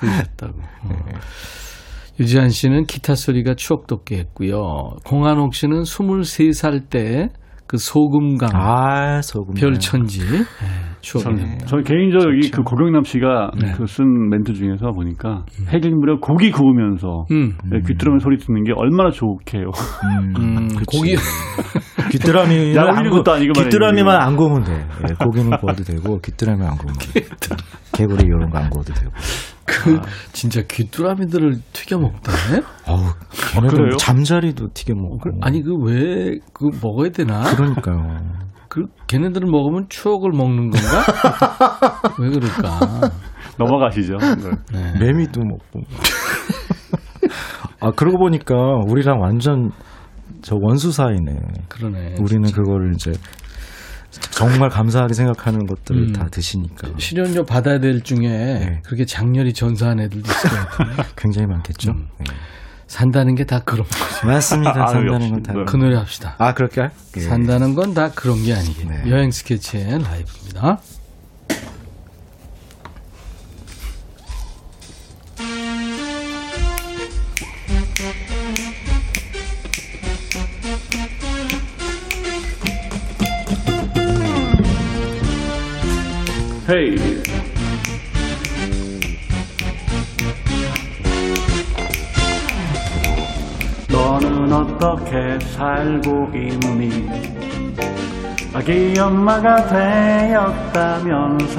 그러셨다고. 0.00 0.58
어. 0.84 0.88
유지한 2.18 2.48
씨는 2.48 2.84
기타 2.84 3.14
소리가 3.14 3.54
추억 3.54 3.86
돋게 3.86 4.16
했고요. 4.18 4.96
공한옥 5.04 5.54
씨는 5.54 5.82
23살 5.82 6.88
때 6.88 7.28
그 7.66 7.78
소금강 7.78 8.50
아 8.54 9.20
소금 9.22 9.54
별천지 9.54 10.20
네, 10.20 10.44
추억이 11.00 11.24
전, 11.24 11.36
납니다. 11.36 11.66
저 11.66 11.78
개인적으로 11.78 12.34
이그 12.36 12.62
고경남 12.62 13.02
씨가 13.02 13.50
네. 13.60 13.72
그쓴 13.72 14.28
멘트 14.28 14.52
중에서 14.52 14.92
보니까 14.92 15.44
해질 15.72 15.90
무렵 15.92 16.20
고기 16.20 16.52
구우면서 16.52 17.26
음. 17.32 17.54
네, 17.68 17.80
귀뚜라미 17.84 18.20
소리 18.20 18.38
듣는 18.38 18.62
게 18.62 18.72
얼마나 18.76 19.10
좋게요. 19.10 19.70
음, 20.38 20.68
그치. 20.78 20.84
고기 20.96 21.16
귀뚜라미는 22.12 22.78
안 22.78 22.94
우리는 22.94 23.10
구- 23.10 23.16
것도 23.18 23.32
아니고 23.32 23.52
귀뚜라미만. 23.54 24.20
안 24.20 24.36
구우면 24.36 24.64
돼. 24.64 24.86
예, 25.08 25.14
고기는 25.14 25.50
구워도 25.58 25.84
되고 25.84 26.18
귀뚜라미 26.20 26.64
안 26.66 26.76
구우면 26.76 26.94
돼. 26.98 27.20
개구리 27.92 28.24
이런 28.24 28.50
거 28.50 28.58
안 28.58 28.70
구워도 28.70 28.92
되고. 28.92 29.10
그 29.64 30.00
진짜 30.32 30.60
귀뚜라미들을 30.68 31.56
튀겨 31.72 31.98
먹대. 31.98 32.30
어우, 32.86 32.98
그래요? 32.98 33.70
걔네들 33.70 33.96
잠자리도 33.98 34.68
튀겨 34.74 34.94
먹고. 34.94 35.30
아니 35.42 35.62
그 35.62 35.72
왜 35.84 36.38
그 36.52 36.68
먹어야 36.82 37.10
되나? 37.10 37.42
그러니까요. 37.54 38.16
그 38.68 38.84
걔네들을 39.08 39.48
먹으면 39.50 39.86
추억을 39.88 40.30
먹는 40.32 40.70
건가? 40.70 42.10
왜 42.18 42.30
그럴까? 42.30 43.10
넘어가시죠. 43.58 44.16
네. 44.18 44.50
네. 44.72 44.98
매미도 45.00 45.40
먹고. 45.42 45.80
아 47.80 47.90
그러고 47.90 48.18
보니까 48.18 48.54
우리랑 48.86 49.20
완전 49.20 49.70
저 50.42 50.56
원수 50.60 50.92
사이네. 50.92 51.32
그러네. 51.68 52.14
우리는 52.20 52.50
그거를 52.50 52.92
이제 52.94 53.12
정말 54.30 54.70
감사하게 54.70 55.12
생각하는 55.14 55.66
것들을 55.66 56.08
음. 56.08 56.12
다 56.12 56.26
드시니까 56.30 56.88
실현료 56.98 57.44
받아야 57.44 57.78
될 57.80 58.00
중에 58.02 58.18
네. 58.28 58.80
그렇게 58.84 59.04
장렬히 59.04 59.52
전사한 59.52 60.00
애들도 60.00 60.30
있을 60.30 60.50
것 60.50 60.56
같은데 60.56 61.02
굉장히 61.16 61.46
많겠죠. 61.48 61.90
음. 61.92 62.08
네. 62.20 62.24
산다는 62.86 63.34
게 63.34 63.44
다 63.44 63.58
그런 63.60 63.84
거지. 63.86 64.26
맞습니다. 64.26 64.84
아, 64.84 64.86
산다는. 64.86 65.30
건 65.32 65.42
다. 65.42 65.52
네. 65.52 65.64
그 65.66 65.76
노래 65.76 65.96
합시다. 65.96 66.36
아 66.38 66.54
그렇게 66.54 66.80
할? 66.82 66.90
예. 67.16 67.20
산다는 67.20 67.74
건 67.74 67.92
다 67.94 68.10
그런 68.12 68.42
게 68.44 68.54
아니겠네. 68.54 69.02
네. 69.04 69.10
여행 69.10 69.30
스케치의 69.32 69.84
라이브입니다. 70.02 70.78
헤이. 86.68 86.96
너는 93.88 94.52
어떻게 94.52 95.38
살고 95.38 96.32
있니? 96.34 97.08
아기 98.52 98.98
엄마가 98.98 99.68
되었다면서 100.24 101.54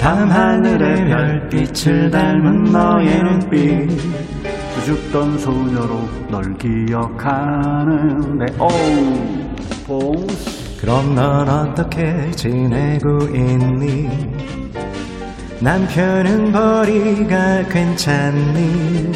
밤하늘의 0.00 1.04
별빛을 1.06 2.10
닮은 2.10 2.64
너의 2.72 3.22
눈빛 3.22 3.88
수줍던 4.74 5.38
소녀로 5.38 6.08
널 6.28 6.58
기억하는데 6.58 8.46
오우 8.58 9.14
봉스 9.86 10.61
그럼 10.82 11.14
넌 11.14 11.48
어떻게 11.48 12.28
지내고 12.32 13.20
있니? 13.32 14.10
남편은 15.60 16.50
벌이가 16.50 17.62
괜찮니? 17.68 19.12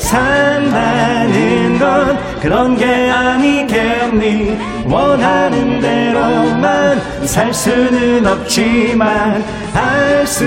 산다는 0.00 1.78
건 1.78 2.18
그런 2.40 2.76
게 2.76 2.84
아니겠니 3.10 4.73
원하는 4.86 5.80
대로만 5.80 7.00
살 7.26 7.52
수는 7.52 8.26
없지만 8.26 9.44
알 9.74 10.26
수 10.26 10.44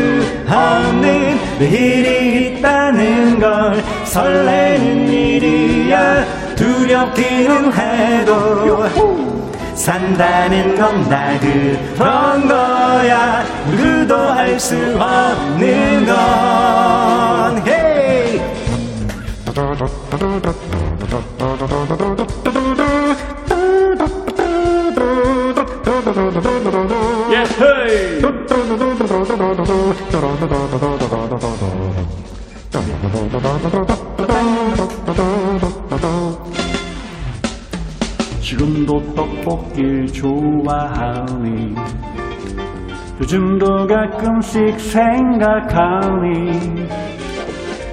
없는 0.49 1.37
내일이 1.59 2.57
있다는 2.57 3.39
걸 3.39 3.83
설레는 4.05 5.07
일이야. 5.09 6.25
두렵기는 6.55 7.71
해도 7.73 8.85
산다는 9.75 10.75
건 10.75 11.07
다 11.07 11.29
그런 11.39 12.47
거야. 12.47 13.43
누구도 13.69 14.31
알 14.33 14.59
수 14.59 14.75
없는 14.99 16.05
건 16.07 17.63
떡볶이 39.47 40.05
좋아하니 40.11 41.73
요즘도 43.21 43.87
가끔씩 43.87 44.77
생각하니 44.79 46.51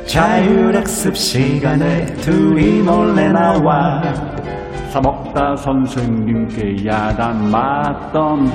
자율학습 0.07 1.17
시간에 1.17 2.07
둘이 2.17 2.83
몰래 2.83 3.29
나와 3.29 4.03
사먹다 4.91 5.55
선생님께 5.57 6.85
야단 6.87 7.51
맞던 7.51 8.51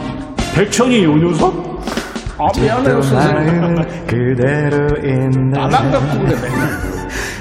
백천이 0.56 1.04
요 1.06 1.16
녀석? 1.16 1.80
아 2.38 2.48
미안해요 2.60 3.02
선생님. 3.02 3.76
그대로 4.08 4.88
있는 5.04 5.50
나만 5.50 5.92
갖고 5.92 6.20
그래 6.26 6.38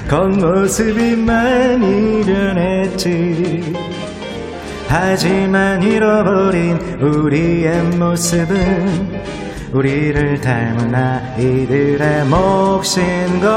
겉모습이 0.09 1.17
많이 1.17 2.21
변했지 2.25 3.88
하지만 4.89 5.83
잃어버린 5.83 6.77
우리의 6.99 7.83
모습은 7.95 9.21
우리를 9.71 10.41
닮은 10.41 10.95
아이들의 10.95 12.25
몫인 12.25 13.39
것. 13.39 13.49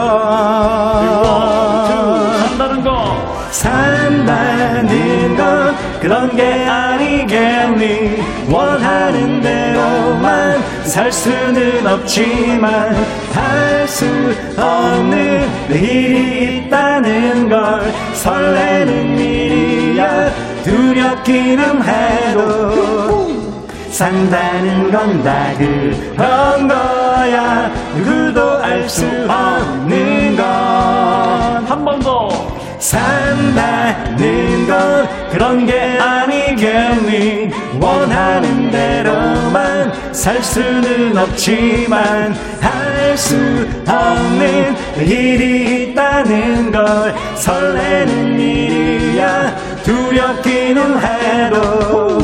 산다는 2.39 2.85
거 2.85 3.47
산다는 3.51 5.37
건 5.39 5.75
그런 6.03 6.37
게 6.37 6.67
아니겠니? 6.67 8.23
원하는 8.51 9.41
대로만 9.41 10.63
살 10.85 11.11
수는 11.11 11.87
없지만 11.87 12.95
할 13.33 13.73
수 13.93 14.07
없는 14.57 15.69
내일이 15.69 16.67
있다는 16.67 17.49
걸 17.51 17.93
설레는 18.15 19.19
일이야 19.19 19.52
두렵기는 20.65 21.83
해도 21.83 23.31
산다는 23.91 24.91
건 24.91 25.23
다 25.23 25.53
그런 25.59 26.67
거야. 26.69 27.71
누구도 27.95 28.59
알 28.63 28.89
수 28.89 29.05
없는 29.29 30.37
건. 30.37 30.45
한 31.69 31.85
번 31.85 32.01
더. 32.01 32.31
산다는 32.79 34.67
건 34.67 35.09
그런 35.31 35.67
게 35.67 35.99
아니겠니? 35.99 37.51
원하는 37.81 38.71
대로만 38.71 39.93
살 40.13 40.43
수는 40.43 41.17
없지만 41.17 42.35
할 42.61 43.17
수 43.17 43.37
없는 43.87 44.75
일이 44.99 45.91
있다는 45.91 46.73
걸 46.73 47.15
설레는 47.37 48.41
일이야 48.41 49.55
두렵기는 49.85 51.01
해도 51.01 52.21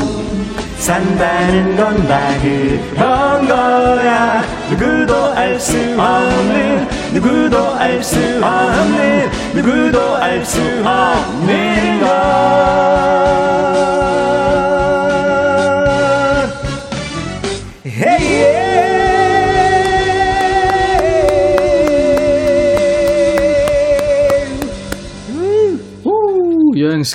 산다는 0.79 1.77
건 1.77 2.07
다 2.09 2.19
그런 2.41 3.47
거야. 3.47 4.43
누구도 4.71 5.33
알 5.35 5.59
수 5.59 5.77
없는 5.99 6.89
누구도 7.13 7.75
알 7.77 8.03
수 8.03 8.17
없는 8.43 9.31
누구도 9.55 10.17
알 10.17 10.45
수 10.45 10.61
없는 10.85 11.68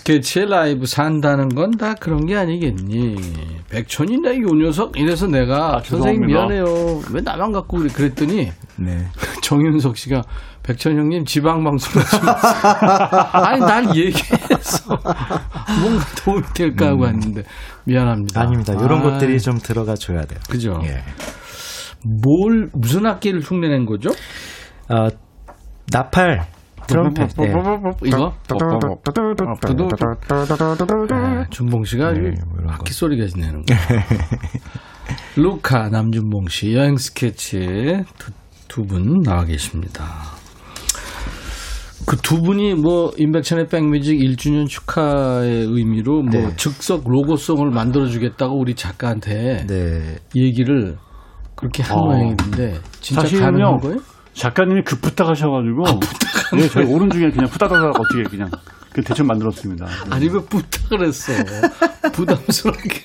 스케치의 0.08 0.50
라이브 0.50 0.86
산다는 0.86 1.48
건 1.50 1.72
다 1.78 1.94
그런 1.96 2.26
게 2.26 2.36
아니겠니? 2.36 3.16
백천이나 3.70 4.36
요 4.38 4.48
녀석 4.62 4.98
이래서 5.00 5.28
내가 5.28 5.78
아, 5.78 5.82
선생님. 5.84 6.28
미안해요. 6.28 7.02
왜 7.12 7.22
나만 7.22 7.52
갖고 7.54 7.78
그래? 7.78 7.90
그랬더니 7.92 8.52
네. 8.76 9.08
정윤석 9.42 9.98
씨가 9.98 10.22
백천 10.62 10.98
형님 10.98 11.26
지방 11.26 11.64
방송 11.64 12.02
아니 13.34 13.60
날 13.62 13.88
얘기해서 13.96 14.90
뭔가 15.82 16.06
도움이 16.24 16.44
될까 16.54 16.88
하고 16.88 17.08
했는데 17.08 17.44
미안합니다. 17.86 18.42
아닙니다 18.42 18.74
이런 18.74 19.00
아, 19.00 19.04
것들이 19.04 19.40
좀 19.40 19.58
들어가 19.58 19.96
줘야 19.96 20.22
돼요 20.26 20.40
그죠. 20.50 20.80
예. 20.84 21.02
뭘 22.06 22.70
무슨 22.74 23.06
악기를 23.06 23.40
흉내낸 23.42 23.86
거죠? 23.86 24.10
어, 24.90 25.08
나팔 25.92 26.46
트럼펫 26.88 27.30
예. 27.42 27.54
이거 28.06 28.34
아, 31.14 31.46
준봉 31.50 31.84
씨가 31.86 32.14
네, 32.14 32.32
뭐 32.48 32.72
악기 32.72 32.94
소리가 32.94 33.26
내는 33.38 33.64
거. 33.66 33.74
루카 35.36 35.90
남준봉 35.90 36.48
씨 36.48 36.74
여행 36.74 36.98
스케치 36.98 38.04
두분 38.68 39.22
나와 39.22 39.44
계십니다. 39.46 40.06
그 42.06 42.18
두 42.18 42.42
분이 42.42 42.74
뭐 42.76 43.12
인백천의 43.18 43.68
백뮤직 43.68 44.18
1주년 44.20 44.68
축하의 44.68 45.66
의미로 45.70 46.22
뭐 46.22 46.32
네. 46.32 46.56
즉석 46.58 47.04
로고송을 47.08 47.70
만들어 47.70 48.08
주겠다고 48.08 48.60
우리 48.60 48.76
작가한테 48.76 49.66
네. 49.68 50.18
얘기를 50.36 50.98
그렇게 51.56 51.82
한 51.84 51.98
어. 51.98 52.06
모양인데 52.06 52.80
진짜 53.00 53.22
사실은요. 53.22 53.46
가능한 53.46 53.78
거예요? 53.80 53.98
작가님이 54.34 54.82
그 54.84 54.98
부탁하셔가지고 55.00 55.84
네, 56.58 56.68
저희 56.70 56.86
오른 56.86 57.10
중에 57.10 57.30
그냥 57.32 57.48
후다다닥 57.48 58.00
어떻게 58.00 58.24
그냥 58.24 58.50
그 58.92 59.02
대충 59.02 59.28
만들었습니다. 59.28 59.88
아니 60.10 60.28
왜 60.28 60.40
부탁을 60.50 61.08
했어? 61.08 61.34
부담스럽게. 62.14 63.02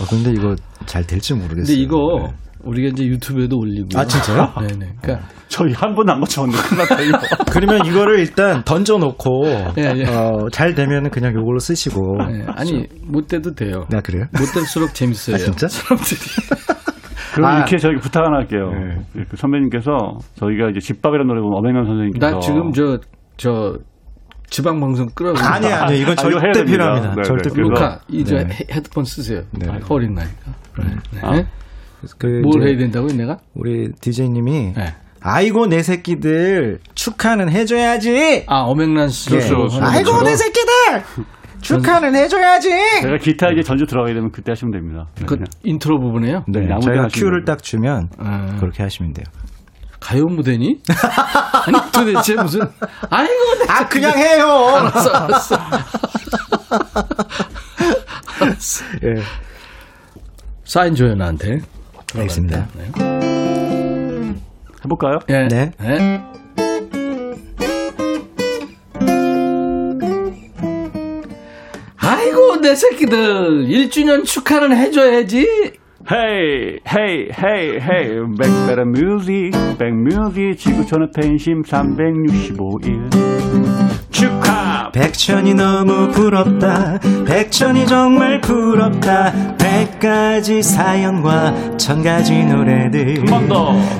어, 0.00 0.06
근데 0.08 0.30
이거 0.30 0.54
잘 0.86 1.06
될지 1.06 1.34
모르겠어요 1.34 1.66
근데 1.66 1.74
이거 1.74 1.96
네. 2.26 2.34
우리가 2.62 2.88
이제 2.92 3.04
유튜브에도 3.04 3.58
올리고. 3.58 3.88
아, 3.98 4.04
진짜요? 4.04 4.52
네네. 4.68 4.94
그러니까 5.02 5.28
저희 5.48 5.72
한 5.72 5.94
번도 5.94 6.12
안 6.12 6.20
거쳐봤는데 6.20 6.62
큰일 6.62 6.78
났다 6.82 7.00
이거. 7.00 7.18
그러면 7.50 7.86
이거를 7.86 8.20
일단 8.20 8.62
던져놓고 8.64 9.74
예, 9.78 9.92
예. 9.96 10.04
어, 10.06 10.48
잘 10.52 10.74
되면 10.74 11.10
그냥 11.10 11.32
이걸로 11.32 11.58
쓰시고 11.58 12.00
네, 12.30 12.44
아니 12.54 12.86
못 13.04 13.26
돼도 13.26 13.54
돼요. 13.54 13.86
아 13.92 14.00
그래요? 14.00 14.24
못 14.32 14.52
될수록 14.54 14.94
재밌어요. 14.94 15.36
아, 15.36 15.38
진짜? 15.38 15.68
사람들이. 15.68 16.20
그럼 17.34 17.50
아. 17.50 17.56
이렇게 17.58 17.76
저희 17.78 17.96
부탁 17.96 18.24
하나 18.26 18.38
할게요. 18.38 18.70
네. 19.14 19.24
그 19.28 19.36
선배님께서 19.36 19.90
저희가 20.36 20.70
이제 20.70 20.80
집밥이라는 20.80 21.26
노래 21.26 21.40
보면 21.40 21.58
어맹현 21.58 21.84
선생님께서 21.86 22.30
나 22.30 22.38
지금 22.40 22.72
저 22.72 22.98
저 23.36 23.74
지방 24.50 24.80
방송 24.80 25.06
끌어. 25.14 25.32
아니 25.38 25.66
아니요 25.68 25.96
이건 26.02 26.10
아, 26.18 26.28
이거 26.28 26.40
해야 26.40 26.52
절대 26.52 26.58
됩니다. 26.58 26.72
필요합니다 26.72 27.14
네, 27.14 27.22
절대 27.22 27.48
네. 27.48 27.54
필요 27.54 27.68
루카 27.70 28.00
이제 28.08 28.34
네. 28.34 28.54
헤- 28.54 28.74
헤드폰 28.74 29.04
쓰세요. 29.04 29.42
네. 29.52 29.66
허리 29.88 30.08
나니까. 30.08 30.52
네. 30.78 31.20
아. 31.22 31.42
그뭘 32.18 32.62
이제 32.62 32.68
해야 32.70 32.78
된다고요, 32.78 33.12
내가? 33.16 33.38
우리 33.54 33.92
DJ님이 33.92 34.72
네. 34.76 34.94
아이고 35.22 35.66
내 35.68 35.82
새끼들 35.82 36.80
축하는 36.94 37.50
해줘야지 37.50 38.44
아 38.48 38.62
어맹란 38.62 39.08
씨. 39.08 39.34
예. 39.36 39.40
아이고 39.80 40.22
내 40.22 40.34
새끼들 40.34 40.70
축하는 41.60 42.14
해줘야지 42.14 42.68
제가 43.02 43.16
기타 43.18 43.50
이제 43.50 43.62
전주 43.62 43.86
들어가게 43.86 44.14
되면 44.14 44.30
그때 44.32 44.52
하시면 44.52 44.72
됩니다. 44.72 45.06
네, 45.16 45.24
그 45.26 45.34
그냥. 45.36 45.46
인트로 45.62 46.00
부분에요? 46.00 46.44
네, 46.48 46.68
아무 46.70 46.80
저희가 46.82 47.08
큐를. 47.12 47.44
딱 47.44 47.62
주면 47.62 48.08
아, 48.18 48.56
그렇게 48.60 48.82
하시면 48.82 49.12
돼요 49.12 49.26
가요 50.00 50.26
무대니? 50.26 50.80
아니 51.66 51.78
도대체 51.92 52.34
무슨? 52.36 52.60
아이고 53.10 53.32
내아 53.66 53.88
그냥 53.88 54.16
해요 54.18 54.46
알았어 54.76 55.10
알았어. 55.10 55.56
알았어. 58.40 58.84
예. 59.04 59.14
사인 60.64 60.94
줘요 60.94 61.14
나한테. 61.14 61.60
알겠습니다 62.16 62.66
네. 62.74 64.34
해볼까요? 64.84 65.18
예. 65.28 65.46
네. 65.48 65.70
네. 65.78 66.39
내내 72.70 72.74
새끼들 72.74 73.66
1주년 73.66 74.24
축하는 74.24 74.76
해줘야지. 74.76 75.46
hey 76.10 76.78
hey 76.88 77.28
hey 77.42 77.80
hey. 77.80 78.20
백베라 78.38 78.84
뮤직 78.84 79.50
백뮤직. 79.78 80.56
지구촌의 80.56 81.08
팬심 81.14 81.62
365일 81.62 83.10
축하 83.10 83.79
백천이 84.92 85.54
너무 85.54 86.10
부럽다. 86.10 86.98
백천이 87.26 87.86
정말 87.86 88.40
부럽다. 88.40 89.32
백가지 89.56 90.62
사연과 90.62 91.76
천가지 91.76 92.44
노래들. 92.44 93.24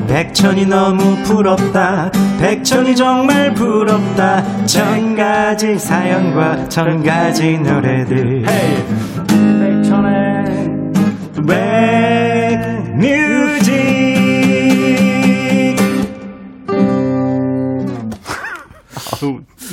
백천이 0.08 0.66
너무 0.66 1.16
부럽다. 1.22 2.10
백천이 2.40 2.96
정말 2.96 3.54
부럽다. 3.54 4.66
천가지 4.66 5.78
사연과 5.78 6.68
천가지 6.68 7.58
노래들. 7.58 8.44
헤이 8.48 8.84
백천의 9.60 10.40
백뮤직 12.96 13.70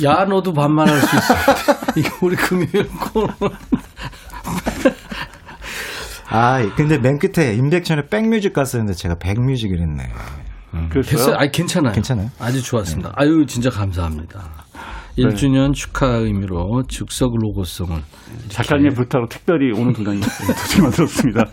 야 0.04 0.24
너도 0.24 0.52
반말할 0.52 0.98
수 1.00 1.16
있어. 1.16 1.34
이거 1.96 2.26
우리 2.26 2.36
금요일 2.36 2.88
코너. 2.88 3.28
아 6.30 6.60
근데 6.76 6.98
맨 6.98 7.18
끝에 7.18 7.54
임백천의 7.54 8.08
백뮤직 8.10 8.52
갔었는데 8.52 8.92
제가 8.94 9.16
백뮤직을 9.18 9.80
했네 9.80 10.12
그랬어요? 10.90 11.16
됐어요? 11.16 11.36
아니 11.36 11.50
괜찮아요. 11.50 11.92
괜찮아요? 11.92 12.28
아주 12.38 12.62
좋았습니다. 12.62 13.12
아유 13.16 13.46
진짜 13.46 13.70
감사합니다. 13.70 14.44
1주년 15.16 15.74
축하 15.74 16.06
의미로 16.06 16.82
즉석 16.88 17.32
로고송을 17.40 18.02
작가님 18.50 18.90
부탁으로 18.94 19.26
특별히 19.28 19.72
오늘 19.72 19.92
도장이 19.92 20.20
도장 20.20 20.82
만들었습니다. 20.82 21.44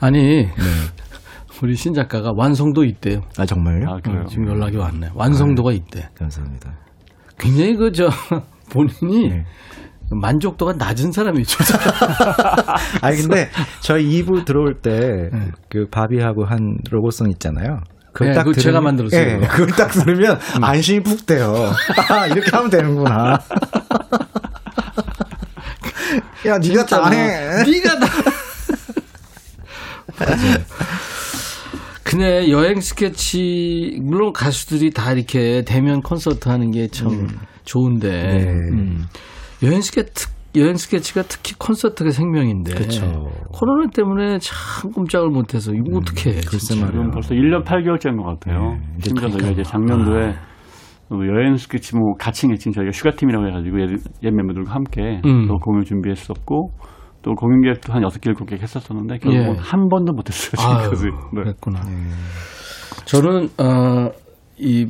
아니 0.00 0.48
우리 1.62 1.76
신 1.76 1.94
작가가 1.94 2.32
완성도 2.36 2.84
있대요. 2.84 3.20
아 3.38 3.46
정말요? 3.46 3.88
아 3.88 3.98
그래요? 4.02 4.22
어, 4.22 4.26
지금 4.28 4.48
연락이 4.48 4.76
왔네. 4.76 5.10
완성도가 5.14 5.72
있대. 5.72 6.08
감사합니다 6.18 6.72
굉장히 7.38 7.76
그 7.76 7.92
저 7.92 8.08
본인이 8.70 9.28
네. 9.28 9.44
만족도가 10.10 10.72
낮은 10.74 11.12
사람이죠. 11.12 11.58
아니 13.00 13.16
근데 13.16 13.48
저희 13.80 14.22
2부 14.22 14.44
들어올 14.44 14.74
때그 14.80 15.86
바비하고 15.90 16.44
한 16.44 16.76
로고송 16.90 17.30
있잖아요. 17.30 17.80
그걸 18.12 18.32
네, 18.32 18.38
그거 18.42 18.52
제가 18.52 18.80
만들었어요, 18.82 19.20
예, 19.20 19.34
그거. 19.38 19.46
그걸 19.48 19.66
딱 19.68 19.88
들으면 19.88 20.38
안심이 20.60 21.00
푹 21.02 21.24
돼요. 21.24 21.72
아, 22.10 22.26
이렇게 22.32 22.50
하면 22.54 22.68
되는구나. 22.70 23.38
야, 26.46 26.58
네가 26.58 26.84
다 26.84 27.08
해. 27.08 27.62
네가 27.64 27.98
다. 27.98 28.06
근데 32.12 32.50
여행 32.50 32.78
스케치 32.80 33.98
물론 34.02 34.34
가수들이 34.34 34.90
다 34.90 35.12
이렇게 35.12 35.62
대면 35.66 36.02
콘서트 36.02 36.50
하는 36.50 36.70
게참 36.70 37.26
좋은데 37.64 38.10
네. 38.10 38.44
음. 38.50 39.04
여행 39.62 39.80
스케치 39.80 40.26
여행 40.54 40.74
스케치가 40.74 41.22
특히 41.22 41.54
콘서트가 41.58 42.10
생명인데 42.10 42.74
그쵸. 42.74 43.06
코로나 43.50 43.88
때문에 43.88 44.38
참 44.40 44.90
꼼짝을 44.92 45.30
못해서 45.30 45.72
이거 45.72 45.96
어떻게 45.96 46.32
해? 46.32 46.40
글쎄. 46.46 46.74
지금 46.74 47.10
벌써 47.10 47.34
1년 47.34 47.64
8개월째인 47.64 48.22
것 48.22 48.24
같아요. 48.24 48.72
네, 48.72 48.80
이제 48.98 49.08
심지어 49.08 49.28
저희가 49.30 49.48
이제 49.48 49.62
작년도에 49.62 50.34
어, 51.08 51.16
여행 51.34 51.56
스케치 51.56 51.96
뭐 51.96 52.12
가칭 52.18 52.54
지금 52.56 52.72
저희가 52.72 52.92
슈가팀이라고 52.92 53.46
해가지고 53.46 53.80
옛, 53.80 53.88
옛 54.24 54.30
멤버들과 54.30 54.74
함께 54.74 55.22
음. 55.24 55.48
또 55.48 55.56
공연 55.56 55.84
준비했었고 55.84 56.72
또 57.22 57.34
공연 57.34 57.60
계획도 57.62 57.92
한 57.92 58.02
6개, 58.02 58.34
7개 58.36 58.60
했었었는데 58.60 59.18
결국은 59.18 59.54
예. 59.56 59.58
한 59.60 59.88
번도 59.88 60.12
못했어요. 60.12 60.50
지금까지. 60.50 61.04
네. 61.04 61.42
그랬구나. 61.42 61.80
저는 63.04 63.48
어, 63.58 64.10
이 64.58 64.86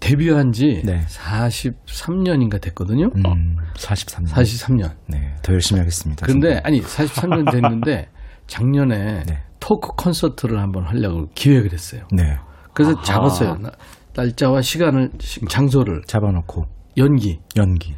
데뷔한 0.00 0.52
지 0.52 0.82
네. 0.84 1.04
43년인가 1.06 2.60
됐거든요. 2.60 3.06
음, 3.16 3.56
43년. 3.74 4.28
43년. 4.28 4.90
네, 5.08 5.34
더 5.42 5.52
열심히 5.52 5.78
하겠습니다. 5.80 6.26
근데 6.26 6.60
아니 6.64 6.80
43년 6.80 7.50
됐는데 7.52 8.08
작년에 8.46 9.22
네. 9.24 9.42
토크 9.60 9.88
콘서트를 9.96 10.60
한번 10.60 10.84
하려고 10.84 11.28
기획을 11.34 11.72
했어요. 11.72 12.02
네, 12.12 12.36
그래서 12.74 13.00
잡았어요. 13.02 13.54
나- 13.56 13.70
날짜와 14.14 14.62
시간을 14.62 15.10
시- 15.18 15.40
장소를 15.48 16.02
잡아놓고 16.06 16.66
연기. 16.98 17.38
연기. 17.56 17.94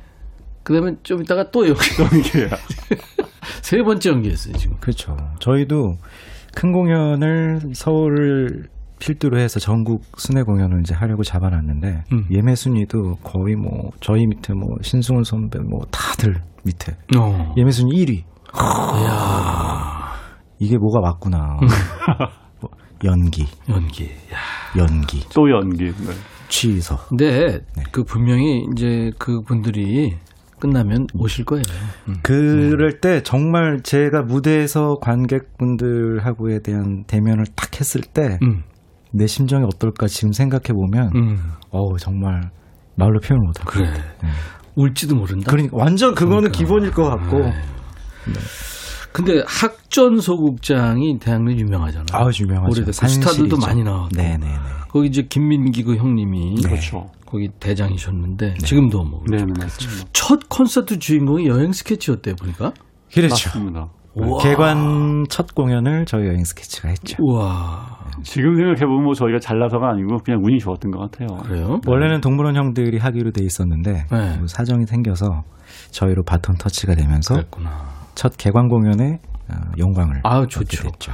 그다음에 0.62 0.92
좀 1.02 1.20
이따가 1.22 1.50
또 1.50 1.66
연기. 1.66 1.80
이게 2.18 2.48
세 3.62 3.82
번째 3.82 4.10
연기했어요 4.10 4.54
지금. 4.54 4.76
그렇죠. 4.80 5.16
저희도 5.40 5.96
큰 6.54 6.72
공연을 6.72 7.60
서울을 7.74 8.68
필두로 8.98 9.38
해서 9.38 9.60
전국 9.60 10.02
순회 10.16 10.42
공연을 10.42 10.80
이제 10.80 10.94
하려고 10.94 11.22
잡아놨는데 11.22 12.04
음. 12.12 12.24
예매 12.30 12.54
순위도 12.54 13.16
거의 13.22 13.54
뭐 13.54 13.90
저희 14.00 14.26
밑에 14.26 14.54
뭐 14.54 14.76
신승훈 14.82 15.22
선배 15.24 15.60
뭐 15.60 15.80
다들 15.90 16.42
밑에 16.64 16.96
어. 17.16 17.54
예매 17.56 17.70
순위 17.70 18.04
1위. 18.04 18.24
이야 19.00 20.12
이게 20.58 20.76
뭐가 20.76 21.00
맞구나. 21.00 21.58
뭐 22.60 22.70
연기, 23.04 23.46
연기. 23.68 24.04
야. 24.32 24.38
연기, 24.76 25.24
또 25.32 25.48
연기. 25.50 25.84
네. 25.84 26.12
취소. 26.48 26.96
근데 27.08 27.60
네. 27.76 27.82
그 27.92 28.02
분명히 28.02 28.66
이제 28.72 29.10
그 29.18 29.42
분들이 29.42 30.16
끝나면 30.58 31.06
오실 31.14 31.44
거예요. 31.44 31.62
음. 32.08 32.16
그럴 32.22 33.00
때 33.00 33.22
정말 33.22 33.80
제가 33.82 34.22
무대에서 34.22 34.96
관객분들하고에 35.00 36.60
대한 36.60 37.04
대면을 37.06 37.44
딱 37.56 37.78
했을 37.80 38.00
때내 38.00 38.38
음. 38.42 38.62
심정이 39.26 39.64
어떨까 39.64 40.06
지금 40.06 40.32
생각해 40.32 40.72
보면 40.72 41.10
음. 41.14 41.38
어우 41.70 41.98
정말 41.98 42.50
말로 42.96 43.20
표현 43.20 43.40
못 43.42 43.60
하고 43.60 43.70
그래. 43.70 43.92
울지도 44.76 45.16
모른다. 45.16 45.50
그러니까 45.50 45.76
완전 45.76 46.14
그거는 46.14 46.52
기본일 46.52 46.90
것 46.92 47.04
같고 47.04 47.38
네. 47.40 47.52
근데 49.12 49.42
학전 49.46 50.20
소극장이 50.20 51.18
대학로 51.18 51.52
유명하잖아요. 51.52 52.06
아우 52.12 52.30
유명하죠. 52.38 52.70
오래됐고 52.70 52.92
스타들도 52.92 53.56
많이 53.58 53.82
나왔고. 53.82 54.10
네네네. 54.16 54.46
거기 54.88 55.08
이제 55.08 55.22
김민기 55.22 55.82
그 55.84 55.96
형님이 55.96 56.62
그렇죠. 56.62 57.10
거기 57.26 57.48
대장이셨는데 57.60 58.54
지금도 58.54 59.04
뭐. 59.04 59.22
네, 59.28 59.38
네, 59.38 59.52
맞습니다. 59.58 60.08
첫 60.12 60.48
콘서트 60.48 60.98
주인공이 60.98 61.46
여행 61.46 61.72
스케치였대요, 61.72 62.36
보니까. 62.36 62.72
그렇죠. 63.12 63.48
맞습니다. 63.48 63.88
우와. 64.14 64.42
개관 64.42 65.26
첫 65.28 65.54
공연을 65.54 66.06
저희 66.06 66.26
여행 66.26 66.44
스케치가 66.44 66.88
했죠. 66.88 67.16
우와. 67.20 67.98
지금 68.24 68.56
생각해보면 68.56 69.04
뭐 69.04 69.14
저희가 69.14 69.38
잘나서가 69.38 69.90
아니고 69.90 70.18
그냥 70.24 70.40
운이 70.42 70.58
좋았던 70.58 70.90
것 70.90 70.98
같아요. 70.98 71.38
그래요? 71.42 71.80
원래는 71.86 72.20
동물원 72.20 72.56
형들이 72.56 72.98
하기로 72.98 73.30
돼 73.30 73.44
있었는데 73.44 74.06
네. 74.10 74.36
뭐 74.38 74.46
사정이 74.46 74.86
생겨서 74.86 75.44
저희로 75.90 76.24
바톤 76.24 76.56
터치가 76.56 76.94
되면서 76.94 77.34
그랬구나. 77.34 77.97
첫 78.18 78.36
개관 78.36 78.66
공연에 78.66 79.20
어, 79.48 79.54
영광을 79.78 80.20
얻게 80.24 80.48
좋죠. 80.64 80.82
됐죠. 80.90 81.12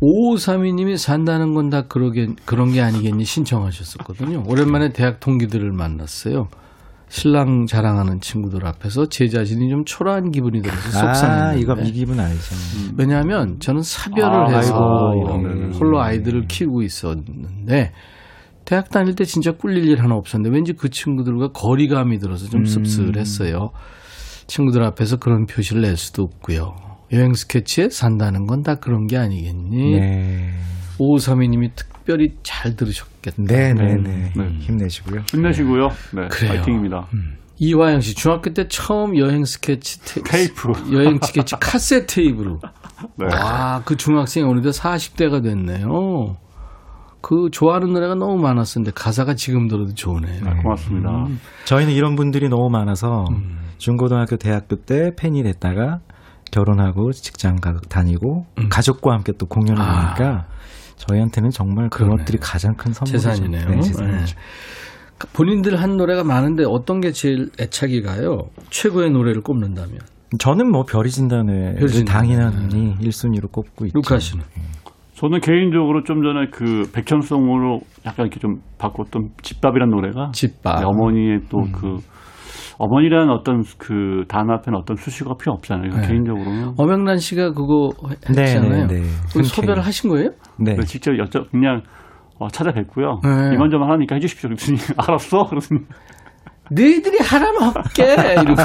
5532님이 0.00 0.96
산다는 0.96 1.52
건 1.52 1.68
다 1.68 1.82
그러게, 1.82 2.28
그런 2.46 2.72
게 2.72 2.80
아니겠니 2.80 3.24
신청하셨었거든요. 3.26 4.42
오랜만에 4.46 4.88
대학 4.92 5.20
동기들을 5.20 5.70
만났어요. 5.72 6.48
신랑 7.08 7.66
자랑하는 7.66 8.20
친구들 8.22 8.66
앞에서 8.66 9.06
제 9.10 9.28
자신이 9.28 9.68
좀 9.68 9.84
초라한 9.84 10.30
기분이 10.30 10.62
들어서 10.62 10.88
아 10.98 11.12
속상했는데 11.12 11.60
이거 11.60 11.74
이 11.82 11.92
기분 11.92 12.18
알죠. 12.20 12.40
왜냐하면 12.96 13.60
저는 13.60 13.82
사별을 13.82 14.54
아, 14.54 14.56
해서 14.56 14.74
아이고. 15.12 15.72
홀로 15.78 16.00
아이들을 16.00 16.46
키우고 16.48 16.82
있었는데 16.82 17.92
대학 18.64 18.88
다닐 18.88 19.14
때 19.14 19.24
진짜 19.24 19.52
꿀릴 19.52 19.84
일 19.88 20.02
하나 20.02 20.14
없었는데 20.14 20.54
왠지 20.56 20.72
그 20.72 20.88
친구들과 20.88 21.48
거리감이 21.52 22.18
들어서 22.18 22.48
좀 22.48 22.64
씁쓸했어요. 22.64 23.70
친구들 24.46 24.82
앞에서 24.84 25.16
그런 25.16 25.46
표시를 25.46 25.82
낼 25.82 25.96
수도 25.96 26.22
없고요. 26.22 26.74
여행 27.12 27.34
스케치에 27.34 27.88
산다는 27.88 28.46
건 28.46 28.62
다 28.62 28.74
그런 28.76 29.06
게 29.06 29.16
아니겠니? 29.16 29.98
네. 29.98 30.50
5532님이 30.98 31.70
특별히 31.76 32.30
잘 32.42 32.74
들으셨겠다. 32.74 33.42
네네 33.42 33.94
네. 34.02 34.32
네. 34.34 34.48
힘내시고요. 34.60 35.20
힘내시고요. 35.30 35.88
네, 36.14 36.28
그래요. 36.28 36.52
파이팅입니다. 36.52 37.06
이화영 37.58 38.00
씨 38.00 38.14
중학교 38.14 38.52
때 38.52 38.66
처음 38.68 39.16
여행 39.18 39.44
스케치 39.44 40.00
테, 40.00 40.20
테이프. 40.24 40.72
여행 40.92 41.18
스케치 41.22 41.54
카세트 41.60 42.14
테이프로 42.14 42.58
네. 43.18 43.26
와, 43.34 43.82
그 43.84 43.96
중학생이 43.96 44.44
어느새 44.46 44.70
40대가 44.78 45.42
됐네요. 45.42 46.36
그 47.22 47.48
좋아하는 47.50 47.92
노래가 47.92 48.14
너무 48.14 48.36
많았었는데 48.40 48.92
가사가 48.94 49.34
지금 49.34 49.68
들어도 49.68 49.94
좋으네요. 49.94 50.44
네, 50.44 50.62
고맙습니다. 50.62 51.26
저희는 51.64 51.92
이런 51.92 52.14
분들이 52.14 52.48
너무 52.48 52.68
많아서 52.70 53.24
음. 53.30 53.58
중고등학교, 53.78 54.36
대학교 54.36 54.76
때 54.76 55.12
팬이 55.16 55.42
됐다가 55.42 56.00
결혼하고 56.50 57.12
직장 57.12 57.56
가, 57.56 57.74
다니고 57.88 58.46
음. 58.58 58.68
가족과 58.68 59.12
함께 59.12 59.32
또 59.38 59.46
공연을 59.46 59.80
아. 59.80 59.84
하니까 59.84 60.46
저희한테는 60.96 61.50
정말 61.50 61.88
그러네. 61.90 62.12
그것들이 62.12 62.38
가장 62.38 62.74
큰 62.74 62.92
선물이죠. 62.92 63.18
재산이네요. 63.30 63.68
네, 63.68 63.80
재산이죠. 63.80 64.36
본인들 65.32 65.80
한 65.80 65.96
노래가 65.96 66.24
많은데 66.24 66.64
어떤 66.66 67.00
게 67.00 67.10
제일 67.10 67.50
애착이 67.60 68.02
가요? 68.02 68.48
최고의 68.70 69.10
노래를 69.10 69.42
꼽는다면. 69.42 69.98
저는 70.38 70.70
뭐 70.70 70.84
별이 70.84 71.08
진다네 71.08 71.76
별이. 71.76 72.04
당연히 72.04 72.96
1순위로 72.98 73.50
꼽고 73.50 73.86
있죠. 73.86 73.92
루카 73.94 74.18
씨는. 74.18 74.44
저는 75.14 75.40
개인적으로 75.40 76.02
좀 76.04 76.22
전에 76.22 76.48
그 76.52 76.90
백천송으로 76.92 77.80
약간 78.04 78.26
이렇게 78.26 78.38
좀 78.38 78.60
바꿨던 78.78 79.30
집밥이란 79.42 79.88
노래가 79.88 80.30
집밥. 80.32 80.80
네, 80.80 80.84
어머니의 80.84 81.40
또그 81.48 82.00
어머니라는 82.78 83.30
어떤 83.30 83.64
그 83.78 84.24
단어 84.28 84.54
앞에는 84.54 84.78
어떤 84.78 84.96
수식어가 84.96 85.36
필요 85.38 85.52
없잖아요. 85.54 85.90
네. 85.90 86.08
개인적으로는 86.08 86.74
엄영란 86.76 87.18
씨가 87.18 87.52
그거 87.52 87.90
네, 88.34 88.42
했잖아요. 88.42 88.86
네, 88.86 89.00
네. 89.00 89.02
그거 89.32 89.42
소별을 89.42 89.84
하신 89.84 90.10
거예요? 90.10 90.30
네. 90.58 90.76
직접 90.84 91.12
여쭤 91.12 91.50
그냥 91.50 91.82
어, 92.38 92.48
찾아뵙고요. 92.48 93.20
네. 93.24 93.54
이만저만 93.54 93.90
하니까 93.92 94.16
해주십시오. 94.16 94.50
그랬더니 94.50 94.78
알았어. 94.96 95.44
그랬더니 95.44 95.80
너희들이 96.70 97.18
하라면 97.18 97.62
할게 97.62 98.16
이러고 98.32 98.62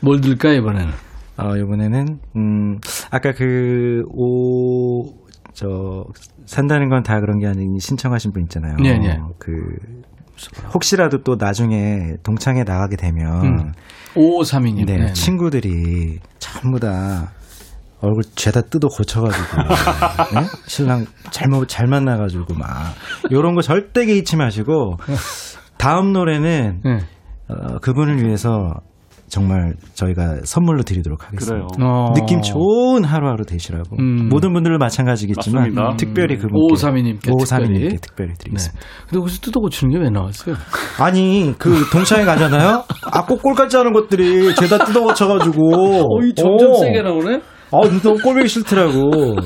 뭘 0.00 0.20
들까 0.20 0.52
이번에는 0.52 1.06
어, 1.38 1.54
이번에는, 1.54 2.18
음, 2.36 2.78
아까 3.10 3.32
그, 3.32 4.04
오, 4.08 5.04
저, 5.56 6.04
산다는 6.44 6.90
건 6.90 7.02
다 7.02 7.18
그런 7.18 7.38
게 7.38 7.46
아니니 7.46 7.80
신청하신 7.80 8.32
분 8.32 8.42
있잖아요. 8.42 8.76
네, 8.76 8.98
네. 8.98 9.18
그, 9.38 9.52
혹시라도 10.74 11.22
또 11.22 11.36
나중에 11.38 12.12
동창회 12.22 12.64
나가게 12.64 12.96
되면, 12.96 13.44
음. 13.46 13.72
5532님 14.14 14.84
네, 14.86 15.12
친구들이 15.14 16.18
전부 16.38 16.78
다 16.78 17.32
얼굴 18.02 18.22
죄다 18.34 18.60
뜯어 18.60 18.88
고쳐가지고, 18.88 19.44
네? 20.38 20.46
신랑 20.66 21.06
잘못, 21.30 21.68
잘 21.68 21.86
만나가지고 21.86 22.52
막, 22.54 22.68
요런 23.32 23.54
거 23.54 23.62
절대 23.62 24.04
개의치 24.04 24.36
마시고, 24.36 24.98
다음 25.78 26.12
노래는, 26.12 26.82
네. 26.84 26.98
어, 27.48 27.78
그분을 27.80 28.22
위해서 28.22 28.74
정말 29.28 29.74
저희가 29.94 30.36
선물로 30.44 30.82
드리도록 30.82 31.26
하겠습니다. 31.26 31.66
그래요. 31.74 31.88
어. 31.88 32.12
느낌 32.14 32.40
좋은 32.42 33.04
하루하루 33.04 33.44
되시라고 33.44 33.96
음. 33.98 34.28
모든 34.28 34.52
분들은 34.52 34.78
마찬가지겠지만 34.78 35.62
맞습니다. 35.74 35.96
특별히 35.96 36.36
그분께 36.36 36.74
5532님께 36.74 37.22
5532님께 37.22 37.40
특별히. 37.40 37.96
특별히 38.00 38.28
네. 38.30 38.34
드리겠습니다. 38.38 38.86
근데 39.08 39.18
거기서 39.18 39.40
뜯어 39.40 39.60
고치는 39.60 39.92
게 39.92 39.98
왜 39.98 40.10
나왔어요? 40.10 40.54
아니 41.00 41.54
그 41.58 41.84
동창회 41.90 42.24
가잖아요. 42.24 42.84
아꼭 43.12 43.42
꼴깍지 43.42 43.76
하는 43.76 43.92
것들이 43.92 44.54
죄다 44.54 44.78
뜯어 44.84 45.00
고쳐가지고 45.00 45.60
어이 46.18 46.34
점점 46.34 46.70
어. 46.70 46.74
세게 46.74 47.02
나오네. 47.02 47.34
아 47.72 47.80
너무 48.02 48.18
꼴보기 48.22 48.46
싫더라고. 48.48 49.36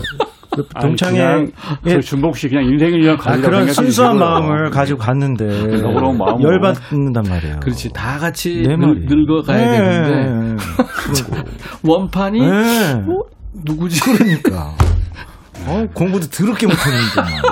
그 0.54 0.66
동창회 0.80 1.46
예. 1.86 1.90
저희 1.90 2.00
준복 2.02 2.36
씨 2.36 2.48
그냥 2.48 2.64
인생을 2.64 3.00
위한 3.02 3.14
아, 3.14 3.18
가지라고 3.18 3.50
그런. 3.50 3.66
순수한 3.72 4.18
마음을 4.18 4.70
가지고 4.70 4.98
갔는데 4.98 5.46
그런 5.46 6.18
마음으로. 6.18 6.42
열받는단 6.42 7.22
말이에요. 7.28 7.60
그렇지 7.60 7.92
다 7.92 8.18
같이 8.18 8.62
내 8.66 8.76
늙. 8.76 9.06
늙어가야 9.06 9.70
네. 9.70 9.78
되는데 9.78 10.64
원판이 11.86 12.40
네. 12.40 12.92
어? 12.94 13.22
누구지? 13.64 14.00
그러니까. 14.00 14.74
어, 15.66 15.84
공부도 15.94 16.26
더럽게 16.28 16.66
못했는데. 16.66 17.48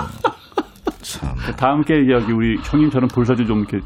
참. 1.03 1.34
다음 1.57 1.82
게 1.82 1.94
여기 2.11 2.32
우리 2.32 2.57
형님처럼 2.64 3.09
볼사주 3.09 3.46
좀 3.46 3.59
이렇게 3.61 3.78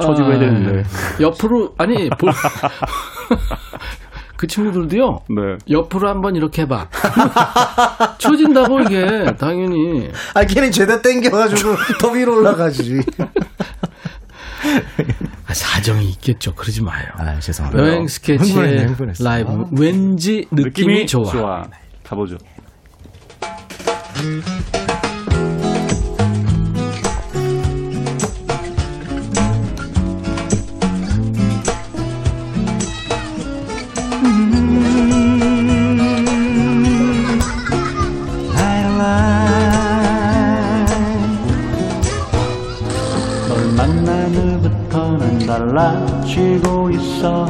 쳐주고 0.00 0.30
해야 0.30 0.38
되는데. 0.38 0.80
아, 0.82 1.22
옆으로 1.22 1.74
아니 1.78 2.08
볼, 2.10 2.30
그 4.42 4.48
친구들도요. 4.48 5.20
네. 5.28 5.56
옆으로 5.70 6.08
한번 6.08 6.34
이렇게 6.34 6.62
해봐. 6.62 6.88
쳐진다고 8.18 8.80
이게 8.80 9.24
당연히. 9.38 10.10
아, 10.34 10.44
걔는 10.44 10.72
죄다 10.72 11.00
땡겨가지고 11.00 11.76
더 12.02 12.10
위로 12.10 12.38
올라가지. 12.38 13.02
아, 15.46 15.54
사정이 15.54 16.08
있겠죠. 16.08 16.56
그러지 16.56 16.82
마요. 16.82 17.06
아, 17.18 17.38
죄송합니다. 17.38 17.86
여행 17.86 18.08
흥분했어. 18.88 19.22
라이브 19.22 19.66
왠지 19.78 20.48
느낌이, 20.50 21.06
좋아. 21.06 21.62
가보죠. 22.02 22.36
널 24.72 24.81
달라지고 45.72 46.90
있어. 46.90 47.48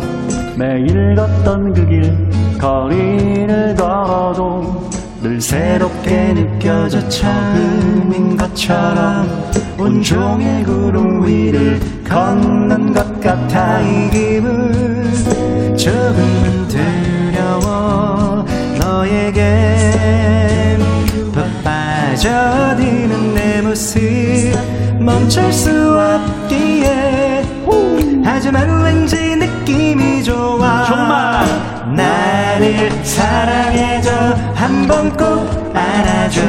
매일 0.56 1.14
걷던 1.16 1.72
그 1.74 1.86
길 1.86 2.16
거리를 2.58 3.74
걸어도 3.74 4.88
늘 5.20 5.40
새롭게 5.40 6.32
느껴져 6.34 7.00
처음인 7.08 8.36
것처럼 8.36 9.26
온종일 9.78 10.64
구름 10.64 11.26
위를 11.26 11.80
걷는 12.08 12.92
것 12.92 13.20
같아 13.20 13.80
이 13.80 14.10
기분. 14.10 14.72
조금은 15.76 16.68
두려워 16.68 18.44
너에겐 18.80 20.78
푹 21.32 21.44
빠져드는 21.64 23.34
내 23.34 23.62
모습 23.62 24.00
멈출 25.00 25.52
수 25.52 25.70
없기에 25.98 27.42
하지만 28.24 28.82
왠지 28.82 29.36
느낌이 29.36 30.22
좋아. 30.24 30.84
정말. 30.84 31.44
나를 31.94 32.90
사랑해줘. 33.04 34.10
한 34.54 34.86
번 34.86 35.10
꼭 35.16 35.72
안아줘. 35.74 36.40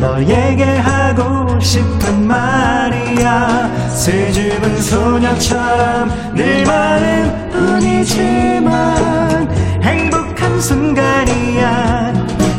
너에게 0.00 0.64
하고 0.78 1.58
싶은 1.60 2.26
말이야. 2.26 3.70
수줍은 3.90 4.80
소녀처럼 4.80 6.10
늘 6.34 6.64
많은 6.64 7.50
뿐이지만 7.50 9.48
행복한 9.82 10.60
순간이야. 10.60 12.12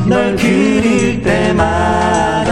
널 0.05 0.36
그릴 0.36 1.22
때마다 1.24 2.51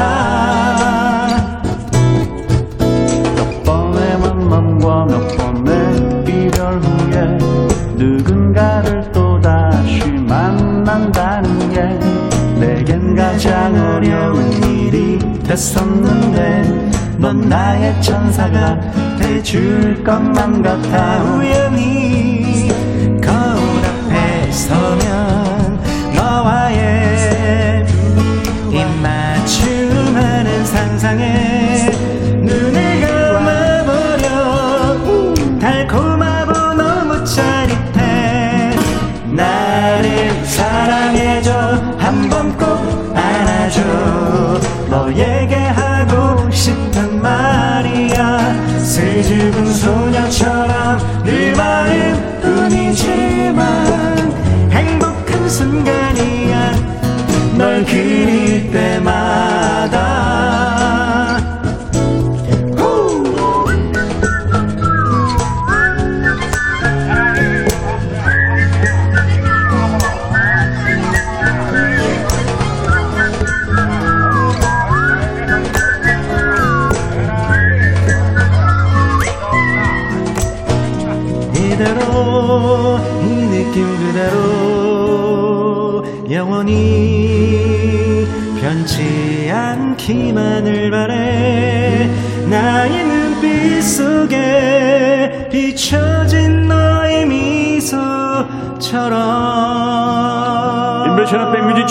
넌 17.32 17.40
나의 17.48 18.02
천사가 18.02 18.78
돼줄 19.18 20.04
것만 20.04 20.62
같아. 20.62 21.24
우연히 21.24 22.11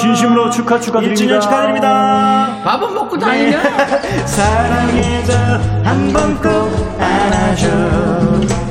진심으로 0.00 0.48
축하 0.50 0.80
축하드립니다. 0.80 1.22
1주년 1.24 1.40
축하드립니다. 1.42 2.56
밥은 2.64 2.94
먹고 2.94 3.18
다니냐? 3.18 3.60
사랑해줘. 4.24 5.32
한 5.84 6.12
번 6.12 6.40
꼭 6.40 6.96
안아줘 6.98 7.68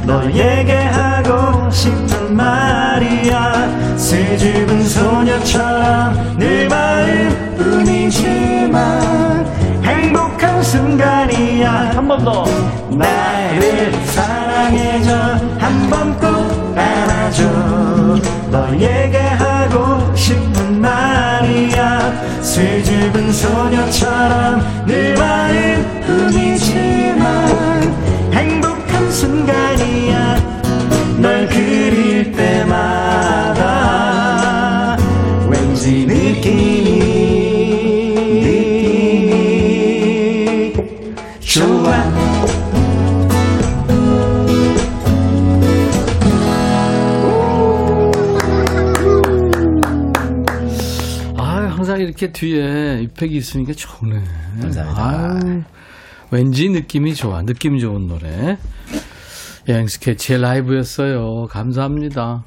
너에게 0.06 0.74
하고 0.86 1.70
싶은 1.70 2.36
말이야. 2.36 3.96
수줍은 3.98 4.84
소녀처럼 4.88 6.36
늘 6.38 6.68
마음 6.68 7.56
뿐이지만 7.58 9.46
행복한 9.84 10.64
순간이야. 10.64 11.92
한 11.96 12.08
번 12.08 12.24
더. 12.26 12.44
나를 12.90 13.94
사랑해줘. 14.06 15.14
한 15.60 15.90
번 15.90 16.18
꼭 16.20 16.39
안아줘. 17.30 18.20
너에게 18.52 19.18
하고 19.18 20.16
싶은 20.16 20.82
말이야. 20.82 22.42
수줍은 22.42 23.32
소녀처럼 23.32 24.86
늘 24.86 25.14
마음 25.16 25.86
이렇게 52.20 52.34
뒤에 52.34 53.02
이펙이 53.04 53.38
있으니까 53.38 53.72
좋네. 53.72 54.22
감사합니다. 54.62 55.40
아유, 55.42 55.64
왠지 56.32 56.68
느낌이 56.68 57.16
좋아. 57.16 57.42
느낌 57.44 57.80
좋은 57.80 58.08
노래. 58.08 58.58
여행 59.70 59.88
스케치의 59.88 60.42
라이브였어요. 60.42 61.48
감사합니다. 61.48 62.44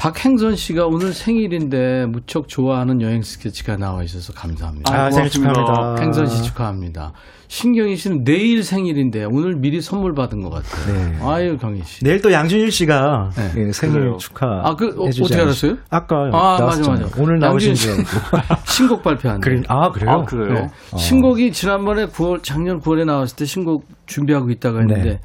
박행선 0.00 0.56
씨가 0.56 0.86
오늘 0.86 1.12
생일인데 1.12 2.06
무척 2.06 2.48
좋아하는 2.48 3.02
여행 3.02 3.20
스케치가 3.20 3.76
나와 3.76 4.02
있어서 4.02 4.32
감사합니다. 4.32 4.90
아, 4.90 5.10
생일. 5.10 5.28
축하합니다. 5.28 5.96
행선 6.00 6.26
씨 6.26 6.42
축하합니다. 6.42 7.12
신경희 7.48 7.96
씨는 7.96 8.24
내일 8.24 8.64
생일인데 8.64 9.26
오늘 9.26 9.56
미리 9.56 9.82
선물 9.82 10.14
받은 10.14 10.40
것 10.40 10.48
같아요. 10.48 10.94
네. 10.96 11.18
아유, 11.20 11.58
경희 11.58 11.82
씨. 11.84 12.02
내일 12.02 12.22
또 12.22 12.32
양준일 12.32 12.72
씨가 12.72 13.30
네. 13.36 13.52
예, 13.58 13.72
생일 13.72 13.98
그래요. 14.00 14.16
축하. 14.16 14.46
아, 14.64 14.74
그, 14.74 14.86
어, 14.98 15.04
않으시- 15.04 15.38
알았어요? 15.38 15.76
아까 15.90 16.16
아, 16.16 16.30
맞아, 16.30 16.58
나왔잖아요. 16.64 17.02
맞아. 17.04 17.22
오늘 17.22 17.38
나오신 17.38 17.68
양준일 17.70 17.96
줄. 17.96 18.04
신곡 18.64 19.02
발표한대. 19.02 19.50
그래, 19.50 19.62
아, 19.68 19.90
그래요? 19.90 20.10
아, 20.10 20.24
그래요? 20.24 20.54
네. 20.54 20.70
신곡이 20.98 21.52
지난번에 21.52 22.06
9월, 22.06 22.42
작년 22.42 22.80
9월에 22.80 23.04
나왔을 23.04 23.36
때 23.36 23.44
신곡 23.44 23.86
준비하고 24.06 24.48
있다가 24.48 24.78
했는데 24.78 25.02
네. 25.10 25.20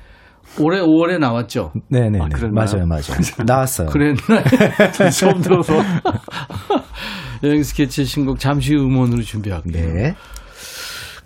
올해 0.59 0.79
5월에 0.81 1.19
나왔죠. 1.19 1.71
네네. 1.89 2.19
아, 2.21 2.27
그랬나요? 2.29 2.53
맞아요, 2.53 2.85
맞아요. 2.85 3.03
나왔어요. 3.45 3.89
그랬나? 3.89 4.43
처음 5.11 5.41
들어서. 5.41 5.73
여행 7.43 7.63
스케치 7.63 8.05
신곡 8.05 8.39
잠시 8.39 8.73
후 8.73 8.81
음원으로 8.85 9.21
준비하고. 9.21 9.69
네. 9.71 10.15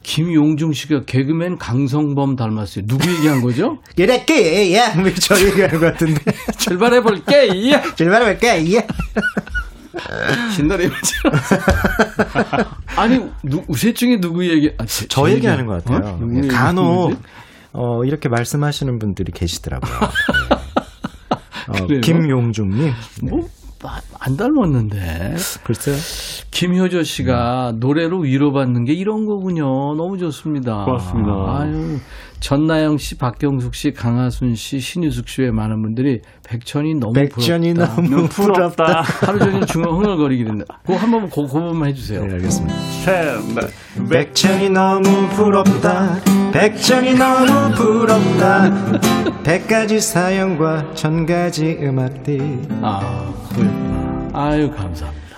김용중 0.02 0.74
씨가 0.74 1.04
개그맨 1.06 1.58
강성범 1.60 2.36
닮았어요. 2.36 2.86
누구 2.88 3.08
얘기한 3.12 3.42
거죠? 3.42 3.78
이렇게, 3.96 4.74
예. 4.74 4.86
저 5.22 5.40
얘기하는 5.40 5.80
것 5.80 5.86
같은데. 5.92 6.20
출발해볼게! 6.58 7.50
예! 7.72 7.82
출발해볼게, 7.96 8.74
예. 8.74 8.88
신나리 10.56 10.90
아니, 12.96 13.20
누, 13.44 13.64
셋 13.76 13.96
중에 13.96 14.20
누구 14.20 14.48
얘기, 14.48 14.72
아, 14.78 14.86
제, 14.86 15.08
저제 15.08 15.34
얘기하는 15.36 15.66
것 15.68 15.84
같아요. 15.84 16.18
어? 16.22 16.28
얘기- 16.36 16.48
간혹? 16.48 17.16
어, 17.74 18.04
이렇게 18.04 18.30
말씀하시는 18.30 19.00
분들이 19.00 19.32
계시더라고요. 19.32 19.92
네. 21.88 21.98
어? 21.98 22.02
김용중님. 22.02 22.92
뭐, 23.30 23.48
아, 23.84 24.02
안 24.20 24.36
닮았는데. 24.36 25.36
글쎄요. 25.64 25.96
김효조 26.52 27.04
씨가 27.04 27.74
노래로 27.80 28.22
위로받는 28.22 28.86
게 28.86 28.94
이런 28.94 29.26
거군요. 29.26 29.66
너무 29.96 30.18
좋습니다. 30.18 30.84
고맙습니다. 30.84 31.32
아유, 31.32 31.98
전나영 32.40 32.98
씨, 32.98 33.18
박경숙 33.18 33.76
씨, 33.76 33.92
강하순 33.92 34.56
씨, 34.56 34.80
신유숙 34.80 35.28
씨 35.28 35.42
외 35.42 35.52
많은 35.52 35.82
분들이 35.82 36.22
백천이 36.48 36.96
너무 36.96 37.14
백전이 37.14 37.74
부럽다. 37.74 38.02
너무 38.02 38.28
부럽다. 38.30 39.02
하루 39.02 39.40
종일 39.40 39.66
중얼 39.66 39.90
흥얼거리게 39.90 40.46
된다. 40.46 40.66
그거 40.84 40.98
한 40.98 41.12
번, 41.12 41.30
그, 41.30 41.36
그 41.36 41.48
부분만 41.48 41.90
해주세요. 41.90 42.26
네, 42.26 42.34
알겠습니다. 42.34 42.76
셋, 43.04 43.38
넷. 43.56 44.10
백천이 44.10 44.70
너무 44.70 45.28
부럽다. 45.30 46.18
백천이 46.54 47.16
너무 47.16 47.76
부럽다. 47.76 48.72
백가지 49.44 50.00
사연과 50.00 50.94
천가지 50.96 51.78
음악들. 51.82 52.62
아, 52.82 53.34
그렇구나. 53.50 54.30
아유, 54.34 54.72
감사합니다. 54.72 55.29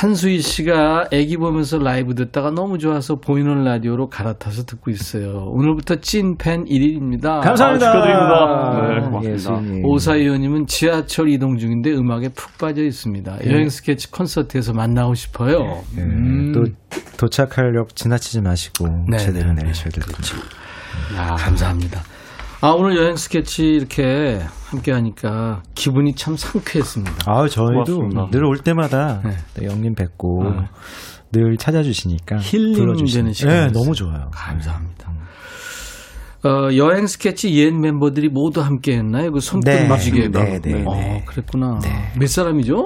한수희 0.00 0.42
씨가 0.42 1.08
애기 1.10 1.38
보면서 1.38 1.78
라이브 1.78 2.14
듣다가 2.14 2.50
너무 2.50 2.76
좋아서 2.76 3.16
보이는 3.16 3.64
라디오로 3.64 4.10
갈아타서 4.10 4.66
듣고 4.66 4.90
있어요. 4.90 5.48
오늘부터 5.52 5.96
찐팬 6.02 6.66
1일입니다. 6.66 7.40
감사합니다. 7.40 7.88
아, 7.88 7.92
축하드립니다. 7.92 8.94
네, 8.94 9.00
고맙습니다. 9.00 9.32
예수님. 9.32 9.86
오사 9.86 10.16
의원님은 10.16 10.66
지하철 10.66 11.30
이동 11.30 11.56
중인데 11.56 11.94
음악에 11.94 12.28
푹 12.28 12.58
빠져 12.58 12.82
있습니다. 12.82 13.38
여행 13.46 13.70
스케치 13.70 14.10
콘서트에서 14.10 14.74
만나고 14.74 15.14
싶어요. 15.14 15.82
네, 15.96 16.02
음. 16.02 16.52
또 16.52 16.66
도착하려고 17.16 17.88
지나치지 17.94 18.42
마시고 18.42 19.06
네, 19.08 19.16
제대로 19.16 19.54
네, 19.54 19.62
내리셔야 19.62 19.88
될 19.88 20.04
거죠. 20.04 20.36
아, 21.16 21.36
감사합니다. 21.36 22.02
아, 22.62 22.70
오늘 22.70 22.96
여행 22.96 23.16
스케치 23.16 23.64
이렇게 23.64 24.40
함께 24.70 24.90
하니까 24.92 25.62
기분이 25.74 26.14
참 26.14 26.36
상쾌했습니다. 26.36 27.30
아, 27.30 27.46
저희도. 27.48 28.28
늘 28.30 28.44
올 28.44 28.58
때마다 28.58 29.20
네. 29.24 29.36
또 29.54 29.64
영님 29.64 29.94
뵙고 29.94 30.42
네. 30.44 30.66
늘 31.32 31.56
찾아주시니까 31.58 32.38
힐링 32.38 32.74
불러주시니. 32.74 33.12
되는 33.20 33.32
시간이었어요. 33.32 33.66
네, 33.66 33.72
너무 33.72 33.94
좋아요. 33.94 34.30
감사합니다. 34.32 35.12
어, 36.44 36.74
여행 36.76 37.06
스케치 37.06 37.54
옛 37.56 37.72
멤버들이 37.72 38.28
모두 38.28 38.60
함께 38.62 38.96
했나요? 38.96 39.32
그 39.32 39.40
손끝 39.40 39.64
네, 39.68 39.86
무지개가. 39.88 40.44
네, 40.44 40.60
네, 40.60 40.84
어, 40.86 40.94
네. 40.94 41.24
그랬구나. 41.26 41.78
몇 42.18 42.28
사람이죠? 42.28 42.84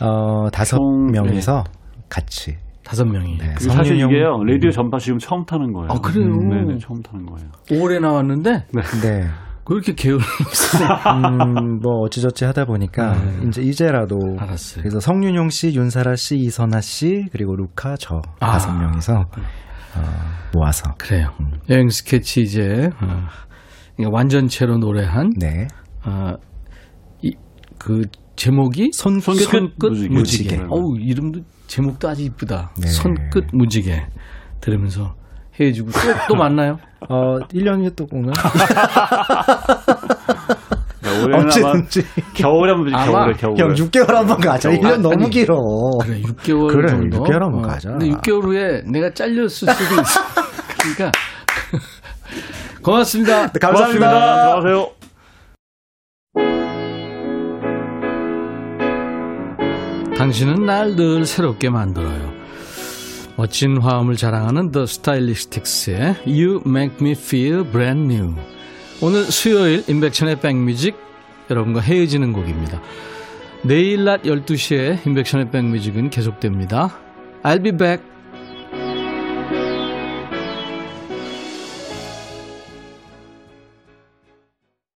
어, 0.00 0.48
다섯 0.52 0.76
총, 0.76 1.10
명이서 1.12 1.64
같이. 2.08 2.56
다섯 2.86 3.04
명이. 3.04 3.38
네. 3.38 3.54
사실 3.58 3.96
이게요, 3.96 4.44
라디오 4.44 4.70
전파 4.70 4.98
지금 4.98 5.18
처음 5.18 5.44
타는 5.44 5.72
거예요. 5.72 5.88
아, 5.90 5.98
그래요? 6.00 6.28
네네, 6.28 6.78
처음 6.78 7.02
타는 7.02 7.26
거예요. 7.26 7.50
올해 7.82 7.98
나왔는데 7.98 8.50
네. 8.72 9.24
그렇게 9.64 9.92
게으름 9.94 10.20
없어요. 10.46 10.88
음, 11.16 11.80
뭐 11.80 12.02
어찌저찌 12.02 12.44
하다 12.44 12.66
보니까 12.66 13.16
이제 13.48 13.60
이제라도 13.60 14.18
네. 14.18 14.36
알았어요. 14.38 14.82
그래서 14.82 15.00
성윤용 15.00 15.48
씨, 15.50 15.74
윤사라 15.74 16.14
씨, 16.14 16.36
이선아 16.36 16.80
씨 16.80 17.26
그리고 17.32 17.56
루카 17.56 17.96
저 17.98 18.22
아. 18.38 18.52
다섯 18.52 18.72
명이서 18.72 19.14
어, 19.14 20.00
모아서 20.54 20.94
그래요. 20.96 21.30
여행 21.68 21.88
스케치 21.88 22.42
이제 22.42 22.88
어, 23.02 23.26
이게 23.98 24.08
완전체로 24.08 24.78
노래한 24.78 25.32
네. 25.36 25.66
어, 26.04 26.34
이, 27.22 27.34
그 27.78 28.02
제목이 28.36 28.90
손끝 28.92 29.40
손끝. 29.40 29.74
무지개. 29.80 30.14
무지개. 30.14 30.60
어우 30.68 30.98
이름도 31.00 31.40
제목도 31.66 32.08
아주 32.08 32.22
이쁘다. 32.22 32.70
네. 32.78 32.88
손끝 32.88 33.46
무지개 33.52 34.06
들으면서 34.60 35.14
헤어지고 35.60 35.90
또, 35.90 35.98
또 36.28 36.34
만나요? 36.36 36.78
어, 37.08 37.38
1년에 37.52 37.94
또 37.96 38.06
오늘 38.12 38.32
네, 41.02 41.10
올해는 41.22 41.34
아마 41.34 41.42
언제든지 41.70 42.04
겨울에 42.34 42.72
한번 42.72 42.92
겨울에, 42.92 43.34
겨울에. 43.34 43.62
형 43.62 43.74
6개월 43.74 44.12
한 44.14 44.26
번 44.26 44.38
가자. 44.40 44.70
1년 44.70 45.00
너무 45.00 45.12
아니, 45.14 45.30
길어. 45.30 45.56
그래 46.02 46.20
6개월 46.22 46.68
그래, 46.72 46.88
정도. 46.88 47.22
6개월 47.24 47.40
한번 47.40 47.62
가자. 47.62 47.90
근데 47.90 48.08
6개월 48.10 48.44
후에 48.44 48.82
내가 48.90 49.10
잘렸을 49.12 49.48
수도 49.50 49.72
있어. 49.72 50.20
그러니까 50.94 51.12
고맙습니다. 52.82 53.52
네, 53.52 53.58
고맙습니다. 53.60 54.10
감사합니다. 54.10 54.60
들어가세요. 54.60 54.90
당신은 60.18 60.64
날 60.64 60.96
늘 60.96 61.26
새롭게 61.26 61.68
만들어요. 61.68 62.32
멋진 63.36 63.76
화음을 63.76 64.16
자랑하는 64.16 64.72
The 64.72 64.84
Stylistics의 64.84 66.16
You 66.26 66.62
Make 66.66 66.96
Me 67.02 67.12
Feel 67.12 67.64
Brand 67.70 68.14
New. 68.14 68.34
오늘 69.02 69.24
수요일 69.24 69.84
인백션의 69.86 70.40
백뮤직 70.40 70.96
여러분과 71.50 71.80
헤어지는 71.80 72.32
곡입니다. 72.32 72.80
내일 73.62 74.04
낮 74.04 74.22
12시에 74.22 75.06
인백션의 75.06 75.50
백뮤직은 75.50 76.08
계속됩니다. 76.08 76.96
I'll 77.42 77.62
be 77.62 77.72
back. 77.72 78.02